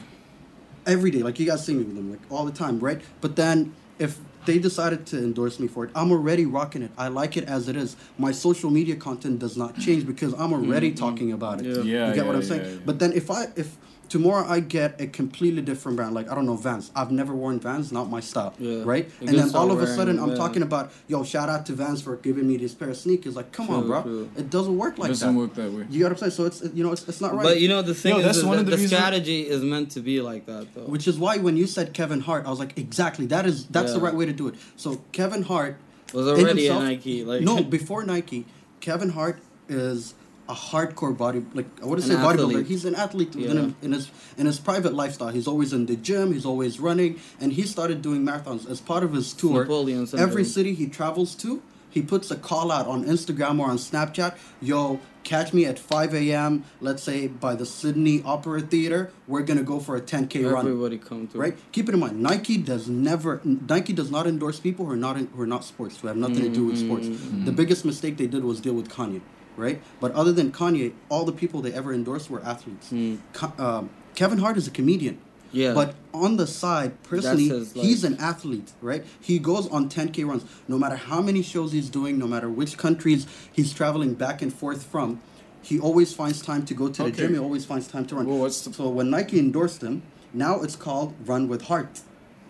every 0.86 1.10
day. 1.10 1.22
Like 1.22 1.38
you 1.38 1.46
guys 1.46 1.64
see 1.64 1.74
me 1.74 1.84
with 1.84 1.96
them 1.96 2.10
like 2.10 2.20
all 2.30 2.44
the 2.44 2.52
time, 2.52 2.78
right? 2.80 3.00
But 3.20 3.36
then 3.36 3.74
if 3.98 4.18
they 4.44 4.58
decided 4.58 5.06
to 5.06 5.18
endorse 5.18 5.58
me 5.60 5.68
for 5.68 5.84
it, 5.84 5.90
I'm 5.94 6.10
already 6.10 6.46
rocking 6.46 6.82
it. 6.82 6.90
I 6.98 7.08
like 7.08 7.36
it 7.36 7.44
as 7.44 7.68
it 7.68 7.76
is. 7.76 7.96
My 8.18 8.32
social 8.32 8.70
media 8.70 8.96
content 8.96 9.38
does 9.38 9.56
not 9.56 9.78
change 9.78 10.06
because 10.06 10.32
I'm 10.34 10.52
already 10.52 10.90
mm-hmm. 10.90 11.04
talking 11.04 11.32
about 11.32 11.60
it. 11.60 11.66
Yeah. 11.66 11.82
Yeah, 11.82 12.08
you 12.08 12.14
get 12.14 12.26
what 12.26 12.36
I'm 12.36 12.42
saying? 12.42 12.64
yeah, 12.64 12.70
yeah. 12.72 12.78
But 12.84 12.98
then 12.98 13.12
if 13.12 13.30
I 13.30 13.46
if 13.56 13.76
tomorrow 14.08 14.44
I 14.46 14.60
get 14.60 15.00
a 15.00 15.06
completely 15.06 15.62
different 15.62 15.96
brand, 15.96 16.12
like 16.14 16.30
I 16.30 16.34
don't 16.34 16.44
know 16.44 16.56
Vans. 16.56 16.90
I've 16.94 17.10
never 17.10 17.34
worn 17.34 17.58
Vans, 17.58 17.90
not 17.92 18.10
my 18.10 18.20
style, 18.20 18.52
Yeah. 18.58 18.82
right? 18.84 19.10
You 19.22 19.28
and 19.28 19.38
then 19.38 19.54
all 19.54 19.70
of 19.70 19.80
a 19.80 19.86
sudden 19.86 20.18
I'm 20.18 20.26
Vans. 20.28 20.38
talking 20.38 20.62
about 20.62 20.92
yo, 21.08 21.24
shout 21.24 21.48
out 21.48 21.64
to 21.66 21.72
Vans 21.72 22.02
for 22.02 22.16
giving 22.16 22.46
me 22.46 22.58
this 22.58 22.74
pair 22.74 22.90
of 22.90 22.96
sneakers. 22.98 23.36
Like, 23.36 23.52
come 23.52 23.70
on, 23.70 23.86
bro, 23.86 24.02
true. 24.02 24.30
it 24.36 24.50
doesn't 24.50 24.76
work 24.76 24.98
like 24.98 25.08
that. 25.08 25.14
doesn't 25.14 25.34
that. 25.34 25.40
work 25.40 25.54
that 25.54 25.72
way. 25.72 25.86
You 25.88 26.00
got 26.00 26.12
what 26.12 26.12
I'm 26.12 26.30
saying? 26.30 26.32
So 26.32 26.44
it's 26.44 26.74
you 26.74 26.84
know 26.84 26.92
it's, 26.92 27.08
it's 27.08 27.22
not 27.22 27.34
right. 27.34 27.42
But 27.42 27.60
you 27.62 27.68
know 27.68 27.80
the 27.80 27.94
thing 27.94 28.12
Yo, 28.12 28.18
is, 28.18 28.24
that's 28.26 28.38
is 28.38 28.44
one 28.44 28.56
that 28.56 28.60
of 28.60 28.66
the 28.66 28.72
the 28.72 28.82
reasons- 28.82 29.00
strategy 29.00 29.40
is 29.48 29.62
meant 29.62 29.90
to 29.92 30.00
be 30.00 30.20
like 30.20 30.44
that 30.44 30.74
though. 30.74 30.82
Which 30.82 31.08
is 31.08 31.18
why 31.18 31.38
when 31.38 31.56
you 31.56 31.66
said 31.66 31.94
Kevin 31.94 32.20
Hart, 32.20 32.44
I 32.44 32.50
was 32.50 32.58
like, 32.58 32.76
exactly. 32.78 33.24
That 33.26 33.46
is 33.46 33.66
that's 33.68 33.94
the 33.94 34.00
right 34.00 34.14
way 34.14 34.26
to 34.26 34.31
do 34.32 34.48
it. 34.48 34.54
So 34.76 35.02
Kevin 35.12 35.42
Hart 35.42 35.76
was 36.12 36.26
already 36.26 36.66
himself- 36.66 36.82
a 36.82 36.84
Nike. 36.86 37.24
Like 37.24 37.42
no, 37.42 37.62
before 37.78 38.04
Nike, 38.04 38.44
Kevin 38.80 39.10
Hart 39.10 39.38
is 39.68 40.14
a 40.48 40.54
hardcore 40.54 41.16
body 41.16 41.40
like 41.54 41.66
I 41.80 41.86
wouldn't 41.86 42.06
say 42.06 42.14
bodybuilder. 42.14 42.66
He's 42.66 42.84
an 42.84 42.96
athlete 42.96 43.34
Yeah. 43.36 43.50
him, 43.52 43.76
in 43.80 43.92
his 43.92 44.10
in 44.36 44.46
his 44.46 44.58
private 44.58 44.92
lifestyle. 44.92 45.28
He's 45.28 45.46
always 45.46 45.72
in 45.72 45.86
the 45.86 45.96
gym. 45.96 46.32
He's 46.32 46.44
always 46.44 46.80
running, 46.80 47.20
and 47.40 47.52
he 47.52 47.62
started 47.62 48.02
doing 48.02 48.22
marathons 48.26 48.68
as 48.68 48.80
part 48.80 49.04
of 49.04 49.12
his 49.12 49.32
tour. 49.32 49.60
Napoleon. 49.62 50.06
Every 50.18 50.44
city 50.44 50.74
he 50.74 50.88
travels 50.88 51.34
to, 51.36 51.62
he 51.92 52.02
puts 52.02 52.30
a 52.30 52.36
call 52.36 52.70
out 52.72 52.86
on 52.86 53.04
Instagram 53.04 53.60
or 53.60 53.70
on 53.70 53.76
Snapchat. 53.76 54.36
Yo, 54.60 55.00
catch 55.24 55.52
me 55.52 55.64
at 55.66 55.78
5 55.78 56.14
a.m. 56.14 56.64
Let's 56.80 57.02
say 57.02 57.28
by 57.28 57.54
the 57.54 57.66
Sydney 57.66 58.22
Opera 58.24 58.60
Theater. 58.62 59.12
We're 59.28 59.42
gonna 59.42 59.62
go 59.62 59.78
for 59.78 59.96
a 59.96 60.00
10k 60.00 60.50
run 60.50 60.66
everybody 60.66 60.98
come 60.98 61.28
to 61.28 61.38
right? 61.38 61.56
Keep 61.72 61.88
it 61.88 61.94
in 61.94 62.00
mind, 62.00 62.20
Nike 62.20 62.56
does 62.56 62.88
never 62.88 63.40
Nike 63.44 63.92
does 63.92 64.10
not 64.10 64.26
endorse 64.26 64.58
people 64.58 64.86
who 64.86 64.92
are 64.92 64.96
not 64.96 65.16
in, 65.16 65.26
who 65.28 65.42
are 65.42 65.46
not 65.46 65.64
sports, 65.64 66.00
who 66.00 66.08
have 66.08 66.16
nothing 66.16 66.40
to 66.40 66.48
do 66.48 66.66
with 66.66 66.78
sports. 66.78 67.06
Mm-hmm. 67.06 67.44
The 67.44 67.52
biggest 67.52 67.84
mistake 67.84 68.16
they 68.16 68.26
did 68.26 68.44
was 68.44 68.60
deal 68.60 68.74
with 68.74 68.88
Kanye, 68.88 69.20
right? 69.56 69.80
But 70.00 70.12
other 70.12 70.32
than 70.32 70.50
Kanye, 70.52 70.92
all 71.08 71.24
the 71.24 71.32
people 71.32 71.60
they 71.62 71.72
ever 71.72 71.92
endorsed 71.92 72.30
were 72.30 72.42
athletes. 72.42 72.92
Ka- 73.32 73.52
um, 73.58 73.90
Kevin 74.14 74.38
Hart 74.38 74.56
is 74.56 74.66
a 74.66 74.70
comedian. 74.70 75.18
Yeah. 75.52 75.74
But 75.74 75.94
on 76.14 76.36
the 76.36 76.46
side, 76.46 77.02
personally, 77.02 77.48
his 77.48 77.72
he's 77.72 78.04
an 78.04 78.16
athlete, 78.18 78.72
right? 78.80 79.04
He 79.20 79.38
goes 79.38 79.68
on 79.68 79.88
10K 79.88 80.24
runs. 80.26 80.44
No 80.68 80.78
matter 80.78 80.96
how 80.96 81.20
many 81.20 81.42
shows 81.42 81.72
he's 81.72 81.90
doing, 81.90 82.18
no 82.18 82.26
matter 82.26 82.48
which 82.48 82.76
countries 82.78 83.26
he's 83.52 83.72
traveling 83.72 84.14
back 84.14 84.40
and 84.42 84.52
forth 84.52 84.82
from, 84.84 85.20
he 85.62 85.78
always 85.78 86.12
finds 86.14 86.40
time 86.42 86.64
to 86.64 86.74
go 86.74 86.88
to 86.88 87.02
the 87.02 87.08
Okay. 87.08 87.16
gym. 87.18 87.32
He 87.34 87.38
always 87.38 87.64
finds 87.64 87.86
time 87.86 88.06
to 88.06 88.16
run. 88.16 88.26
Well, 88.26 88.42
the- 88.44 88.50
so 88.50 88.88
when 88.88 89.10
Nike 89.10 89.38
endorsed 89.38 89.82
him, 89.82 90.02
now 90.32 90.60
it's 90.62 90.76
called 90.76 91.14
Run 91.26 91.46
with 91.48 91.62
Heart 91.62 92.00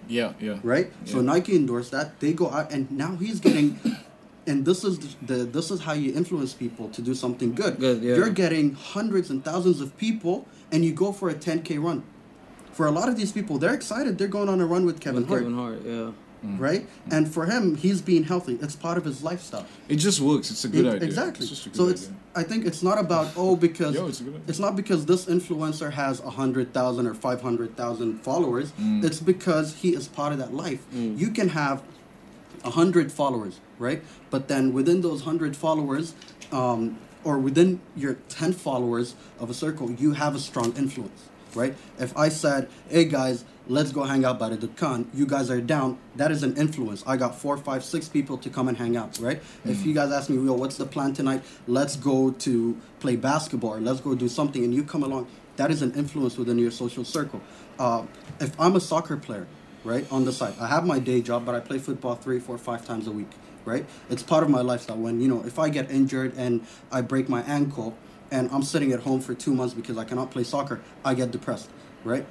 Yeah, 0.08 0.32
yeah. 0.40 0.58
right? 0.62 0.92
So 1.04 1.20
Nike 1.20 1.54
endorsed 1.56 1.90
that. 1.90 2.20
They 2.20 2.32
go 2.32 2.50
out, 2.50 2.72
and 2.72 2.90
now 2.90 3.16
he's 3.16 3.40
getting. 3.40 3.78
And 4.44 4.64
this 4.64 4.82
is 4.82 4.98
the 5.24 5.44
this 5.44 5.70
is 5.70 5.78
how 5.82 5.92
you 5.92 6.12
influence 6.12 6.52
people 6.52 6.88
to 6.88 7.00
do 7.00 7.14
something 7.14 7.54
good. 7.54 7.78
Good, 7.78 8.02
yeah. 8.02 8.16
You're 8.16 8.30
getting 8.30 8.74
hundreds 8.74 9.30
and 9.30 9.44
thousands 9.44 9.80
of 9.80 9.96
people, 9.96 10.48
and 10.72 10.84
you 10.84 10.92
go 10.92 11.12
for 11.12 11.28
a 11.28 11.34
10k 11.34 11.78
run. 11.78 12.02
For 12.72 12.86
a 12.86 12.90
lot 12.90 13.08
of 13.08 13.16
these 13.16 13.32
people, 13.32 13.58
they're 13.58 13.74
excited. 13.74 14.18
They're 14.18 14.28
going 14.28 14.48
on 14.48 14.60
a 14.60 14.66
run 14.66 14.84
with 14.86 15.00
Kevin 15.00 15.20
with 15.22 15.28
Hart, 15.28 15.40
Kevin 15.42 15.54
Hart. 15.56 15.82
Yeah. 15.84 16.10
right? 16.58 16.86
And 17.10 17.32
for 17.32 17.46
him, 17.46 17.76
he's 17.76 18.00
being 18.02 18.24
healthy. 18.24 18.58
It's 18.62 18.74
part 18.74 18.98
of 18.98 19.04
his 19.04 19.22
lifestyle. 19.22 19.66
It 19.88 19.96
just 19.96 20.20
works. 20.20 20.50
It's 20.50 20.64
a 20.64 20.68
good 20.68 20.86
It- 20.86 20.94
idea. 20.96 21.06
Exactly. 21.08 21.42
It's 21.44 21.50
just 21.50 21.66
a 21.66 21.68
good 21.68 21.76
so 21.76 21.88
it's. 21.88 22.10
I 22.34 22.42
think 22.42 22.64
it's 22.64 22.82
not 22.82 22.98
about 22.98 23.28
oh 23.36 23.56
because 23.68 23.94
Yo, 23.94 24.06
it's 24.08 24.20
good 24.20 24.40
it's 24.48 24.58
not 24.58 24.74
because 24.74 25.04
this 25.06 25.26
influencer 25.26 25.92
has 25.92 26.20
a 26.20 26.30
hundred 26.30 26.72
thousand 26.72 27.06
or 27.06 27.14
five 27.14 27.42
hundred 27.42 27.76
thousand 27.76 28.20
followers. 28.22 28.72
Mm. 28.80 29.04
It's 29.04 29.20
because 29.20 29.74
he 29.76 29.94
is 29.94 30.08
part 30.08 30.32
of 30.32 30.38
that 30.38 30.54
life. 30.54 30.82
You 30.94 31.28
can 31.30 31.48
have 31.50 31.82
a 32.64 32.70
100 32.70 33.10
followers, 33.10 33.58
right? 33.78 34.02
But 34.30 34.46
then 34.48 34.72
within 34.72 35.00
those 35.00 35.22
100 35.26 35.56
followers, 35.56 36.14
um, 36.52 36.96
or 37.24 37.36
within 37.38 37.80
your 37.96 38.14
10 38.28 38.52
followers 38.52 39.16
of 39.40 39.50
a 39.50 39.54
circle, 39.54 39.90
you 39.90 40.12
have 40.12 40.36
a 40.36 40.38
strong 40.38 40.72
influence, 40.76 41.28
right? 41.54 41.74
If 41.98 42.16
I 42.16 42.28
said, 42.28 42.68
hey 42.88 43.04
guys, 43.04 43.44
let's 43.68 43.92
go 43.92 44.02
hang 44.02 44.24
out 44.24 44.38
by 44.38 44.48
the 44.48 44.56
Dukkan, 44.56 45.06
you 45.14 45.26
guys 45.26 45.50
are 45.50 45.60
down, 45.60 45.98
that 46.16 46.30
is 46.30 46.42
an 46.42 46.56
influence. 46.56 47.04
I 47.06 47.16
got 47.16 47.34
four, 47.34 47.56
five, 47.56 47.84
six 47.84 48.08
people 48.08 48.36
to 48.38 48.50
come 48.50 48.68
and 48.68 48.76
hang 48.76 48.96
out, 48.96 49.18
right? 49.20 49.40
If 49.64 49.86
you 49.86 49.94
guys 49.94 50.10
ask 50.10 50.28
me, 50.30 50.36
yo, 50.36 50.54
what's 50.54 50.76
the 50.76 50.86
plan 50.86 51.12
tonight? 51.12 51.42
Let's 51.66 51.96
go 51.96 52.30
to 52.30 52.76
play 53.00 53.16
basketball 53.16 53.74
or 53.74 53.80
let's 53.80 54.00
go 54.00 54.14
do 54.14 54.28
something, 54.28 54.64
and 54.64 54.74
you 54.74 54.82
come 54.82 55.02
along, 55.02 55.28
that 55.56 55.70
is 55.70 55.82
an 55.82 55.92
influence 55.94 56.36
within 56.36 56.58
your 56.58 56.70
social 56.70 57.04
circle. 57.04 57.40
Uh, 57.78 58.04
if 58.40 58.58
I'm 58.60 58.74
a 58.74 58.80
soccer 58.80 59.16
player, 59.16 59.46
right, 59.84 60.10
on 60.10 60.24
the 60.24 60.32
side, 60.32 60.54
I 60.60 60.66
have 60.68 60.86
my 60.86 60.98
day 60.98 61.20
job, 61.20 61.44
but 61.44 61.54
I 61.54 61.60
play 61.60 61.78
football 61.78 62.14
three, 62.14 62.40
four, 62.40 62.58
five 62.58 62.86
times 62.86 63.06
a 63.06 63.12
week, 63.12 63.30
right? 63.64 63.84
It's 64.10 64.22
part 64.22 64.42
of 64.42 64.50
my 64.50 64.60
lifestyle. 64.60 64.96
When, 64.96 65.20
you 65.20 65.28
know, 65.28 65.44
if 65.44 65.58
I 65.58 65.68
get 65.68 65.90
injured 65.90 66.34
and 66.36 66.66
I 66.90 67.00
break 67.00 67.28
my 67.28 67.42
ankle 67.42 67.96
and 68.32 68.50
I'm 68.50 68.62
sitting 68.62 68.92
at 68.92 69.00
home 69.00 69.20
for 69.20 69.34
two 69.34 69.54
months 69.54 69.74
because 69.74 69.98
I 69.98 70.04
cannot 70.04 70.30
play 70.30 70.42
soccer, 70.42 70.80
I 71.04 71.14
get 71.14 71.30
depressed, 71.30 71.70
right? 72.02 72.26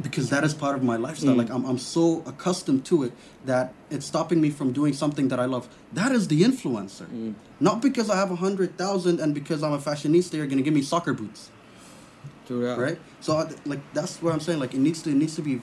Because 0.00 0.30
that 0.30 0.42
is 0.44 0.54
part 0.54 0.74
of 0.76 0.82
my 0.82 0.96
lifestyle. 0.96 1.34
Mm. 1.34 1.38
Like, 1.38 1.50
I'm, 1.50 1.66
I'm 1.66 1.76
so 1.76 2.22
accustomed 2.24 2.86
to 2.86 3.02
it 3.02 3.12
that 3.44 3.74
it's 3.90 4.06
stopping 4.06 4.40
me 4.40 4.48
from 4.48 4.72
doing 4.72 4.94
something 4.94 5.28
that 5.28 5.38
I 5.38 5.44
love. 5.44 5.68
That 5.92 6.12
is 6.12 6.28
the 6.28 6.42
influencer. 6.42 7.06
Mm. 7.08 7.34
Not 7.60 7.82
because 7.82 8.08
I 8.08 8.16
have 8.16 8.30
a 8.30 8.36
hundred 8.36 8.78
thousand 8.78 9.20
and 9.20 9.34
because 9.34 9.62
I'm 9.62 9.74
a 9.74 9.78
fashionista, 9.78 10.34
you're 10.34 10.46
gonna 10.46 10.62
give 10.62 10.72
me 10.72 10.80
soccer 10.82 11.12
boots 11.12 11.50
right? 12.78 12.98
So 13.20 13.36
I- 13.36 13.50
like 13.66 13.80
that's 13.92 14.22
what 14.22 14.32
I'm 14.32 14.40
saying. 14.40 14.60
Like 14.60 14.74
it 14.74 14.80
needs 14.80 15.02
to 15.02 15.10
it 15.10 15.16
needs 15.16 15.34
to 15.36 15.42
be 15.42 15.60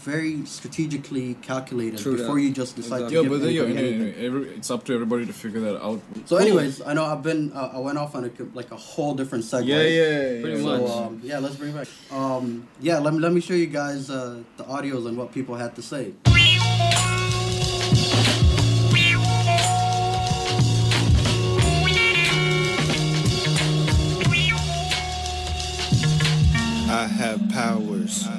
very 0.00 0.44
strategically 0.46 1.34
calculated 1.42 1.98
True 1.98 2.16
before 2.16 2.36
that. 2.36 2.40
you 2.42 2.52
just 2.52 2.76
decide 2.76 3.02
Exactly. 3.02 3.16
Yeah, 3.16 3.22
to 3.22 3.28
give 3.28 3.32
but 3.32 3.44
then, 3.44 3.54
yeah, 3.54 3.62
anybody 3.62 3.78
anyway, 3.88 3.94
anything. 4.06 4.14
anyway, 4.24 4.26
every, 4.42 4.54
it's 4.56 4.70
up 4.70 4.84
to 4.86 4.94
everybody 4.94 5.26
to 5.26 5.32
figure 5.32 5.60
that 5.60 5.82
out. 5.82 6.00
So, 6.26 6.36
anyways, 6.36 6.82
I 6.82 6.94
know 6.94 7.04
I've 7.04 7.22
been 7.22 7.52
uh, 7.52 7.72
I 7.74 7.78
went 7.78 7.98
off 7.98 8.14
on 8.14 8.24
a 8.24 8.30
like 8.54 8.70
a 8.70 8.76
whole 8.76 9.14
different 9.14 9.44
segue. 9.44 9.66
Yeah, 9.66 9.82
yeah, 9.82 10.40
Pretty 10.42 10.62
yeah. 10.62 10.68
much. 10.78 10.86
So 10.88 11.04
um, 11.04 11.20
yeah, 11.22 11.38
let's 11.38 11.56
bring 11.56 11.70
it 11.70 11.76
back. 11.76 11.88
Um, 12.10 12.66
yeah, 12.80 12.98
let 12.98 13.12
me 13.14 13.20
let 13.20 13.32
me 13.32 13.40
show 13.40 13.54
you 13.54 13.66
guys 13.66 14.10
uh, 14.10 14.42
the 14.56 14.64
audios 14.64 15.06
and 15.06 15.16
what 15.16 15.32
people 15.32 15.54
had 15.56 15.74
to 15.76 15.82
say. 15.82 16.14
I 26.92 27.06
have 27.06 27.48
powers. 27.50 28.26
I 28.26 28.36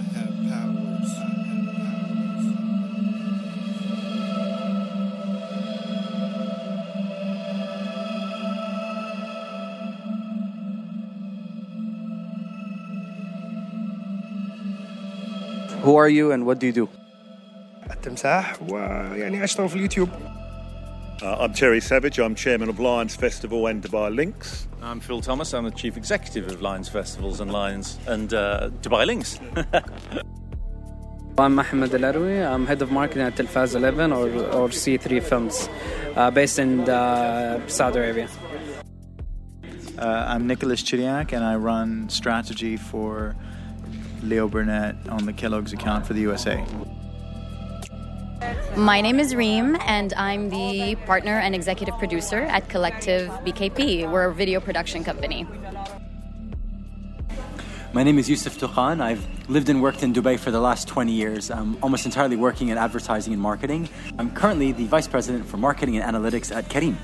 who 15.92 15.98
are 15.98 16.08
you 16.08 16.32
and 16.32 16.46
what 16.46 16.58
do 16.58 16.66
you 16.68 16.72
do? 16.72 16.88
Uh, 21.22 21.38
I'm 21.42 21.54
Terry 21.54 21.82
Savage, 21.82 22.18
I'm 22.18 22.34
chairman 22.34 22.70
of 22.70 22.80
Lions 22.80 23.14
Festival 23.14 23.68
and 23.68 23.84
Dubai 23.84 24.10
Lynx. 24.16 24.68
I'm 24.82 25.02
Phil 25.02 25.20
Thomas, 25.20 25.54
I'm 25.54 25.66
the 25.66 25.72
chief 25.72 25.98
executive 25.98 26.46
of 26.50 26.62
Lions 26.62 26.88
Festivals 26.88 27.42
and 27.42 27.52
Lions 27.52 28.00
and 28.08 28.34
uh, 28.34 28.70
Dubai 28.82 29.06
Lynx. 29.06 29.38
I'm 31.38 31.56
Mohamed 31.56 31.94
El 31.94 32.06
I'm 32.54 32.66
head 32.68 32.82
of 32.82 32.90
marketing 32.90 33.24
at 33.24 33.36
Telfaz 33.36 33.76
11 33.76 34.14
or, 34.14 34.30
or 34.60 34.70
C3 34.70 35.22
Films, 35.22 35.68
uh, 36.16 36.32
based 36.32 36.58
in 36.58 36.90
uh, 36.90 37.68
Saudi 37.68 38.00
Arabia. 38.00 38.30
Uh, 39.98 40.06
I'm 40.06 40.48
Nicolas 40.48 40.82
Chidiac 40.84 41.34
and 41.34 41.44
I 41.44 41.56
run 41.56 42.08
strategy 42.08 42.78
for 42.78 43.36
Leo 44.24 44.48
Burnett 44.48 44.96
on 45.10 45.26
the 45.26 45.34
Kellogg's 45.34 45.74
account 45.74 46.06
for 46.06 46.14
the 46.14 46.22
USA. 46.22 46.64
My 48.76 49.02
name 49.02 49.20
is 49.20 49.36
Reem, 49.36 49.78
and 49.82 50.14
I'm 50.14 50.50
the 50.50 50.96
partner 51.06 51.40
and 51.40 51.54
executive 51.54 51.98
producer 51.98 52.42
at 52.44 52.70
Collective 52.70 53.30
BKP. 53.46 54.10
We're 54.12 54.26
a 54.26 54.34
video 54.34 54.60
production 54.60 55.04
company. 55.04 55.46
My 57.94 58.04
name 58.04 58.18
is 58.18 58.30
Yousef 58.30 58.58
Touqan. 58.58 59.02
I've 59.02 59.28
lived 59.50 59.68
and 59.68 59.82
worked 59.82 60.02
in 60.02 60.14
Dubai 60.14 60.40
for 60.40 60.50
the 60.50 60.62
last 60.62 60.88
20 60.88 61.12
years. 61.12 61.52
I'm 61.52 61.78
almost 61.84 62.06
entirely 62.06 62.38
working 62.38 62.70
in 62.70 62.78
advertising 62.78 63.34
and 63.34 63.42
marketing. 63.42 63.90
I'm 64.18 64.32
currently 64.32 64.72
the 64.72 64.86
Vice 64.86 65.10
President 65.10 65.46
for 65.46 65.58
Marketing 65.58 65.98
and 65.98 66.16
Analytics 66.16 66.56
at 66.56 66.70
Careem. 66.70 66.96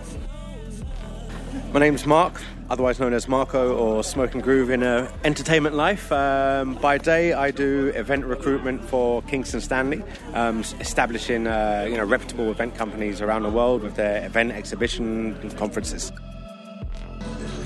My 1.73 1.81
name's 1.81 2.05
Mark, 2.05 2.41
otherwise 2.69 2.99
known 2.99 3.13
as 3.13 3.27
Marco 3.27 3.75
or 3.75 4.01
SmokinGroove 4.01 4.69
in 4.69 4.83
uh, 4.83 5.11
entertainment 5.23 5.75
life. 5.75 6.11
Um, 6.11 6.75
by 6.75 6.97
day, 6.97 7.33
I 7.33 7.51
do 7.51 7.87
event 7.95 8.25
recruitment 8.25 8.83
for 8.83 9.21
Kingston 9.23 9.61
Stanley, 9.61 10.03
um, 10.33 10.61
establishing 10.79 11.47
uh, 11.47 11.85
you 11.89 11.97
know 11.97 12.03
reputable 12.05 12.51
event 12.51 12.75
companies 12.75 13.21
around 13.21 13.43
the 13.43 13.49
world 13.49 13.83
with 13.83 13.95
their 13.95 14.25
event 14.25 14.51
exhibition 14.51 15.35
and 15.41 15.55
conferences. 15.57 16.11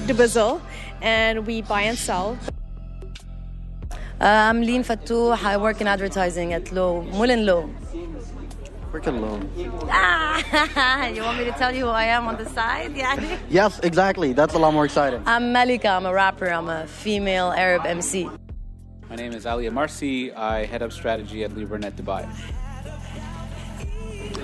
Dubizzle, 0.07 0.61
and 1.01 1.45
we 1.45 1.61
buy 1.61 1.81
and 1.83 1.97
sell. 1.97 2.37
Uh, 4.19 4.25
I'm 4.25 4.61
Lynn 4.61 4.83
Fattouh. 4.83 5.35
I 5.43 5.57
work 5.57 5.81
in 5.81 5.87
advertising 5.87 6.53
at 6.53 6.71
Lowe, 6.71 7.01
Mullen 7.01 7.45
Low. 7.45 7.69
Freaking 8.91 9.21
low. 9.21 9.39
Ah, 9.89 11.07
you 11.15 11.21
want 11.21 11.37
me 11.37 11.45
to 11.45 11.51
tell 11.51 11.73
you 11.73 11.85
who 11.85 11.91
I 11.91 12.03
am 12.05 12.27
on 12.27 12.35
the 12.35 12.45
side? 12.49 12.93
Yeah. 12.93 13.37
Yes, 13.49 13.79
exactly. 13.79 14.33
That's 14.33 14.53
a 14.53 14.59
lot 14.59 14.73
more 14.73 14.83
exciting. 14.83 15.23
I'm 15.25 15.53
Malika. 15.53 15.87
I'm 15.87 16.05
a 16.05 16.13
rapper. 16.13 16.49
I'm 16.49 16.67
a 16.67 16.87
female 16.87 17.51
Arab 17.51 17.85
MC. 17.85 18.29
My 19.09 19.15
name 19.15 19.31
is 19.31 19.45
Ali 19.45 19.67
Amarsy. 19.67 20.33
I 20.33 20.65
head 20.65 20.81
up 20.81 20.91
strategy 20.91 21.43
at 21.45 21.55
Leo 21.55 21.67
Burnett 21.67 21.95
Dubai. 21.95 22.27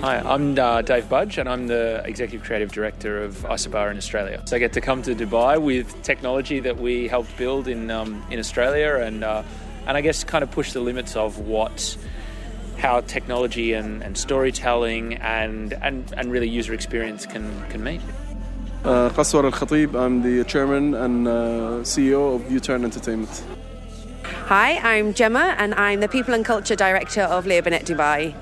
Hi, 0.00 0.18
I'm 0.20 0.58
uh, 0.58 0.80
Dave 0.80 1.08
Budge, 1.10 1.38
and 1.38 1.48
I'm 1.48 1.66
the 1.66 2.02
Executive 2.06 2.46
Creative 2.46 2.72
Director 2.72 3.22
of 3.22 3.34
Isobar 3.44 3.90
in 3.90 3.98
Australia. 3.98 4.42
So 4.46 4.56
I 4.56 4.60
get 4.60 4.72
to 4.74 4.80
come 4.80 5.02
to 5.02 5.14
Dubai 5.14 5.60
with 5.60 6.02
technology 6.02 6.60
that 6.60 6.78
we 6.78 7.08
helped 7.08 7.36
build 7.36 7.68
in 7.68 7.90
um, 7.90 8.24
in 8.30 8.38
Australia, 8.38 8.94
and 9.02 9.24
uh, 9.24 9.42
and 9.86 9.96
I 9.96 10.00
guess 10.00 10.24
kind 10.24 10.42
of 10.42 10.50
push 10.50 10.72
the 10.72 10.80
limits 10.80 11.16
of 11.16 11.38
what 11.40 11.96
how 12.78 13.00
technology 13.02 13.72
and, 13.72 14.02
and 14.02 14.16
storytelling 14.16 15.14
and, 15.14 15.72
and 15.82 16.12
and 16.16 16.30
really 16.30 16.48
user 16.48 16.72
experience 16.72 17.26
can 17.26 17.44
can 17.70 17.82
mean. 17.82 18.00
Uh, 18.84 19.10
Kaswara 19.10 19.46
Al 19.46 19.52
Khateeb, 19.52 19.94
I'm 19.94 20.22
the 20.22 20.44
chairman 20.44 20.94
and 20.94 21.26
uh, 21.26 21.32
CEO 21.82 22.36
of 22.36 22.50
U-Turn 22.50 22.84
Entertainment. 22.84 23.42
Hi, 24.46 24.78
I'm 24.78 25.12
Gemma, 25.14 25.56
and 25.58 25.74
I'm 25.74 26.00
the 26.00 26.08
People 26.08 26.32
and 26.32 26.44
Culture 26.44 26.76
Director 26.76 27.22
of 27.22 27.44
Leo 27.44 27.60
Burnett 27.60 27.84
Dubai. 27.84 28.34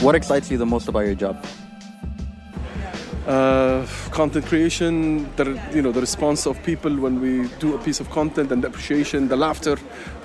What 0.00 0.14
excites 0.14 0.50
you 0.50 0.56
the 0.56 0.64
most 0.64 0.88
about 0.88 1.00
your 1.00 1.14
job? 1.14 1.44
Uh, 3.26 3.86
content 4.10 4.46
creation, 4.46 5.28
the, 5.36 5.60
you 5.74 5.82
know, 5.82 5.92
the 5.92 6.00
response 6.00 6.46
of 6.46 6.60
people 6.62 6.96
when 6.96 7.20
we 7.20 7.46
do 7.58 7.74
a 7.74 7.78
piece 7.78 8.00
of 8.00 8.08
content 8.08 8.50
and 8.50 8.64
the 8.64 8.68
appreciation, 8.68 9.28
the 9.28 9.36
laughter, 9.36 9.76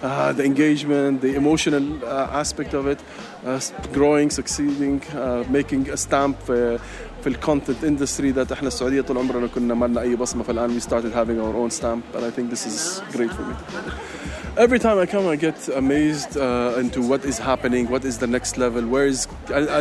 uh, 0.02 0.32
the 0.32 0.46
engagement, 0.46 1.20
the 1.20 1.36
emotional 1.36 2.02
uh, 2.06 2.30
aspect 2.32 2.74
of 2.74 2.88
it, 2.88 3.02
uh, 3.46 3.60
growing, 3.92 4.30
succeeding, 4.30 5.04
uh, 5.08 5.44
making 5.50 5.90
a 5.90 5.98
stamp 5.98 6.38
uh, 6.50 6.78
في 7.26 7.32
الكونتنت 7.32 7.84
اندستري 7.84 8.32
ذات 8.32 8.52
احنا 8.52 8.68
السعوديه 8.68 9.02
طول 9.02 9.18
عمرنا 9.18 9.48
كنا 9.48 9.74
ما 9.74 9.86
لنا 9.86 10.02
اي 10.02 10.16
بصمه 10.16 10.44
فالان 10.44 10.80
we 10.80 10.84
started 10.84 11.12
having 11.12 11.40
our 11.40 11.56
own 11.56 11.72
stamp 11.72 12.04
and 12.16 12.24
I 12.24 12.30
think 12.30 12.52
this 12.52 12.66
is 12.68 13.02
great 13.16 13.32
for 13.38 13.42
me. 13.42 13.56
Every 14.66 14.80
time 14.86 14.98
I 15.00 15.08
come, 15.14 15.26
I 15.36 15.38
get 15.48 15.60
amazed 15.84 16.38
uh, 16.38 16.82
into 16.84 17.00
what 17.12 17.22
is 17.32 17.38
happening, 17.52 17.84
what 17.96 18.04
is 18.10 18.16
the 18.24 18.30
next 18.36 18.54
level, 18.64 18.84
where 18.96 19.08
is 19.14 19.28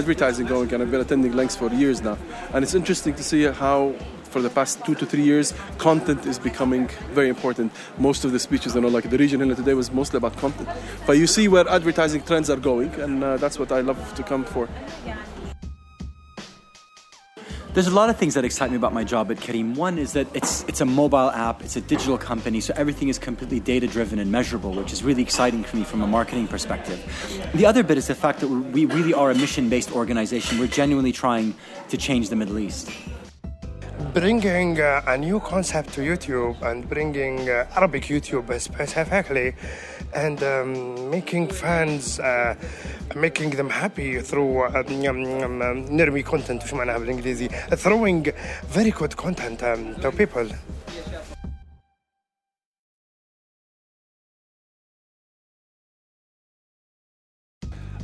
advertising 0.01 0.47
going? 0.55 0.69
And 0.73 0.79
I've 0.83 0.93
been 0.95 1.05
attending 1.09 1.33
Lynx 1.39 1.51
for 1.61 1.69
years 1.83 1.99
now, 2.09 2.16
and 2.53 2.59
it's 2.64 2.77
interesting 2.81 3.14
to 3.21 3.25
see 3.31 3.43
how 3.64 3.79
for 4.35 4.41
the 4.47 4.53
past 4.59 4.73
two 4.87 4.95
to 5.01 5.05
three 5.12 5.27
years, 5.33 5.49
content 5.89 6.21
is 6.33 6.39
becoming 6.51 6.85
very 7.19 7.31
important. 7.37 7.69
Most 8.09 8.21
of 8.27 8.31
the 8.35 8.41
speeches, 8.47 8.71
you 8.75 8.81
know, 8.85 8.93
like 8.97 9.07
the 9.14 9.21
region 9.25 9.39
here 9.41 9.55
today 9.62 9.75
was 9.83 9.89
mostly 10.01 10.16
about 10.23 10.35
content. 10.45 10.69
But 11.07 11.14
you 11.21 11.29
see 11.37 11.47
where 11.53 11.66
advertising 11.79 12.23
trends 12.29 12.49
are 12.55 12.62
going, 12.73 12.93
and 13.05 13.14
uh, 13.23 13.37
that's 13.43 13.57
what 13.61 13.71
I 13.79 13.81
love 13.91 14.01
to 14.19 14.23
come 14.33 14.45
for. 14.55 14.66
There's 17.75 17.89
a 17.89 17.91
lot 17.91 18.09
of 18.09 18.16
things 18.16 18.35
that 18.35 18.45
excite 18.45 18.70
me 18.70 18.77
about 18.77 18.93
my 18.93 19.03
job 19.03 19.33
at 19.33 19.39
Careem. 19.39 19.75
One 19.75 19.99
is 19.99 20.12
that 20.12 20.29
it's 20.33 20.62
it's 20.68 20.81
a 20.81 20.85
mobile 20.85 21.33
app, 21.33 21.61
it's 21.61 21.75
a 21.75 21.81
digital 21.81 22.16
company, 22.16 22.61
so 22.61 22.72
everything 22.77 23.09
is 23.09 23.18
completely 23.18 23.59
data 23.59 23.89
driven 23.89 24.20
and 24.20 24.31
measurable, 24.31 24.72
which 24.72 24.93
is 24.93 25.03
really 25.03 25.22
exciting 25.22 25.64
for 25.64 25.77
me 25.79 25.83
from 25.83 26.01
a 26.01 26.07
marketing 26.07 26.47
perspective. 26.47 27.03
The 27.53 27.66
other 27.66 27.83
bit 27.83 27.99
is 27.99 28.07
the 28.07 28.14
fact 28.14 28.39
that 28.39 28.47
we 28.47 28.85
really 28.85 29.12
are 29.12 29.33
a 29.33 29.35
mission 29.35 29.68
based 29.68 29.91
organization. 29.91 30.61
We're 30.61 30.68
genuinely 30.68 31.11
trying 31.11 31.57
to 31.89 31.97
change 31.97 32.29
the 32.29 32.37
Middle 32.37 32.61
East 32.61 32.93
bringing 34.14 34.80
uh, 34.80 35.02
a 35.08 35.18
new 35.18 35.40
concept 35.40 35.94
to 35.94 36.02
YouTube 36.02 36.62
and 36.62 36.88
bringing 36.90 37.50
uh, 37.50 37.68
Arabic 37.76 38.04
YouTube 38.04 38.48
specifically 38.60 39.54
and 40.14 40.42
um, 40.44 41.10
making 41.12 41.48
fans 41.48 42.20
uh, 42.20 42.56
making 43.16 43.52
them 43.52 43.70
happy 43.70 44.20
through 44.20 44.64
uh, 44.64 44.84
um, 44.88 45.62
um, 45.62 45.86
نرمي 45.92 46.24
content 46.24 46.66
شو 46.66 46.76
معناها 46.76 46.98
بالانجليزي 46.98 47.50
throwing 47.50 48.32
very 48.74 48.92
good 48.92 49.16
content 49.18 49.62
um, 49.64 50.02
to 50.02 50.12
people 50.12 50.48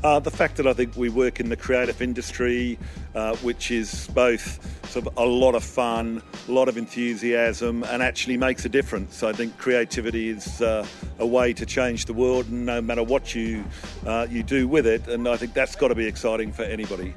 Uh, 0.03 0.19
the 0.19 0.31
fact 0.31 0.57
that 0.57 0.67
I 0.67 0.73
think 0.73 0.97
we 0.97 1.11
work 1.11 1.41
in 1.41 1.51
the 1.51 1.57
creative 1.57 2.01
industry, 2.01 2.79
uh, 3.15 3.37
which 3.37 3.71
is 3.71 4.09
both 4.15 4.59
sort 4.89 5.07
of 5.07 5.17
a 5.19 5.27
lot 5.27 5.55
of 5.55 5.63
fun, 5.63 6.23
a 6.49 6.53
lot 6.53 6.69
of 6.69 6.79
enthusiasm, 6.79 7.85
and 7.85 8.03
actually 8.03 8.39
makes 8.39 8.65
a 8.65 8.71
difference. 8.71 9.23
I 9.23 9.33
think 9.33 9.59
creativity 9.59 10.31
is 10.31 10.63
uh, 10.63 10.87
a 11.19 11.27
way 11.27 11.53
to 11.53 11.67
change 11.67 12.07
the 12.07 12.15
world, 12.15 12.49
and 12.49 12.65
no 12.65 12.81
matter 12.81 13.03
what 13.03 13.35
you 13.35 13.63
uh, 14.07 14.27
you 14.31 14.43
do 14.43 14.67
with 14.67 14.87
it, 14.87 15.07
and 15.07 15.29
I 15.29 15.37
think 15.37 15.53
that's 15.53 15.77
got 15.77 15.89
to 15.89 15.95
be 15.95 16.07
exciting 16.07 16.51
for 16.53 16.63
anybody. 16.63 17.15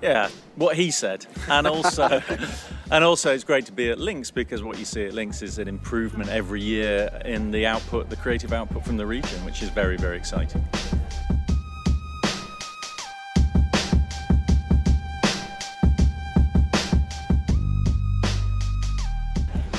Yeah, 0.00 0.30
what 0.54 0.76
he 0.76 0.92
said, 0.92 1.26
and 1.48 1.66
also, 1.66 2.22
and 2.92 3.02
also, 3.02 3.34
it's 3.34 3.44
great 3.44 3.66
to 3.66 3.72
be 3.72 3.90
at 3.90 3.98
Lynx 3.98 4.30
because 4.30 4.62
what 4.62 4.78
you 4.78 4.84
see 4.84 5.04
at 5.06 5.12
Lynx 5.12 5.42
is 5.42 5.58
an 5.58 5.66
improvement 5.66 6.30
every 6.30 6.62
year 6.62 7.10
in 7.24 7.50
the 7.50 7.66
output, 7.66 8.08
the 8.10 8.16
creative 8.16 8.52
output 8.52 8.86
from 8.86 8.96
the 8.96 9.06
region, 9.06 9.44
which 9.44 9.60
is 9.60 9.68
very, 9.70 9.96
very 9.96 10.16
exciting. 10.16 10.64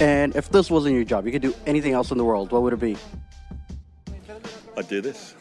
And 0.02 0.36
if 0.36 0.49
this 0.49 0.72
wasn't 0.72 0.95
your 0.95 1.04
job, 1.04 1.28
you 1.28 1.32
could 1.32 1.43
do 1.43 1.54
anything 1.68 1.93
else 1.93 2.10
in 2.10 2.18
the 2.18 2.26
world, 2.26 2.52
what 2.52 2.64
would 2.64 2.74
it 2.74 2.80
be? 2.80 2.97
I'd 4.76 4.88
do 4.88 4.99
this. 4.99 5.36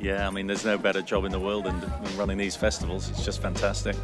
Yeah, 0.00 0.26
I 0.26 0.30
mean, 0.30 0.46
there's 0.46 0.64
no 0.64 0.78
better 0.78 1.02
job 1.02 1.26
in 1.26 1.30
the 1.30 1.38
world 1.38 1.64
than, 1.64 1.78
than 1.78 2.16
running 2.16 2.38
these 2.38 2.56
festivals. 2.56 3.10
It's 3.10 3.22
just 3.22 3.42
fantastic. 3.42 3.96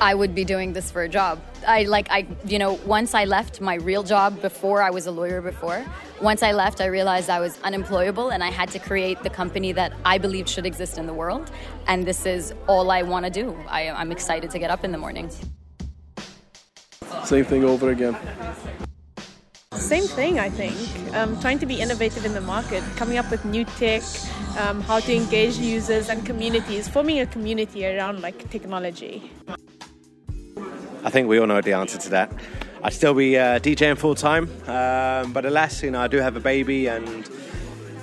I 0.00 0.14
would 0.14 0.36
be 0.36 0.44
doing 0.44 0.72
this 0.72 0.92
for 0.92 1.02
a 1.02 1.08
job. 1.08 1.40
I 1.66 1.82
like 1.84 2.08
I 2.10 2.26
you 2.46 2.58
know 2.58 2.74
once 2.84 3.14
I 3.14 3.24
left 3.24 3.60
my 3.60 3.74
real 3.74 4.02
job 4.02 4.40
before 4.42 4.82
I 4.82 4.90
was 4.90 5.06
a 5.06 5.12
lawyer 5.12 5.40
before. 5.40 5.84
Once 6.20 6.42
I 6.42 6.52
left, 6.52 6.80
I 6.80 6.86
realized 6.86 7.30
I 7.30 7.40
was 7.40 7.60
unemployable 7.62 8.30
and 8.30 8.42
I 8.42 8.50
had 8.50 8.70
to 8.70 8.78
create 8.78 9.22
the 9.22 9.30
company 9.30 9.72
that 9.72 9.92
I 10.04 10.18
believed 10.18 10.48
should 10.48 10.66
exist 10.66 10.98
in 10.98 11.06
the 11.06 11.14
world. 11.14 11.50
And 11.86 12.04
this 12.04 12.26
is 12.26 12.54
all 12.68 12.90
I 12.90 13.02
want 13.02 13.24
to 13.24 13.30
do. 13.30 13.56
I, 13.68 13.88
I'm 13.90 14.10
excited 14.10 14.50
to 14.50 14.58
get 14.58 14.70
up 14.70 14.84
in 14.84 14.92
the 14.92 14.98
morning. 14.98 15.30
Same 17.24 17.44
thing 17.44 17.64
over 17.64 17.90
again. 17.90 18.16
Same 19.72 20.04
thing, 20.04 20.38
I 20.38 20.48
think. 20.50 20.76
Um, 21.14 21.38
trying 21.40 21.58
to 21.58 21.66
be 21.66 21.80
innovative 21.80 22.24
in 22.24 22.32
the 22.32 22.40
market, 22.40 22.82
coming 22.96 23.18
up 23.18 23.30
with 23.30 23.44
new 23.44 23.64
tech, 23.64 24.02
um, 24.58 24.80
how 24.80 25.00
to 25.00 25.14
engage 25.14 25.58
users 25.58 26.08
and 26.08 26.24
communities, 26.24 26.88
forming 26.88 27.20
a 27.20 27.26
community 27.26 27.86
around 27.86 28.22
like 28.22 28.48
technology. 28.50 29.30
I 31.04 31.10
think 31.10 31.28
we 31.28 31.38
all 31.38 31.46
know 31.46 31.60
the 31.60 31.74
answer 31.74 31.98
to 31.98 32.08
that. 32.10 32.32
I'd 32.82 32.92
still 32.92 33.14
be 33.14 33.36
uh, 33.36 33.58
DJing 33.58 33.98
full 33.98 34.14
time, 34.14 34.44
um, 34.66 35.32
but 35.32 35.44
alas, 35.44 35.82
you 35.82 35.90
know, 35.90 36.00
I 36.00 36.08
do 36.08 36.18
have 36.18 36.36
a 36.36 36.40
baby, 36.40 36.86
and 36.86 37.28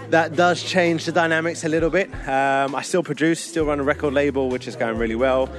that 0.10 0.36
does 0.36 0.64
change 0.64 1.06
the 1.06 1.12
dynamics 1.12 1.64
a 1.64 1.70
little 1.70 1.90
bit. 1.90 2.10
Um, 2.28 2.76
I 2.76 2.82
still 2.82 3.04
produce, 3.04 3.40
still 3.40 3.66
run 3.66 3.80
a 3.80 3.84
record 3.84 4.14
label, 4.14 4.50
which 4.50 4.68
is 4.68 4.76
going 4.76 4.98
really 4.98 5.16
well. 5.16 5.50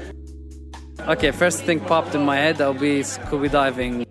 Okay, 1.09 1.33
first 1.33 1.65
thing 1.65 1.81
popped 1.81 2.15
in 2.15 2.25
my 2.25 2.37
head, 2.37 2.61
I'll 2.61 2.75
be 2.75 3.03
scuba 3.03 3.49
diving. 3.49 4.07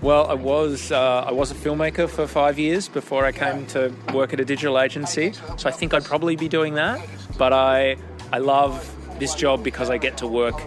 Well, 0.00 0.26
I 0.26 0.32
was 0.32 0.90
uh, 0.90 1.24
I 1.26 1.32
was 1.32 1.50
a 1.50 1.54
filmmaker 1.54 2.08
for 2.08 2.26
five 2.26 2.58
years 2.58 2.88
before 2.88 3.26
I 3.26 3.32
came 3.32 3.66
to 3.68 3.92
work 4.14 4.32
at 4.32 4.40
a 4.40 4.44
digital 4.44 4.78
agency, 4.78 5.34
so 5.58 5.68
I 5.68 5.72
think 5.72 5.92
I'd 5.92 6.04
probably 6.04 6.34
be 6.34 6.48
doing 6.48 6.74
that. 6.74 7.06
But 7.36 7.52
I 7.52 7.96
I 8.32 8.38
love 8.38 8.90
this 9.18 9.34
job 9.34 9.62
because 9.62 9.90
I 9.90 9.98
get 9.98 10.16
to 10.18 10.26
work 10.26 10.58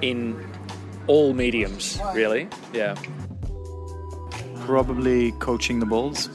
in 0.00 0.36
all 1.08 1.32
mediums, 1.34 1.98
really. 2.14 2.48
Yeah. 2.72 2.94
Probably 4.60 5.32
coaching 5.40 5.80
the 5.80 5.86
Bulls. 5.86 6.28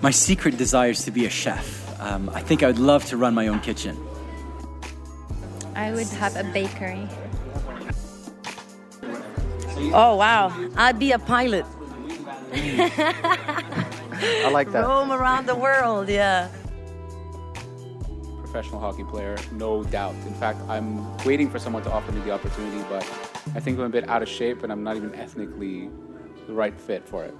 My 0.00 0.10
secret 0.10 0.56
desire 0.56 0.90
is 0.90 1.04
to 1.04 1.12
be 1.12 1.26
a 1.26 1.30
chef. 1.30 1.78
Um, 2.00 2.28
I 2.30 2.40
think 2.40 2.64
I 2.64 2.66
would 2.66 2.80
love 2.80 3.04
to 3.06 3.16
run 3.16 3.34
my 3.34 3.46
own 3.46 3.60
kitchen. 3.60 3.96
I 5.74 5.92
would 5.92 6.08
have 6.08 6.36
a 6.36 6.44
bakery. 6.44 7.08
Oh 9.94 10.16
wow, 10.16 10.52
I'd 10.76 10.98
be 10.98 11.12
a 11.12 11.18
pilot. 11.18 11.66
I 12.54 14.50
like 14.52 14.70
that. 14.72 14.86
Roam 14.86 15.10
around 15.10 15.46
the 15.46 15.54
world, 15.54 16.08
yeah. 16.08 16.48
Professional 18.38 18.80
hockey 18.80 19.04
player, 19.04 19.36
no 19.52 19.82
doubt. 19.84 20.14
In 20.26 20.34
fact, 20.34 20.60
I'm 20.68 21.16
waiting 21.24 21.50
for 21.50 21.58
someone 21.58 21.82
to 21.84 21.90
offer 21.90 22.12
me 22.12 22.20
the 22.20 22.30
opportunity, 22.30 22.84
but 22.88 23.02
I 23.54 23.60
think 23.60 23.78
I'm 23.78 23.86
a 23.86 23.88
bit 23.88 24.08
out 24.08 24.22
of 24.22 24.28
shape 24.28 24.62
and 24.62 24.70
I'm 24.70 24.84
not 24.84 24.96
even 24.96 25.14
ethnically 25.14 25.88
the 26.46 26.52
right 26.52 26.78
fit 26.78 27.08
for 27.08 27.24
it. 27.24 27.34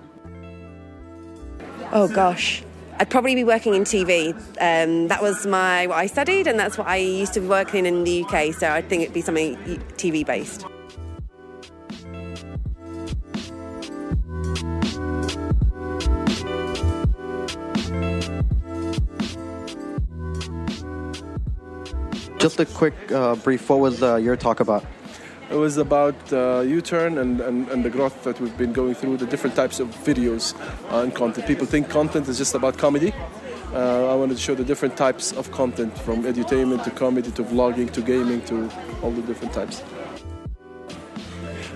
Oh 1.93 2.09
gosh. 2.09 2.65
I'd 3.03 3.11
probably 3.11 3.35
be 3.35 3.43
working 3.43 3.75
in 3.75 3.83
TV. 3.83 4.33
Um, 4.61 5.09
that 5.09 5.21
was 5.21 5.45
my 5.45 5.89
what 5.89 5.99
I 5.99 6.07
studied, 6.07 6.47
and 6.47 6.57
that's 6.57 6.79
what 6.79 6.87
I 6.87 6.99
used 6.99 7.35
to 7.35 7.41
be 7.41 7.49
working 7.49 7.85
in 7.85 8.05
the 8.05 8.23
UK. 8.23 8.55
So 8.55 8.71
I 8.71 8.81
think 8.81 9.03
it'd 9.03 9.13
be 9.13 9.21
something 9.21 9.57
TV 9.97 10.25
based. 10.25 10.65
Just 22.39 22.61
a 22.61 22.67
quick 22.67 22.95
uh, 23.11 23.35
brief. 23.35 23.69
What 23.69 23.81
was 23.81 24.01
uh, 24.01 24.15
your 24.15 24.37
talk 24.37 24.61
about? 24.61 24.85
It 25.53 25.59
was 25.59 25.77
about 25.77 26.33
uh, 26.33 26.65
U-turn 26.67 27.19
and, 27.19 27.39
and, 27.43 27.69
and 27.69 27.85
the 27.85 27.91
growth 27.91 28.25
that 28.25 28.41
we've 28.41 28.57
been 28.57 28.73
going 28.73 28.95
through, 28.95 29.19
the 29.19 29.27
different 29.27 29.55
types 29.55 29.81
of 29.81 29.89
videos 29.89 30.59
uh, 30.91 31.03
and 31.03 31.15
content. 31.15 31.47
People 31.47 31.67
think 31.67 31.91
content 31.91 32.27
is 32.27 32.39
just 32.39 32.55
about 32.55 32.79
comedy. 32.79 33.13
Uh, 33.75 34.11
I 34.11 34.15
wanted 34.15 34.39
to 34.39 34.41
show 34.41 34.55
the 34.55 34.65
different 34.65 34.97
types 34.97 35.31
of 35.33 35.53
content, 35.53 35.97
from 35.99 36.23
edutainment 36.23 36.85
to 36.85 36.91
comedy 36.91 37.31
to 37.33 37.45
vlogging 37.45 37.91
to 37.93 38.01
gaming 38.01 38.41
to 38.47 38.71
all 39.03 39.11
the 39.11 39.21
different 39.21 39.53
types. 39.53 39.83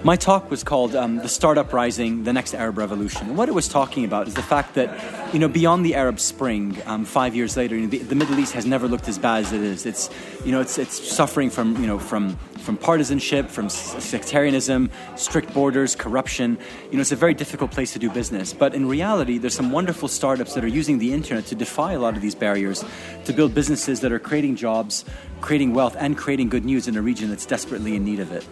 My 0.02 0.16
talk 0.16 0.50
was 0.50 0.64
called 0.64 0.94
um, 0.94 1.16
"The 1.16 1.28
Startup 1.28 1.70
Rising: 1.70 2.24
The 2.24 2.32
Next 2.32 2.54
Arab 2.54 2.78
Revolution." 2.78 3.26
And 3.28 3.36
what 3.36 3.50
it 3.50 3.54
was 3.54 3.68
talking 3.68 4.04
about 4.04 4.26
is 4.26 4.34
the 4.34 4.42
fact 4.42 4.74
that, 4.74 4.88
you 5.34 5.38
know, 5.38 5.48
beyond 5.48 5.84
the 5.84 5.94
Arab 5.96 6.18
Spring, 6.18 6.78
um, 6.86 7.04
five 7.04 7.34
years 7.34 7.56
later, 7.56 7.74
you 7.74 7.82
know, 7.82 7.88
the, 7.88 7.98
the, 7.98 8.14
Middle 8.14 8.38
East 8.38 8.52
has 8.54 8.64
never 8.64 8.88
looked 8.88 9.08
as 9.08 9.18
bad 9.18 9.44
as 9.44 9.52
it 9.52 9.60
is. 9.60 9.84
It's, 9.84 10.08
you 10.44 10.52
know, 10.52 10.60
it's 10.60 10.78
it's 10.78 10.96
suffering 10.96 11.50
from, 11.50 11.76
you 11.80 11.86
know, 11.86 11.98
from 11.98 12.38
from 12.66 12.76
partisanship, 12.76 13.48
from 13.48 13.70
sectarianism, 13.70 14.90
strict 15.14 15.54
borders, 15.54 15.94
corruption. 15.94 16.58
You 16.90 16.96
know, 16.96 17.00
it's 17.00 17.12
a 17.12 17.16
very 17.16 17.32
difficult 17.32 17.70
place 17.70 17.92
to 17.92 18.00
do 18.00 18.10
business. 18.10 18.52
But 18.52 18.74
in 18.74 18.88
reality, 18.88 19.38
there's 19.38 19.54
some 19.54 19.70
wonderful 19.70 20.08
startups 20.08 20.54
that 20.54 20.64
are 20.64 20.68
using 20.68 20.98
the 20.98 21.12
internet 21.12 21.46
to 21.46 21.54
defy 21.54 21.92
a 21.92 22.00
lot 22.00 22.16
of 22.16 22.22
these 22.22 22.34
barriers, 22.34 22.84
to 23.24 23.32
build 23.32 23.54
businesses 23.54 24.00
that 24.00 24.10
are 24.10 24.18
creating 24.18 24.56
jobs, 24.56 25.04
creating 25.40 25.74
wealth, 25.74 25.96
and 25.98 26.18
creating 26.18 26.48
good 26.48 26.64
news 26.64 26.88
in 26.88 26.96
a 26.96 27.02
region 27.02 27.30
that's 27.30 27.46
desperately 27.46 27.94
in 27.94 28.04
need 28.04 28.18
of 28.18 28.32
it. 28.32 28.44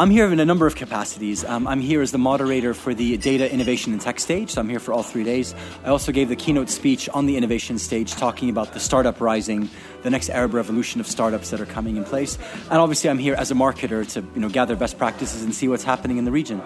I'm 0.00 0.10
here 0.10 0.30
in 0.30 0.38
a 0.38 0.44
number 0.44 0.64
of 0.64 0.76
capacities. 0.76 1.44
Um, 1.44 1.66
I'm 1.66 1.80
here 1.80 2.00
as 2.02 2.12
the 2.12 2.18
moderator 2.18 2.72
for 2.72 2.94
the 2.94 3.16
Data 3.16 3.52
Innovation 3.52 3.92
and 3.92 4.00
Tech 4.00 4.20
stage, 4.20 4.50
so 4.50 4.60
I'm 4.60 4.68
here 4.68 4.78
for 4.78 4.92
all 4.92 5.02
three 5.02 5.24
days. 5.24 5.56
I 5.84 5.88
also 5.88 6.12
gave 6.12 6.28
the 6.28 6.36
keynote 6.36 6.70
speech 6.70 7.08
on 7.08 7.26
the 7.26 7.36
innovation 7.36 7.80
stage 7.80 8.12
talking 8.12 8.48
about 8.48 8.74
the 8.74 8.78
startup 8.78 9.20
rising, 9.20 9.68
the 10.04 10.10
next 10.10 10.30
Arab 10.30 10.54
revolution 10.54 11.00
of 11.00 11.08
startups 11.08 11.50
that 11.50 11.60
are 11.60 11.66
coming 11.66 11.96
in 11.96 12.04
place. 12.04 12.38
And 12.70 12.78
obviously, 12.78 13.10
I'm 13.10 13.18
here 13.18 13.34
as 13.34 13.50
a 13.50 13.54
marketer 13.54 14.08
to 14.12 14.20
you 14.20 14.40
know, 14.40 14.48
gather 14.48 14.76
best 14.76 14.98
practices 14.98 15.42
and 15.42 15.52
see 15.52 15.66
what's 15.66 15.82
happening 15.82 16.16
in 16.16 16.24
the 16.24 16.30
region. 16.30 16.62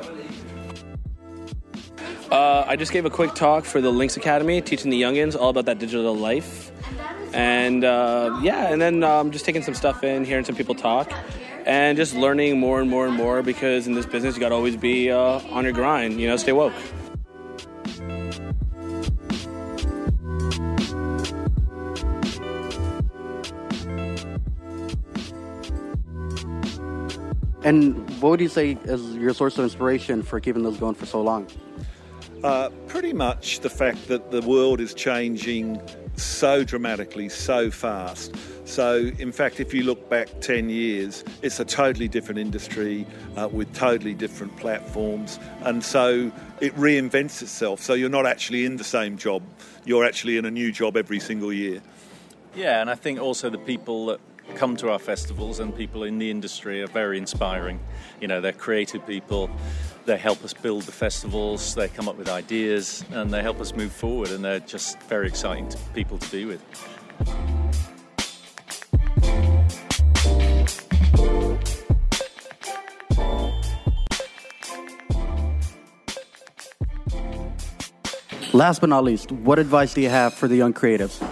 Uh, 2.30 2.64
I 2.66 2.76
just 2.76 2.93
gave 2.93 3.07
a 3.07 3.11
quick 3.11 3.35
talk 3.35 3.64
for 3.64 3.80
the 3.80 3.91
Lynx 3.91 4.18
Academy, 4.18 4.61
teaching 4.61 4.91
the 4.91 5.01
youngins 5.01 5.41
all 5.41 5.49
about 5.49 5.64
that 5.64 5.78
digital 5.78 6.14
life. 6.14 6.70
And 7.33 7.83
uh, 7.83 8.41
yeah, 8.43 8.70
and 8.70 8.78
then 8.78 9.03
um, 9.03 9.30
just 9.30 9.47
taking 9.47 9.62
some 9.62 9.72
stuff 9.72 10.05
in, 10.05 10.26
hearing 10.26 10.45
some 10.45 10.55
people 10.55 10.74
talk 10.74 11.11
and 11.67 11.97
just 11.97 12.15
learning 12.15 12.59
more 12.59 12.81
and 12.81 12.91
more 12.91 13.07
and 13.07 13.17
more 13.17 13.43
because 13.43 13.87
in 13.87 13.95
this 13.95 14.07
business 14.07 14.35
you 14.35 14.41
got 14.41 14.51
to 14.51 14.55
always 14.55 14.77
be 14.77 15.11
uh, 15.11 15.41
on 15.51 15.65
your 15.65 15.73
grind 15.73 16.21
you 16.21 16.29
know 16.29 16.37
stay 16.37 16.53
woke 16.53 16.73
And 27.65 28.09
what 28.21 28.31
would 28.31 28.41
you 28.41 28.49
say 28.49 28.77
is 28.85 29.15
your 29.15 29.33
source 29.35 29.57
of 29.57 29.65
inspiration 29.65 30.23
for 30.23 30.41
keeping 30.41 30.65
those 30.65 30.79
going 30.79 30.97
for 30.97 31.07
so 31.07 31.23
long? 31.23 31.47
Uh, 32.43 32.71
pretty 32.89 33.13
much 33.13 33.61
the 33.61 33.71
fact 33.71 34.09
that 34.09 34.33
the 34.33 34.43
world 34.43 34.81
is 34.81 34.95
changing 34.95 35.81
so 36.17 36.65
dramatically, 36.65 37.29
so 37.29 37.71
fast. 37.71 38.35
So, 38.65 39.11
in 39.19 39.33
fact, 39.33 39.61
if 39.61 39.75
you 39.75 39.83
look 39.83 40.09
back 40.09 40.29
10 40.41 40.71
years, 40.71 41.25
it's 41.43 41.59
a 41.59 41.65
totally 41.65 42.09
different 42.09 42.39
industry 42.39 43.07
uh, 43.37 43.49
with 43.51 43.73
totally 43.75 44.15
different 44.15 44.57
platforms. 44.57 45.39
And 45.63 45.85
so 45.85 46.31
it 46.61 46.75
reinvents 46.77 47.43
itself. 47.43 47.81
So 47.81 47.95
you're 47.95 48.09
not 48.09 48.27
actually 48.27 48.65
in 48.65 48.77
the 48.77 48.85
same 48.85 49.17
job, 49.17 49.43
you're 49.85 50.05
actually 50.05 50.37
in 50.37 50.45
a 50.45 50.51
new 50.51 50.71
job 50.71 50.97
every 50.97 51.19
single 51.19 51.53
year. 51.53 51.83
Yeah, 52.55 52.81
and 52.81 52.91
I 52.91 52.95
think 52.95 53.21
also 53.21 53.51
the 53.51 53.59
people 53.59 54.07
that 54.07 54.21
come 54.55 54.77
to 54.77 54.91
our 54.91 54.99
festivals 54.99 55.59
and 55.59 55.75
people 55.75 56.05
in 56.05 56.19
the 56.19 56.31
industry 56.31 56.83
are 56.83 56.87
very 56.87 57.19
inspiring. 57.19 57.81
You 58.21 58.29
know, 58.29 58.41
they're 58.41 58.53
creative 58.53 59.07
people. 59.07 59.51
They 60.05 60.19
help 60.19 60.45
us 60.45 60.53
build 60.53 60.83
the 60.83 60.93
festivals. 60.93 61.75
They 61.75 61.89
come 61.89 62.09
up 62.09 62.17
with 62.17 62.29
ideas 62.29 63.05
and 63.13 63.33
they 63.33 63.43
help 63.43 63.61
us 63.61 63.75
move 63.75 63.93
forward. 63.93 64.31
And 64.31 64.45
they're 64.45 64.61
just 64.61 65.01
very 65.03 65.29
exciting 65.29 65.69
to, 65.71 65.79
people 65.95 66.19
to 66.19 66.31
be 66.31 66.45
with. 66.45 66.63
Last 78.55 78.81
but 78.81 78.91
not 78.91 79.03
least, 79.03 79.33
what 79.33 79.59
advice 79.59 79.95
do 79.95 80.03
you 80.03 80.11
have 80.11 80.35
for 80.35 80.47
the 80.47 80.57
young 80.57 80.75
creatives? 80.75 81.23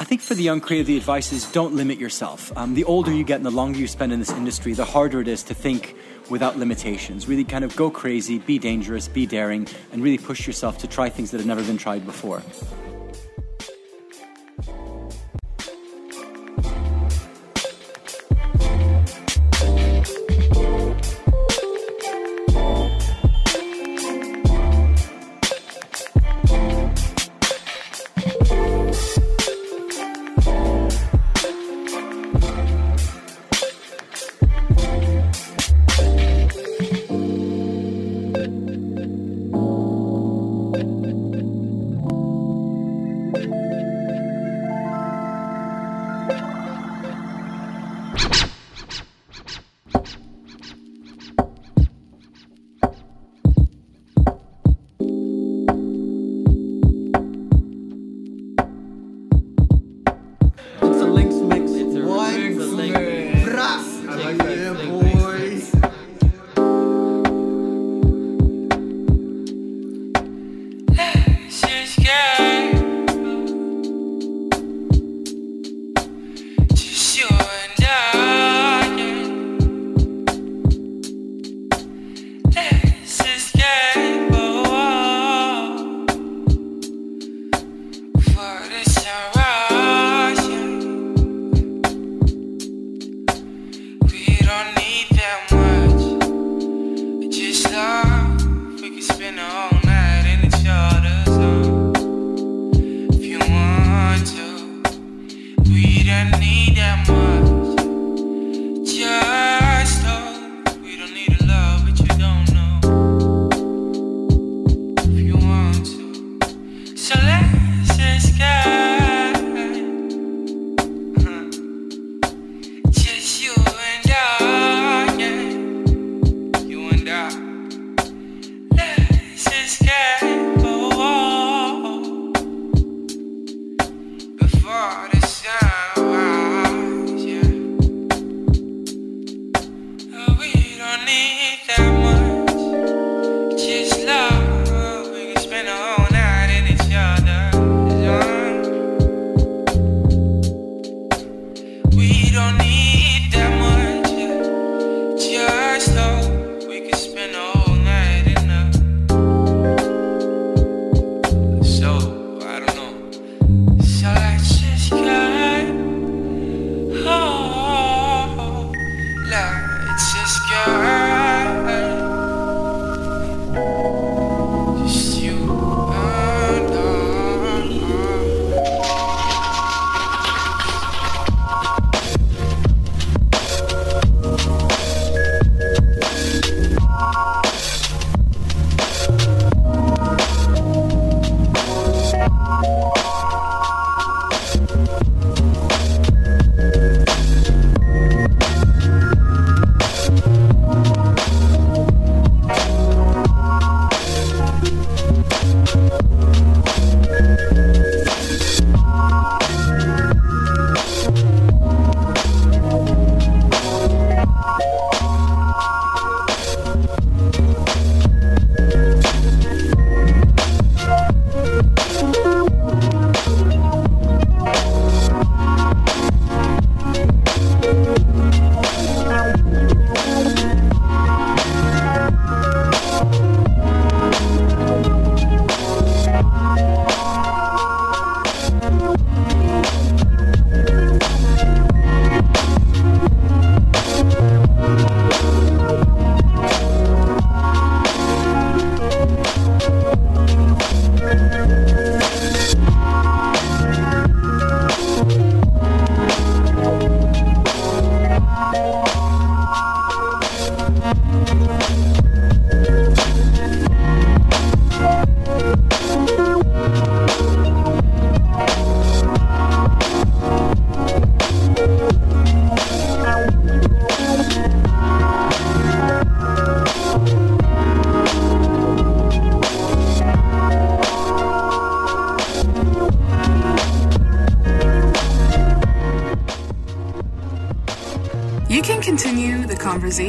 I 0.00 0.04
think 0.04 0.20
for 0.20 0.34
the 0.34 0.42
young 0.42 0.60
creative, 0.60 0.88
the 0.88 0.96
advice 0.96 1.32
is 1.32 1.50
don't 1.52 1.76
limit 1.76 2.00
yourself. 2.00 2.50
Um, 2.56 2.74
the 2.74 2.82
older 2.82 3.12
you 3.12 3.22
get 3.22 3.36
and 3.36 3.46
the 3.46 3.52
longer 3.52 3.78
you 3.78 3.86
spend 3.86 4.12
in 4.12 4.18
this 4.18 4.32
industry, 4.32 4.72
the 4.72 4.84
harder 4.84 5.20
it 5.20 5.28
is 5.28 5.44
to 5.44 5.54
think 5.54 5.94
without 6.30 6.58
limitations. 6.58 7.28
Really 7.28 7.44
kind 7.44 7.64
of 7.64 7.76
go 7.76 7.88
crazy, 7.88 8.40
be 8.40 8.58
dangerous, 8.58 9.06
be 9.06 9.26
daring, 9.26 9.68
and 9.92 10.02
really 10.02 10.18
push 10.18 10.44
yourself 10.44 10.78
to 10.78 10.88
try 10.88 11.08
things 11.08 11.30
that 11.30 11.38
have 11.38 11.46
never 11.46 11.62
been 11.62 11.78
tried 11.78 12.04
before. 12.04 12.42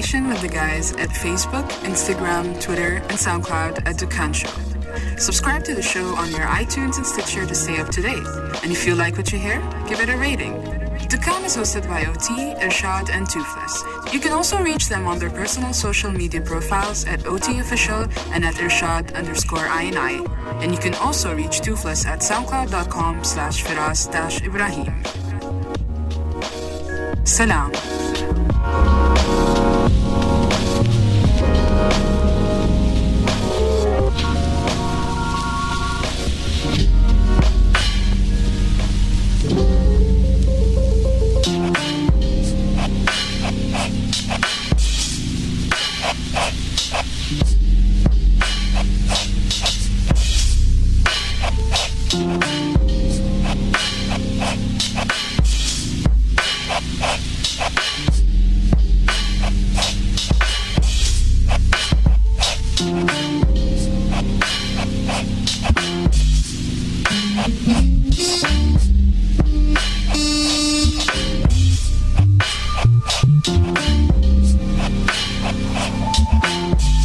Conversation 0.06 0.30
with 0.30 0.42
the 0.44 0.56
guys 0.56 0.92
at 0.98 1.10
Facebook, 1.10 1.68
Instagram, 1.82 2.62
Twitter, 2.62 2.98
and 3.10 3.18
SoundCloud 3.18 3.88
at 3.88 3.96
Dukkan 3.96 4.36
Show. 4.36 5.18
Subscribe 5.18 5.64
to 5.64 5.74
the 5.74 5.82
show 5.82 6.06
on 6.14 6.30
your 6.30 6.42
iTunes 6.42 6.98
and 6.98 7.08
Stitcher 7.08 7.44
to 7.48 7.56
stay 7.56 7.80
up 7.80 7.90
to 7.90 8.04
date. 8.04 8.24
And 8.62 8.72
if 8.72 8.86
you 8.86 8.94
like 8.94 9.18
what 9.18 9.32
you 9.32 9.40
hear, 9.40 9.60
give 9.90 10.00
it 10.02 10.10
a 10.10 10.18
rating. 10.18 10.62
Dukkan 11.10 11.44
is 11.46 11.58
hosted 11.58 11.88
by 11.88 12.06
OT, 12.06 12.54
Irshad, 12.62 13.10
and 13.10 13.28
Toothless. 13.28 14.14
You 14.14 14.20
can 14.20 14.32
also 14.32 14.62
reach 14.62 14.90
them 14.90 15.08
on 15.08 15.18
their 15.18 15.32
personal 15.32 15.74
social 15.74 16.12
media 16.12 16.42
profiles 16.42 17.06
at 17.06 17.26
OT 17.26 17.58
Official 17.58 18.06
and 18.32 18.46
at 18.46 18.54
Irshad 18.62 19.16
underscore 19.16 19.66
INI. 19.66 20.22
And 20.62 20.72
you 20.72 20.78
can 20.78 20.94
also 21.02 21.34
reach 21.36 21.62
Toothless 21.62 22.06
at 22.06 22.20
soundcloud.com 22.20 23.24
slash 23.24 23.64
firas 23.64 24.46
Ibrahim. 24.46 24.94
Salam. 27.26 27.72
Beach. 76.78 77.05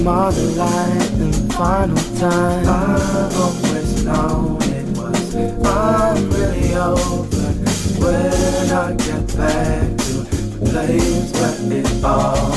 I 0.00 0.02
mother 0.02 0.42
light 0.52 1.10
the 1.18 1.30
final 1.52 1.96
time. 2.18 2.66
I've 2.66 3.36
always 3.36 4.02
known 4.02 4.56
it 4.62 4.96
was 4.96 5.34
unreally 5.34 6.72
over 6.74 7.52
when 8.00 8.70
I 8.70 8.94
get 8.94 9.36
back 9.36 9.98
to 9.98 10.12
the 10.24 10.70
place 10.70 11.32
where 11.34 11.80
it 11.80 12.02
all. 12.02 12.52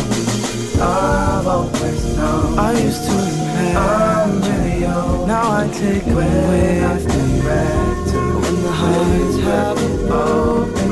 I've 0.81 1.45
always 1.45 2.15
known 2.15 2.57
I 2.57 2.79
used 2.79 3.03
to 3.03 3.11
inhale. 3.11 3.77
I'm 3.77 4.41
really 4.41 4.85
old. 4.85 5.27
Now 5.27 5.51
I 5.51 5.67
take 5.67 6.05
when 6.05 6.25
it 6.25 6.93
with 6.93 7.05
me 7.07 7.41
back 7.41 8.07
to 8.11 8.19
when 8.39 8.63
the 8.63 8.71
hearts 8.71 9.37
have 9.43 10.11
opened 10.11 10.82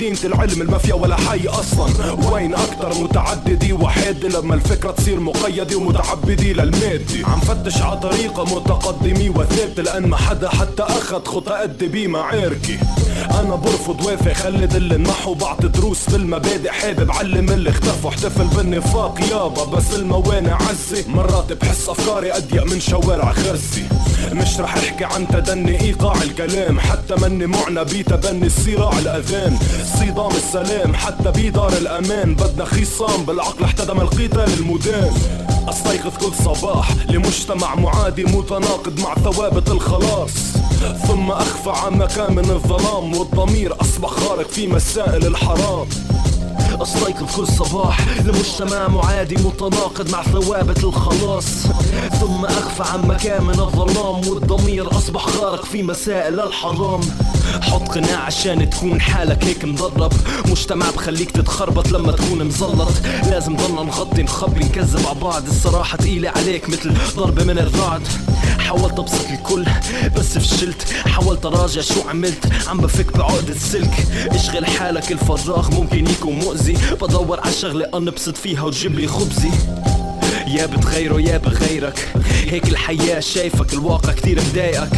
مدينة 0.00 0.18
العلم 0.24 0.62
المافيا 0.62 0.94
ولا 0.94 1.16
حي 1.16 1.48
أصلا. 1.48 2.12
وين 2.32 2.54
أكتر 2.54 3.02
متعددي؟ 3.02 3.72
وحيد 3.72 4.24
لما 4.24 4.54
الفكرة 4.54 4.90
تصير 4.90 5.20
مقيدة 5.20 5.76
ومتعبدي 5.76 6.52
للمادي. 6.52 7.24
عم 7.24 7.40
فتش 7.40 7.82
على 7.82 8.00
طريقة 8.00 8.44
متقدمي 8.44 9.28
وثابتة 9.28 9.82
لأن 9.82 10.06
ما 10.06 10.16
حدا 10.16 10.48
حتى 10.48 10.82
اخد 10.82 11.28
خطى 11.28 11.52
قد 11.52 11.84
بي 11.84 12.06
معاركي. 12.06 12.78
أنا 13.40 13.54
برفض 13.54 14.06
وافق 14.06 14.32
خلد 14.32 14.74
اللي 14.74 14.96
نحو 14.96 15.34
بعطي 15.34 15.68
دروس 15.68 16.10
بالمبادئ 16.10 16.70
حابب 16.70 17.10
علم 17.10 17.50
اللي 17.50 17.70
اختفوا 17.70 18.10
احتفل 18.10 18.44
بالنفاق. 18.44 19.20
يابا 19.30 19.64
بس 19.64 19.94
الموانع 19.94 20.58
عزي. 20.68 21.04
مرات 21.08 21.52
بحس 21.52 21.88
افكاري 21.88 22.36
اضيق 22.36 22.64
من 22.64 22.80
شوارع 22.80 23.32
خرسي 23.32 23.84
مش 24.32 24.60
رح 24.60 24.76
احكي 24.76 25.04
عن 25.04 25.28
تدني 25.28 25.80
ايقاع 25.80 26.22
الكلام. 26.22 26.80
حتى 26.80 27.14
مني 27.22 27.46
معنى 27.46 27.84
بتبني 27.84 28.46
الصراع 28.46 28.98
الاذان. 28.98 29.58
صدام 29.94 30.30
السلام 30.36 30.94
حتى 30.94 31.30
بدار 31.30 31.72
الامان. 31.72 32.34
بدنا 32.34 32.64
خصام 32.64 33.24
بالعقل 33.24 33.64
احتدم 33.64 34.00
القتال 34.00 34.52
المدان 34.58 35.12
أستيقظ 35.70 36.16
كل 36.16 36.34
صباح 36.44 36.92
لمجتمع 37.08 37.74
معادي 37.74 38.24
متناقض 38.24 39.00
مع 39.00 39.14
ثوابت 39.14 39.70
الخلاص. 39.70 40.30
ثم 41.06 41.30
أخفى 41.30 41.70
عن 41.70 41.92
مكان 41.92 42.34
من 42.34 42.50
الظلام 42.50 43.16
والضمير 43.16 43.80
أصبح 43.80 44.08
خارق 44.08 44.48
في 44.48 44.66
مسائل 44.66 45.26
الحرام. 45.26 45.86
استيقظ 46.82 47.36
كل 47.36 47.46
صباح. 47.46 48.00
لمجتمع 48.18 48.88
معادي 48.88 49.36
متناقض 49.36 50.10
مع 50.10 50.22
ثوابت 50.22 50.84
الخلاص. 50.84 51.44
ثم 52.20 52.44
أخفى 52.44 52.82
عن 52.92 53.08
مكان 53.08 53.44
من 53.44 53.60
الظلام 53.60 54.28
والضمير 54.28 54.96
أصبح 54.96 55.26
غارق 55.28 55.64
في 55.64 55.82
مسائل 55.82 56.40
الحرام. 56.40 57.00
حط 57.62 57.88
قناع 57.88 58.18
عشان 58.18 58.70
تكون 58.70 59.00
حالك 59.00 59.44
هيك 59.44 59.64
مدرب 59.64 60.12
مجتمع 60.46 60.90
بخليك 60.90 61.30
تتخربط 61.30 61.88
لما 61.92 62.12
تكون 62.12 62.44
مزلط. 62.44 62.92
لازم 63.30 63.56
ضلنا 63.56 63.82
نغطي 63.82 64.22
نخبي 64.22 64.64
نكذب 64.64 65.06
على 65.06 65.18
بعض. 65.20 65.46
الصراحة 65.46 65.96
تقيلة 65.96 66.30
عليك 66.30 66.68
مثل 66.68 66.94
ضربة 67.16 67.44
من 67.44 67.58
الرعد. 67.58 68.02
حاولت 68.58 68.98
أبسط 68.98 69.26
الكل 69.30 69.66
بس 70.16 70.38
فشلت. 70.38 70.92
حاولت 71.06 71.46
أراجع 71.46 71.80
شو 71.80 72.08
عملت. 72.08 72.52
عم 72.68 72.78
بفك 72.78 73.16
بعقدة 73.16 73.54
سلك 73.58 74.06
اشغل 74.30 74.66
حالك 74.66 75.12
الفراغ 75.12 75.70
ممكن 75.70 76.06
يكون 76.10 76.34
مؤذي. 76.34 76.69
بدور 77.00 77.40
على 77.40 77.52
شغلة 77.52 77.86
أنبسط 77.94 78.36
فيها 78.36 78.62
وتجيب 78.62 78.98
لي 78.98 79.06
خبزي. 79.06 79.50
يا 80.46 80.66
بتغيره 80.66 81.20
يا 81.20 81.38
بغيرك. 81.38 82.08
هيك 82.48 82.68
الحياة 82.68 83.20
شايفك 83.20 83.72
الواقع 83.72 84.12
كتير 84.12 84.40
مضايقك 84.50 84.90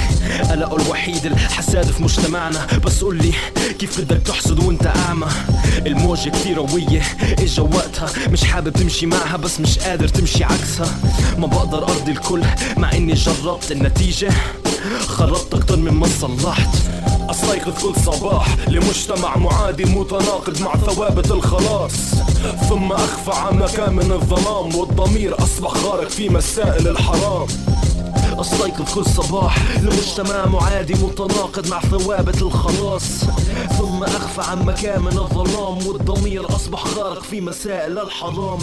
قلقه 0.51 0.77
الوحيد 0.77 1.27
الحساد 1.27 1.87
في 1.87 2.03
مجتمعنا. 2.03 2.67
بس 2.85 3.05
قولي 3.05 3.33
كيف 3.79 4.01
بدك 4.01 4.23
تحصد 4.23 4.65
وانت 4.65 4.87
أعمى؟ 4.87 5.27
الموجة 5.87 6.31
كتير 6.31 6.61
قوية 6.61 7.03
إجا 7.39 7.63
وقتها. 7.63 8.29
مش 8.29 8.45
حابب 8.45 8.73
تمشي 8.73 9.07
معها 9.07 9.37
بس 9.37 9.61
مش 9.61 9.79
قادر 9.79 10.09
تمشي 10.09 10.45
عكسها. 10.45 10.99
ما 11.39 11.47
بقدر 11.47 11.89
أرضي 11.89 12.13
الكل 12.13 12.43
مع 12.77 12.93
إني 12.93 13.15
جربت 13.15 13.73
النتيجة. 13.73 14.31
خربت 15.07 15.55
أكتر 15.55 15.77
من 15.77 15.93
ما 15.93 16.07
صلحت. 16.21 16.77
استيقظ 17.31 17.83
كل 17.83 18.01
صباح 18.01 18.69
لمجتمع 18.69 19.37
معادي 19.37 19.85
متناقض 19.85 20.61
مع 20.61 20.77
ثوابت 20.77 21.31
الخلاص. 21.31 21.93
ثم 22.69 22.93
أخفى 22.93 23.33
عن 23.33 23.59
مكان 23.59 23.93
من 23.95 24.13
الظلام 24.13 24.75
والضمير 24.75 25.43
أصبح 25.43 25.71
خارق 25.71 26.09
في 26.09 26.29
مسائل 26.29 26.89
الحرام. 26.89 27.47
استيقظ 28.41 28.95
كل 28.95 29.05
صباح 29.05 29.79
لمجتمع 29.81 30.47
معادي 30.47 30.95
متناقض 30.95 31.69
مع 31.69 31.81
ثوابت 31.81 32.43
الخلاص. 32.43 33.05
ثم 33.79 34.05
أخفى 34.05 34.51
عن 34.51 34.59
من 35.03 35.19
الظلام 35.19 35.87
والضمير 35.87 36.57
أصبح 36.57 36.87
غارق 36.97 37.23
في 37.23 37.41
مسائل 37.41 37.99
الحرام. 37.99 38.59